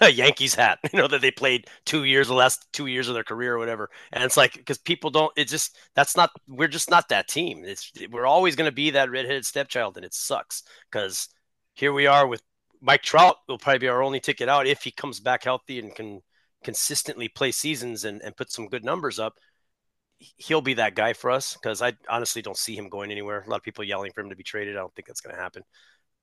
a 0.00 0.08
Yankees 0.10 0.54
hat, 0.54 0.78
you 0.92 0.98
know, 0.98 1.08
that 1.08 1.20
they 1.20 1.30
played 1.30 1.66
two 1.84 2.04
years, 2.04 2.28
the 2.28 2.34
last 2.34 2.66
two 2.72 2.86
years 2.86 3.08
of 3.08 3.14
their 3.14 3.24
career 3.24 3.54
or 3.54 3.58
whatever. 3.58 3.90
And 4.12 4.24
it's 4.24 4.36
like, 4.36 4.54
because 4.54 4.78
people 4.78 5.10
don't, 5.10 5.32
it's 5.36 5.50
just, 5.50 5.76
that's 5.94 6.16
not, 6.16 6.30
we're 6.48 6.68
just 6.68 6.90
not 6.90 7.08
that 7.10 7.28
team. 7.28 7.64
It's, 7.64 7.92
we're 8.10 8.26
always 8.26 8.56
going 8.56 8.68
to 8.68 8.74
be 8.74 8.90
that 8.90 9.10
redheaded 9.10 9.44
stepchild, 9.44 9.96
and 9.96 10.04
it 10.04 10.14
sucks 10.14 10.62
because 10.90 11.28
here 11.74 11.92
we 11.92 12.06
are 12.06 12.26
with 12.26 12.42
Mike 12.80 13.02
Trout 13.02 13.36
will 13.48 13.58
probably 13.58 13.78
be 13.78 13.88
our 13.88 14.02
only 14.02 14.20
ticket 14.20 14.48
out 14.48 14.66
if 14.66 14.82
he 14.82 14.90
comes 14.90 15.20
back 15.20 15.44
healthy 15.44 15.78
and 15.78 15.94
can 15.94 16.20
consistently 16.62 17.28
play 17.28 17.50
seasons 17.50 18.04
and, 18.04 18.22
and 18.22 18.36
put 18.36 18.50
some 18.50 18.68
good 18.68 18.84
numbers 18.84 19.18
up. 19.18 19.34
He'll 20.18 20.60
be 20.62 20.74
that 20.74 20.94
guy 20.94 21.12
for 21.12 21.30
us 21.30 21.54
because 21.54 21.82
I 21.82 21.94
honestly 22.08 22.40
don't 22.40 22.56
see 22.56 22.76
him 22.76 22.88
going 22.88 23.10
anywhere. 23.10 23.42
A 23.42 23.50
lot 23.50 23.56
of 23.56 23.62
people 23.62 23.84
yelling 23.84 24.12
for 24.14 24.22
him 24.22 24.30
to 24.30 24.36
be 24.36 24.42
traded. 24.42 24.76
I 24.76 24.80
don't 24.80 24.94
think 24.94 25.06
that's 25.06 25.20
going 25.20 25.34
to 25.34 25.42
happen. 25.42 25.62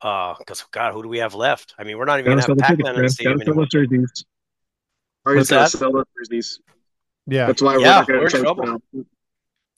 Uh, 0.02 0.36
because 0.40 0.64
God, 0.72 0.94
who 0.94 1.04
do 1.04 1.10
we 1.10 1.20
have 1.20 1.36
left? 1.36 1.76
I 1.78 1.84
mean, 1.84 1.98
we're 1.98 2.06
not 2.06 2.20
even 2.20 2.26
Gotta 2.26 2.36
going 2.36 2.40
to 2.40 2.44
sell 2.44 2.56
have 2.56 2.58
the 2.58 2.64
Pac-Man 2.64 2.96
tickets, 2.96 2.96
in 2.96 3.04
the 3.04 3.04
man. 3.04 3.10
stadium 3.10 3.40
sell 3.42 3.54
anymore. 3.54 3.56
those 3.56 3.70
jerseys. 3.70 4.26
Or 5.26 5.36
What's 5.36 5.50
just 5.50 5.52
gotta 5.52 5.70
that? 5.72 5.72
sell 5.78 5.92
those 5.92 6.06
jerseys. 6.18 6.60
Yeah. 7.28 7.48
That's 7.48 7.62
why 7.62 7.78
we're 7.78 7.86
Yeah, 7.86 7.94
not 7.94 8.08
we're 8.16 8.28
in 8.28 8.34
trouble. 8.34 8.66
now. 8.66 8.82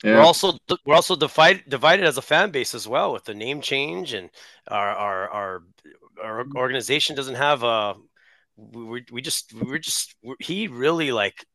We're 0.03 0.21
also 0.21 0.57
we're 0.85 0.95
also 0.95 1.15
divided 1.15 1.63
divided 1.69 2.05
as 2.05 2.17
a 2.17 2.21
fan 2.21 2.51
base 2.51 2.75
as 2.75 2.87
well 2.87 3.13
with 3.13 3.23
the 3.25 3.33
name 3.33 3.61
change 3.61 4.13
and 4.13 4.29
our 4.67 4.89
our 4.89 5.29
our, 5.29 5.63
our 6.23 6.45
organization 6.55 7.15
doesn't 7.15 7.35
have 7.35 7.63
a 7.63 7.95
we, 8.57 9.05
we 9.11 9.21
just 9.21 9.53
we're 9.53 9.79
just 9.79 10.15
we're, 10.23 10.35
he 10.39 10.67
really 10.67 11.11
like 11.11 11.45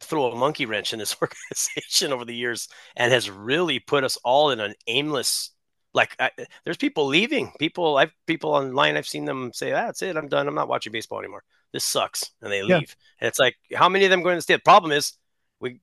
threw 0.00 0.24
a 0.26 0.36
monkey 0.36 0.66
wrench 0.66 0.92
in 0.92 0.98
this 1.00 1.16
organization 1.22 2.12
over 2.12 2.24
the 2.24 2.34
years 2.36 2.68
and 2.96 3.12
has 3.12 3.30
really 3.30 3.80
put 3.80 4.04
us 4.04 4.16
all 4.24 4.50
in 4.50 4.60
an 4.60 4.74
aimless 4.86 5.50
like 5.96 6.14
I, 6.20 6.30
there's 6.64 6.76
people 6.76 7.06
leaving 7.06 7.52
people 7.58 7.96
I've 7.96 8.12
people 8.26 8.50
online 8.52 8.96
I've 8.96 9.08
seen 9.08 9.24
them 9.24 9.52
say 9.52 9.72
ah, 9.72 9.86
that's 9.86 10.02
it 10.02 10.16
I'm 10.16 10.28
done 10.28 10.46
I'm 10.48 10.54
not 10.54 10.68
watching 10.68 10.92
baseball 10.92 11.18
anymore 11.18 11.42
this 11.72 11.84
sucks 11.84 12.30
and 12.42 12.52
they 12.52 12.62
leave 12.62 12.70
Yeah. 12.70 12.78
and 13.20 13.28
it's 13.28 13.40
like 13.40 13.56
how 13.74 13.88
many 13.88 14.04
of 14.04 14.10
them 14.10 14.22
going 14.22 14.36
to 14.38 14.42
stay 14.42 14.54
the 14.54 14.60
problem 14.60 14.92
is 14.92 15.14
we 15.60 15.80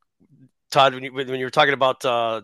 Todd, 0.72 0.94
when 0.96 1.04
you 1.04 1.14
when 1.14 1.40
you 1.40 1.46
were 1.46 1.52
talking 1.52 1.74
about 1.76 2.04
uh, 2.04 2.42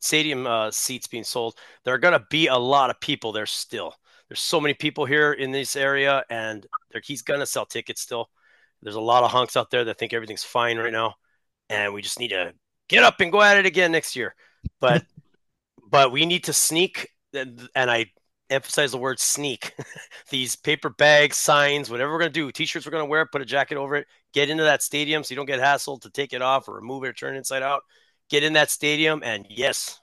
stadium 0.00 0.46
uh, 0.46 0.70
seats 0.70 1.06
being 1.06 1.24
sold, 1.24 1.56
there 1.84 1.94
are 1.94 1.98
going 1.98 2.18
to 2.18 2.24
be 2.30 2.46
a 2.46 2.56
lot 2.56 2.90
of 2.90 3.00
people 3.00 3.32
there 3.32 3.46
still. 3.46 3.94
There's 4.28 4.40
so 4.40 4.60
many 4.60 4.74
people 4.74 5.04
here 5.04 5.32
in 5.32 5.52
this 5.52 5.76
area, 5.76 6.24
and 6.30 6.66
he's 7.04 7.22
going 7.22 7.40
to 7.40 7.46
sell 7.46 7.66
tickets 7.66 8.00
still. 8.00 8.30
There's 8.82 8.94
a 8.94 9.00
lot 9.00 9.24
of 9.24 9.30
hunks 9.30 9.56
out 9.56 9.70
there 9.70 9.84
that 9.84 9.98
think 9.98 10.12
everything's 10.14 10.44
fine 10.44 10.78
right 10.78 10.92
now, 10.92 11.16
and 11.68 11.92
we 11.92 12.02
just 12.02 12.18
need 12.18 12.28
to 12.28 12.54
get 12.88 13.04
up 13.04 13.20
and 13.20 13.32
go 13.32 13.42
at 13.42 13.58
it 13.58 13.66
again 13.66 13.92
next 13.92 14.16
year. 14.16 14.34
But 14.80 15.04
but 15.94 16.10
we 16.10 16.26
need 16.26 16.42
to 16.42 16.52
sneak, 16.52 17.10
and, 17.32 17.68
and 17.76 17.88
I 17.88 18.06
emphasize 18.50 18.90
the 18.90 18.98
word 18.98 19.20
sneak. 19.20 19.72
These 20.28 20.56
paper 20.56 20.90
bags, 20.90 21.36
signs, 21.36 21.88
whatever 21.88 22.10
we're 22.10 22.18
going 22.18 22.32
to 22.32 22.40
do, 22.40 22.50
t-shirts 22.50 22.84
we're 22.84 22.90
going 22.90 23.04
to 23.04 23.08
wear, 23.08 23.24
put 23.26 23.42
a 23.42 23.44
jacket 23.44 23.78
over 23.78 23.94
it, 23.94 24.08
get 24.32 24.50
into 24.50 24.64
that 24.64 24.82
stadium 24.82 25.22
so 25.22 25.30
you 25.32 25.36
don't 25.36 25.46
get 25.46 25.60
hassled 25.60 26.00
to 26.00 26.10
take 26.10 26.32
it 26.32 26.42
off 26.42 26.68
or 26.68 26.74
remove 26.74 27.04
it 27.04 27.10
or 27.10 27.12
turn 27.12 27.36
it 27.36 27.38
inside 27.38 27.62
out. 27.62 27.82
Get 28.28 28.42
in 28.42 28.54
that 28.54 28.72
stadium 28.72 29.22
and 29.24 29.46
yes, 29.48 30.00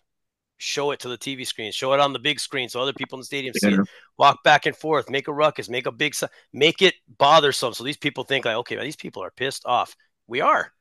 show 0.60 0.92
it 0.92 1.02
to 1.02 1.10
the 1.10 1.18
TV 1.18 1.46
screen, 1.46 1.74
show 1.74 1.92
it 1.92 2.00
on 2.00 2.14
the 2.14 2.20
big 2.20 2.40
screen 2.40 2.70
so 2.70 2.80
other 2.80 2.94
people 2.94 3.18
in 3.18 3.20
the 3.20 3.26
stadium 3.26 3.54
see 3.54 3.72
Yeah. 3.72 3.82
it. 3.82 3.90
Walk 4.18 4.46
back 4.46 4.66
and 4.66 4.78
forth, 4.78 5.10
make 5.10 5.28
a 5.28 5.34
ruckus, 5.34 5.68
make 5.68 5.88
a 5.88 5.92
big, 5.92 6.16
make 6.54 6.82
it 6.82 6.96
bothersome 7.18 7.74
so 7.74 7.84
these 7.84 7.98
people 7.98 8.24
think 8.24 8.46
like, 8.46 8.56
okay, 8.56 8.82
these 8.82 8.96
people 8.96 9.22
are 9.24 9.32
pissed 9.32 9.66
off. 9.66 9.94
We 10.26 10.40
are, 10.40 10.72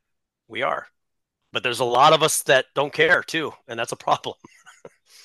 we 0.47 0.63
are, 0.63 0.87
but 1.53 1.65
there's 1.65 1.81
a 1.81 1.85
lot 1.85 2.13
of 2.13 2.23
us 2.23 2.45
that 2.45 2.67
don't 2.77 2.93
care 2.93 3.25
too, 3.25 3.53
and 3.67 3.77
that's 3.77 3.91
a 3.91 3.97
problem. 3.97 4.37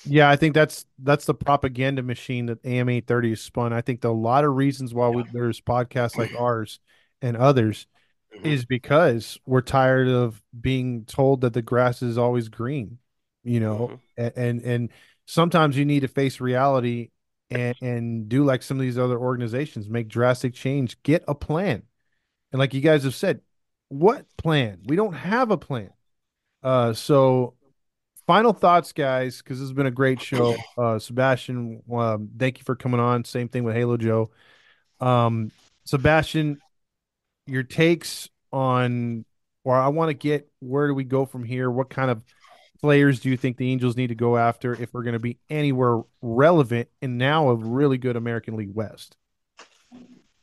Yeah, 0.08 0.30
I 0.30 0.36
think 0.36 0.54
that's 0.54 0.86
that's 1.00 1.26
the 1.26 1.34
propaganda 1.34 2.04
machine 2.04 2.46
that 2.48 2.60
AM 2.64 2.90
eight 2.90 3.08
thirty 3.08 3.32
is 3.32 3.42
spun. 3.42 3.74
I 3.74 3.82
think 3.82 4.02
the, 4.02 4.10
a 4.10 4.12
lot 4.12 4.44
of 4.44 4.56
reasons 4.56 4.94
why 4.94 5.10
we, 5.10 5.24
there's 5.32 5.62
podcasts 5.62 6.18
like 6.18 6.32
ours 6.38 6.80
and 7.22 7.36
others 7.36 7.88
Mhm. 8.36 8.46
is 8.46 8.66
because 8.66 9.40
we're 9.46 9.62
tired 9.62 10.08
of 10.08 10.42
being 10.60 11.06
told 11.06 11.42
that 11.42 11.54
the 11.54 11.62
grass 11.62 12.02
is 12.02 12.18
always 12.18 12.50
green, 12.50 13.00
you 13.44 13.60
know, 13.60 13.90
Mhm. 13.90 14.02
A- 14.18 14.40
and 14.40 14.62
and 14.64 14.92
sometimes 15.26 15.78
you 15.78 15.86
need 15.86 16.02
to 16.02 16.08
face 16.08 16.40
reality 16.42 17.12
and 17.50 17.76
and 17.82 18.30
do 18.30 18.44
like 18.46 18.64
some 18.64 18.78
of 18.78 18.82
these 18.82 18.98
other 19.00 19.20
organizations, 19.20 19.90
make 19.90 20.08
drastic 20.10 20.54
change, 20.54 21.02
get 21.04 21.24
a 21.28 21.36
plan, 21.36 21.84
and 22.52 22.60
like 22.60 22.74
you 22.74 22.82
guys 22.82 23.04
have 23.06 23.16
said, 23.16 23.42
what 23.90 24.26
plan? 24.38 24.82
We 24.86 24.96
don't 24.96 25.14
have 25.14 25.52
a 25.52 25.58
plan. 25.58 25.92
Uh, 26.64 26.94
so 26.94 27.55
final 28.28 28.54
thoughts, 28.54 28.92
guys, 28.92 29.42
because 29.42 29.60
this 29.60 29.68
has 29.68 29.74
been 29.74 29.86
a 29.86 29.92
great 29.92 30.22
show. 30.22 30.56
Uh, 30.78 31.00
Sebastian, 31.00 31.82
um, 31.92 32.30
thank 32.38 32.60
you 32.60 32.64
for 32.64 32.76
coming 32.76 33.00
on. 33.00 33.24
Same 33.24 33.48
thing 33.48 33.64
with 33.64 33.76
Halo 33.76 33.98
Joe. 33.98 34.32
Um, 35.00 35.52
Sebastian, 35.86 36.60
your 37.48 37.64
takes 37.64 38.30
on, 38.52 39.26
or 39.64 39.76
I 39.76 39.90
want 39.90 40.10
to 40.10 40.14
get 40.14 40.50
where 40.60 40.88
do 40.88 40.94
we 40.94 41.04
go 41.04 41.26
from 41.26 41.44
here? 41.44 41.70
What 41.70 41.90
kind 41.90 42.10
of 42.10 42.24
players 42.82 43.20
do 43.20 43.30
you 43.30 43.38
think 43.38 43.58
the 43.58 43.72
Angels 43.72 43.96
need 43.96 44.08
to 44.08 44.16
go 44.16 44.38
after 44.38 44.74
if 44.74 44.94
we're 44.94 45.04
going 45.04 45.14
to 45.14 45.20
be 45.20 45.38
anywhere 45.50 46.02
relevant 46.22 46.90
and 47.02 47.18
now 47.18 47.50
a 47.50 47.56
really 47.56 47.98
good 47.98 48.16
American 48.16 48.56
League 48.56 48.74
West? 48.74 49.18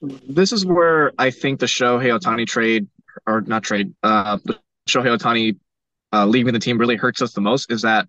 This 0.00 0.52
is 0.52 0.66
where 0.66 1.12
I 1.18 1.30
think 1.30 1.60
the 1.60 1.68
show 1.68 1.98
Shohei 1.98 2.18
Ohtani 2.18 2.46
trade, 2.46 2.88
or 3.26 3.40
not 3.42 3.62
trade, 3.62 3.94
uh, 4.02 4.38
the 4.44 4.58
Shohei 4.88 5.16
Ohtani 5.16 5.58
uh, 6.12 6.26
leaving 6.26 6.52
the 6.52 6.60
team 6.60 6.78
really 6.78 6.96
hurts 6.96 7.22
us 7.22 7.32
the 7.32 7.40
most. 7.40 7.70
Is 7.70 7.82
that 7.82 8.08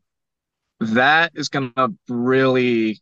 that 0.80 1.32
is 1.36 1.50
going 1.50 1.72
to 1.78 1.94
really 2.10 3.02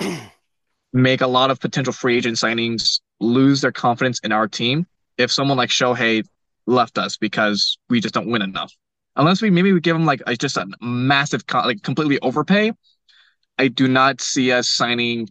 make 0.92 1.20
a 1.20 1.26
lot 1.26 1.50
of 1.50 1.60
potential 1.60 1.92
free 1.92 2.16
agent 2.16 2.36
signings 2.36 3.00
lose 3.20 3.60
their 3.60 3.72
confidence 3.72 4.20
in 4.20 4.32
our 4.32 4.48
team 4.48 4.86
if 5.16 5.32
someone 5.32 5.56
like 5.56 5.70
Shohei 5.70 6.24
left 6.66 6.98
us 6.98 7.16
because 7.16 7.78
we 7.88 8.00
just 8.00 8.14
don't 8.14 8.28
win 8.28 8.42
enough. 8.42 8.72
Unless 9.16 9.42
we 9.42 9.50
maybe 9.50 9.72
we 9.72 9.80
give 9.80 9.96
him 9.96 10.06
like 10.06 10.22
a, 10.26 10.36
just 10.36 10.56
a 10.56 10.66
massive, 10.80 11.42
like 11.52 11.82
completely 11.82 12.18
overpay. 12.20 12.72
I 13.58 13.68
do 13.68 13.88
not 13.88 14.20
see 14.20 14.52
us 14.52 14.70
signing 14.70 15.28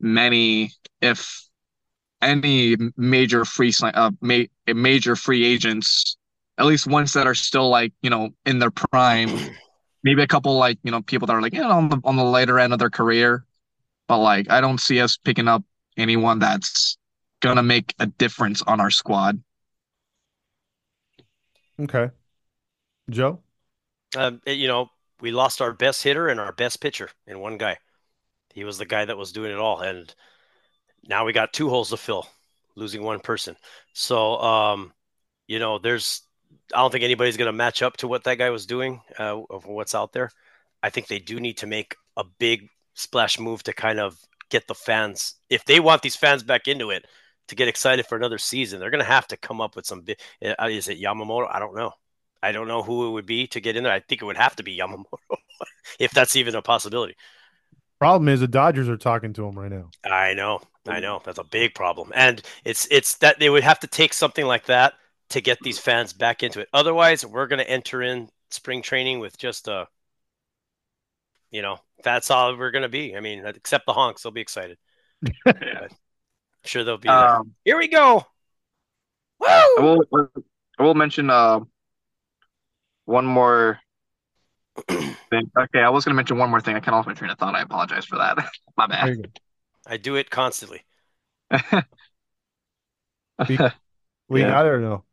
many, 0.00 0.72
if 1.02 1.46
any, 2.22 2.76
major 2.96 3.44
free 3.44 3.72
uh, 3.82 4.10
ma- 4.22 4.44
major 4.66 5.16
free 5.16 5.44
agents. 5.44 6.16
At 6.58 6.66
least 6.66 6.86
ones 6.86 7.12
that 7.12 7.26
are 7.26 7.34
still 7.34 7.68
like 7.68 7.92
you 8.02 8.10
know 8.10 8.30
in 8.44 8.58
their 8.58 8.70
prime. 8.70 9.30
Maybe 10.04 10.22
a 10.22 10.26
couple 10.26 10.56
like 10.56 10.78
you 10.82 10.90
know 10.90 11.02
people 11.02 11.26
that 11.26 11.34
are 11.34 11.42
like 11.42 11.54
you 11.54 11.60
know 11.60 11.70
on 11.70 11.88
the 11.88 12.00
on 12.04 12.16
the 12.16 12.24
later 12.24 12.58
end 12.58 12.72
of 12.72 12.78
their 12.78 12.90
career, 12.90 13.44
but 14.06 14.18
like 14.18 14.50
I 14.50 14.60
don't 14.60 14.80
see 14.80 15.00
us 15.00 15.16
picking 15.16 15.48
up 15.48 15.64
anyone 15.96 16.38
that's 16.38 16.98
gonna 17.40 17.62
make 17.62 17.94
a 17.98 18.06
difference 18.06 18.62
on 18.62 18.80
our 18.80 18.90
squad. 18.90 19.42
Okay. 21.80 22.10
Joe? 23.10 23.40
Um, 24.16 24.40
you 24.46 24.68
know, 24.68 24.90
we 25.20 25.30
lost 25.30 25.60
our 25.60 25.72
best 25.72 26.02
hitter 26.02 26.28
and 26.28 26.40
our 26.40 26.52
best 26.52 26.80
pitcher 26.80 27.10
in 27.26 27.40
one 27.40 27.58
guy. 27.58 27.78
He 28.52 28.64
was 28.64 28.78
the 28.78 28.86
guy 28.86 29.04
that 29.04 29.16
was 29.16 29.32
doing 29.32 29.52
it 29.52 29.58
all. 29.58 29.80
And 29.80 30.12
now 31.06 31.24
we 31.24 31.32
got 31.32 31.52
two 31.52 31.68
holes 31.68 31.90
to 31.90 31.96
fill, 31.96 32.26
losing 32.74 33.02
one 33.02 33.20
person. 33.20 33.56
So, 33.92 34.38
um, 34.40 34.92
you 35.46 35.58
know, 35.58 35.78
there's, 35.78 36.22
I 36.74 36.78
don't 36.78 36.90
think 36.90 37.04
anybody's 37.04 37.36
going 37.36 37.46
to 37.46 37.52
match 37.52 37.82
up 37.82 37.96
to 37.98 38.08
what 38.08 38.24
that 38.24 38.38
guy 38.38 38.50
was 38.50 38.66
doing 38.66 39.00
uh, 39.18 39.40
of 39.50 39.66
what's 39.66 39.94
out 39.94 40.12
there. 40.12 40.30
I 40.82 40.90
think 40.90 41.06
they 41.06 41.18
do 41.18 41.40
need 41.40 41.58
to 41.58 41.66
make 41.66 41.96
a 42.16 42.24
big 42.24 42.68
splash 42.94 43.38
move 43.38 43.62
to 43.64 43.72
kind 43.72 43.98
of 43.98 44.18
get 44.50 44.66
the 44.66 44.74
fans, 44.74 45.34
if 45.48 45.64
they 45.64 45.80
want 45.80 46.02
these 46.02 46.16
fans 46.16 46.42
back 46.42 46.68
into 46.68 46.90
it, 46.90 47.04
to 47.48 47.54
get 47.54 47.68
excited 47.68 48.06
for 48.06 48.16
another 48.16 48.38
season, 48.38 48.78
they're 48.78 48.90
going 48.90 49.04
to 49.04 49.10
have 49.10 49.26
to 49.28 49.36
come 49.36 49.60
up 49.60 49.74
with 49.74 49.86
some. 49.86 50.04
Uh, 50.44 50.68
is 50.68 50.88
it 50.88 51.00
Yamamoto? 51.00 51.48
I 51.50 51.58
don't 51.58 51.74
know. 51.74 51.92
I 52.42 52.52
don't 52.52 52.68
know 52.68 52.82
who 52.82 53.08
it 53.08 53.10
would 53.10 53.26
be 53.26 53.46
to 53.48 53.60
get 53.60 53.76
in 53.76 53.84
there. 53.84 53.92
I 53.92 54.00
think 54.00 54.22
it 54.22 54.26
would 54.26 54.36
have 54.36 54.54
to 54.56 54.62
be 54.62 54.78
Yamamoto, 54.78 55.18
if 55.98 56.12
that's 56.12 56.36
even 56.36 56.54
a 56.54 56.62
possibility. 56.62 57.16
Problem 57.98 58.28
is 58.28 58.40
the 58.40 58.46
Dodgers 58.46 58.88
are 58.88 58.96
talking 58.96 59.32
to 59.32 59.46
him 59.46 59.58
right 59.58 59.72
now. 59.72 59.90
I 60.04 60.34
know, 60.34 60.60
I 60.86 61.00
know. 61.00 61.20
That's 61.24 61.38
a 61.38 61.44
big 61.44 61.74
problem, 61.74 62.12
and 62.14 62.40
it's 62.64 62.86
it's 62.90 63.16
that 63.16 63.40
they 63.40 63.50
would 63.50 63.64
have 63.64 63.80
to 63.80 63.88
take 63.88 64.12
something 64.12 64.46
like 64.46 64.66
that 64.66 64.92
to 65.30 65.40
get 65.40 65.58
these 65.62 65.78
fans 65.78 66.12
back 66.12 66.42
into 66.42 66.60
it. 66.60 66.68
Otherwise, 66.72 67.24
we're 67.24 67.46
going 67.46 67.58
to 67.58 67.68
enter 67.68 68.02
in 68.02 68.28
spring 68.50 68.82
training 68.82 69.20
with 69.20 69.36
just 69.38 69.68
a, 69.68 69.86
you 71.50 71.62
know, 71.62 71.78
that's 72.02 72.30
all 72.30 72.56
we're 72.56 72.70
going 72.70 72.82
to 72.82 72.88
be. 72.88 73.16
I 73.16 73.20
mean, 73.20 73.44
except 73.44 73.86
the 73.86 73.92
honks, 73.92 74.22
they'll 74.22 74.32
be 74.32 74.40
excited. 74.40 74.78
sure 76.64 76.84
they'll 76.84 76.98
be. 76.98 77.08
Um, 77.08 77.54
Here 77.64 77.76
we 77.76 77.88
go. 77.88 78.24
Woo! 79.40 79.46
I 79.48 79.74
will, 79.78 80.04
I 80.78 80.82
will 80.82 80.94
mention 80.94 81.30
uh, 81.30 81.60
one 83.04 83.26
more 83.26 83.80
thing. 84.88 85.50
Okay, 85.58 85.80
I 85.80 85.90
was 85.90 86.04
going 86.04 86.12
to 86.12 86.16
mention 86.16 86.38
one 86.38 86.50
more 86.50 86.60
thing. 86.60 86.76
I 86.76 86.80
kind 86.80 86.88
of 86.94 86.98
lost 86.98 87.08
my 87.08 87.14
train 87.14 87.30
of 87.30 87.38
thought. 87.38 87.54
I 87.54 87.62
apologize 87.62 88.04
for 88.04 88.18
that. 88.18 88.38
my 88.76 88.86
bad. 88.86 89.38
I 89.86 89.96
do 89.96 90.16
it 90.16 90.30
constantly. 90.30 90.84
we, 93.48 93.58
we 94.28 94.40
yeah. 94.42 94.50
got 94.50 94.66
it 94.66 94.70
or 94.70 94.80
no? 94.80 95.04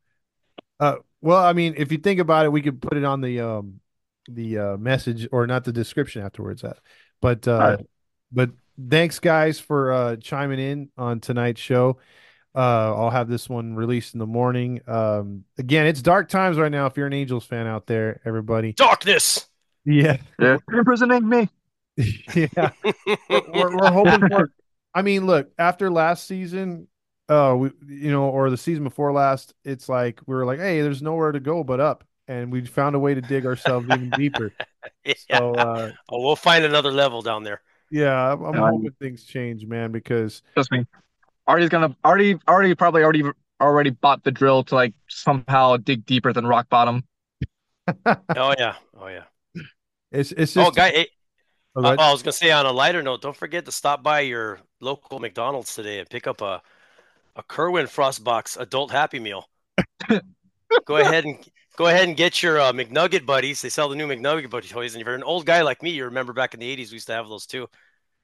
Uh, 0.79 0.95
well, 1.21 1.43
I 1.43 1.53
mean, 1.53 1.75
if 1.77 1.91
you 1.91 1.97
think 1.97 2.19
about 2.19 2.45
it, 2.45 2.51
we 2.51 2.61
could 2.61 2.81
put 2.81 2.97
it 2.97 3.03
on 3.03 3.21
the 3.21 3.39
um 3.39 3.79
the 4.27 4.57
uh, 4.57 4.77
message 4.77 5.27
or 5.31 5.47
not 5.47 5.63
the 5.63 5.71
description 5.71 6.21
afterwards. 6.21 6.61
That, 6.61 6.77
uh, 6.77 6.79
but 7.21 7.47
uh, 7.47 7.57
right. 7.57 7.87
but 8.31 8.49
thanks 8.89 9.19
guys 9.19 9.59
for 9.59 9.91
uh, 9.91 10.15
chiming 10.17 10.59
in 10.59 10.89
on 10.97 11.19
tonight's 11.19 11.61
show. 11.61 11.97
Uh, 12.53 12.95
I'll 12.95 13.09
have 13.09 13.27
this 13.27 13.49
one 13.49 13.75
released 13.75 14.13
in 14.13 14.19
the 14.19 14.25
morning. 14.25 14.81
Um, 14.87 15.43
again, 15.57 15.87
it's 15.87 16.01
dark 16.01 16.29
times 16.29 16.57
right 16.57 16.71
now. 16.71 16.85
If 16.85 16.95
you're 16.95 17.07
an 17.07 17.13
Angels 17.13 17.45
fan 17.45 17.67
out 17.67 17.85
there, 17.85 18.21
everybody, 18.25 18.73
darkness. 18.73 19.47
Yeah, 19.83 20.17
yeah, 20.39 20.57
you're 20.69 20.79
imprisoning 20.79 21.27
me. 21.27 21.49
yeah, 21.97 22.71
we're, 23.29 23.77
we're, 23.77 23.91
hoping 23.91 24.27
for. 24.29 24.51
I 24.93 25.01
mean, 25.01 25.25
look, 25.25 25.51
after 25.59 25.91
last 25.91 26.27
season, 26.27 26.87
uh, 27.29 27.55
we, 27.57 27.71
you 27.87 28.11
know, 28.11 28.29
or 28.29 28.49
the 28.49 28.57
season 28.57 28.83
before 28.83 29.11
last, 29.11 29.53
it's 29.63 29.89
like 29.89 30.19
we 30.25 30.35
were 30.35 30.45
like, 30.45 30.59
hey, 30.59 30.81
there's 30.81 31.01
nowhere 31.01 31.31
to 31.31 31.39
go 31.39 31.63
but 31.63 31.79
up, 31.79 32.03
and 32.27 32.51
we 32.51 32.65
found 32.65 32.95
a 32.95 32.99
way 32.99 33.13
to 33.13 33.21
dig 33.21 33.45
ourselves 33.45 33.87
even 33.87 34.09
deeper. 34.11 34.53
yeah. 35.05 35.13
So, 35.31 35.53
uh, 35.53 35.91
oh, 36.09 36.21
we'll 36.21 36.35
find 36.35 36.63
another 36.63 36.91
level 36.91 37.21
down 37.21 37.43
there. 37.43 37.61
Yeah, 37.91 38.33
I'm, 38.33 38.43
I'm 38.43 38.55
hoping 38.55 38.91
things 38.99 39.23
change, 39.23 39.65
man, 39.65 39.91
because 39.91 40.41
trust 40.53 40.71
me, 40.71 40.85
Arte's 41.47 41.69
gonna 41.69 41.95
already 42.03 42.37
already 42.47 42.75
probably 42.75 43.03
already 43.03 43.23
already 43.61 43.89
bought 43.89 44.23
the 44.23 44.31
drill 44.31 44.63
to 44.65 44.75
like 44.75 44.93
somehow 45.07 45.77
dig 45.77 46.05
deeper 46.05 46.33
than 46.33 46.45
rock 46.45 46.69
bottom. 46.69 47.03
oh 48.05 48.53
yeah, 48.57 48.75
oh 48.99 49.07
yeah. 49.07 49.23
It's 50.11 50.31
it's 50.31 50.55
oh, 50.57 50.61
just. 50.61 50.67
Oh, 50.67 50.71
guy. 50.71 50.87
It, 50.89 51.09
oh, 51.75 51.83
uh, 51.83 51.95
I 51.99 52.11
was 52.11 52.23
gonna 52.23 52.33
say 52.33 52.51
on 52.51 52.65
a 52.65 52.71
lighter 52.71 53.01
note, 53.01 53.21
don't 53.21 53.35
forget 53.35 53.65
to 53.65 53.71
stop 53.71 54.03
by 54.03 54.21
your 54.21 54.59
local 54.79 55.19
McDonald's 55.19 55.73
today 55.75 55.99
and 55.99 56.09
pick 56.09 56.27
up 56.27 56.41
a 56.41 56.61
a 57.35 57.43
Kerwin 57.43 57.87
Frost 57.87 58.23
Box 58.23 58.57
adult 58.57 58.91
Happy 58.91 59.19
Meal. 59.19 59.49
go 60.85 60.97
ahead 60.97 61.25
and 61.25 61.37
go 61.77 61.87
ahead 61.87 62.07
and 62.07 62.17
get 62.17 62.41
your 62.41 62.59
uh, 62.59 62.71
McNugget 62.71 63.25
buddies. 63.25 63.61
They 63.61 63.69
sell 63.69 63.89
the 63.89 63.95
new 63.95 64.07
McNugget 64.07 64.49
buddy 64.49 64.67
toys, 64.67 64.93
and 64.93 65.01
if 65.01 65.05
you're 65.05 65.15
an 65.15 65.23
old 65.23 65.45
guy 65.45 65.61
like 65.61 65.83
me, 65.83 65.91
you 65.91 66.05
remember 66.05 66.33
back 66.33 66.53
in 66.53 66.59
the 66.59 66.75
'80s 66.75 66.89
we 66.89 66.95
used 66.95 67.07
to 67.07 67.13
have 67.13 67.27
those 67.27 67.45
too. 67.45 67.67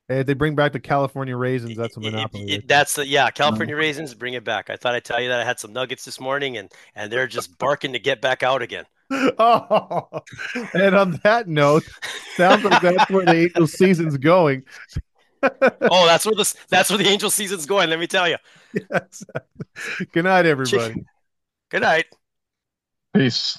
Hey, 0.07 0.23
they 0.23 0.33
bring 0.33 0.55
back 0.55 0.73
the 0.73 0.79
California 0.79 1.37
raisins. 1.37 1.77
That's 1.77 1.95
a 1.95 2.01
monopoly. 2.01 2.43
It, 2.43 2.63
it, 2.63 2.67
that's 2.67 2.95
the 2.95 3.07
yeah, 3.07 3.29
California 3.29 3.75
raisins. 3.75 4.13
Bring 4.13 4.33
it 4.33 4.43
back. 4.43 4.69
I 4.69 4.75
thought 4.75 4.95
I'd 4.95 5.05
tell 5.05 5.21
you 5.21 5.29
that 5.29 5.39
I 5.39 5.45
had 5.45 5.59
some 5.59 5.73
nuggets 5.73 6.03
this 6.03 6.19
morning, 6.19 6.57
and 6.57 6.71
and 6.95 7.11
they're 7.11 7.27
just 7.27 7.57
barking 7.59 7.93
to 7.93 7.99
get 7.99 8.21
back 8.21 8.43
out 8.43 8.61
again. 8.61 8.85
Oh, 9.37 10.07
and 10.73 10.95
on 10.95 11.19
that 11.25 11.45
note, 11.45 11.83
sounds 12.37 12.63
like 12.63 12.81
that's 12.81 13.11
where 13.11 13.25
the 13.25 13.35
Angel 13.35 13.67
season's 13.67 14.17
going. 14.17 14.63
oh, 15.81 16.05
that's 16.05 16.25
where 16.25 16.35
the 16.35 16.55
that's 16.69 16.89
where 16.89 16.97
the 16.97 17.07
Angel 17.07 17.29
season's 17.29 17.65
going. 17.65 17.89
Let 17.89 17.99
me 17.99 18.07
tell 18.07 18.27
you. 18.27 18.37
Yes. 18.73 19.23
Good 20.11 20.25
night, 20.25 20.45
everybody. 20.45 21.05
Good 21.69 21.81
night. 21.81 22.05
Peace. 23.13 23.57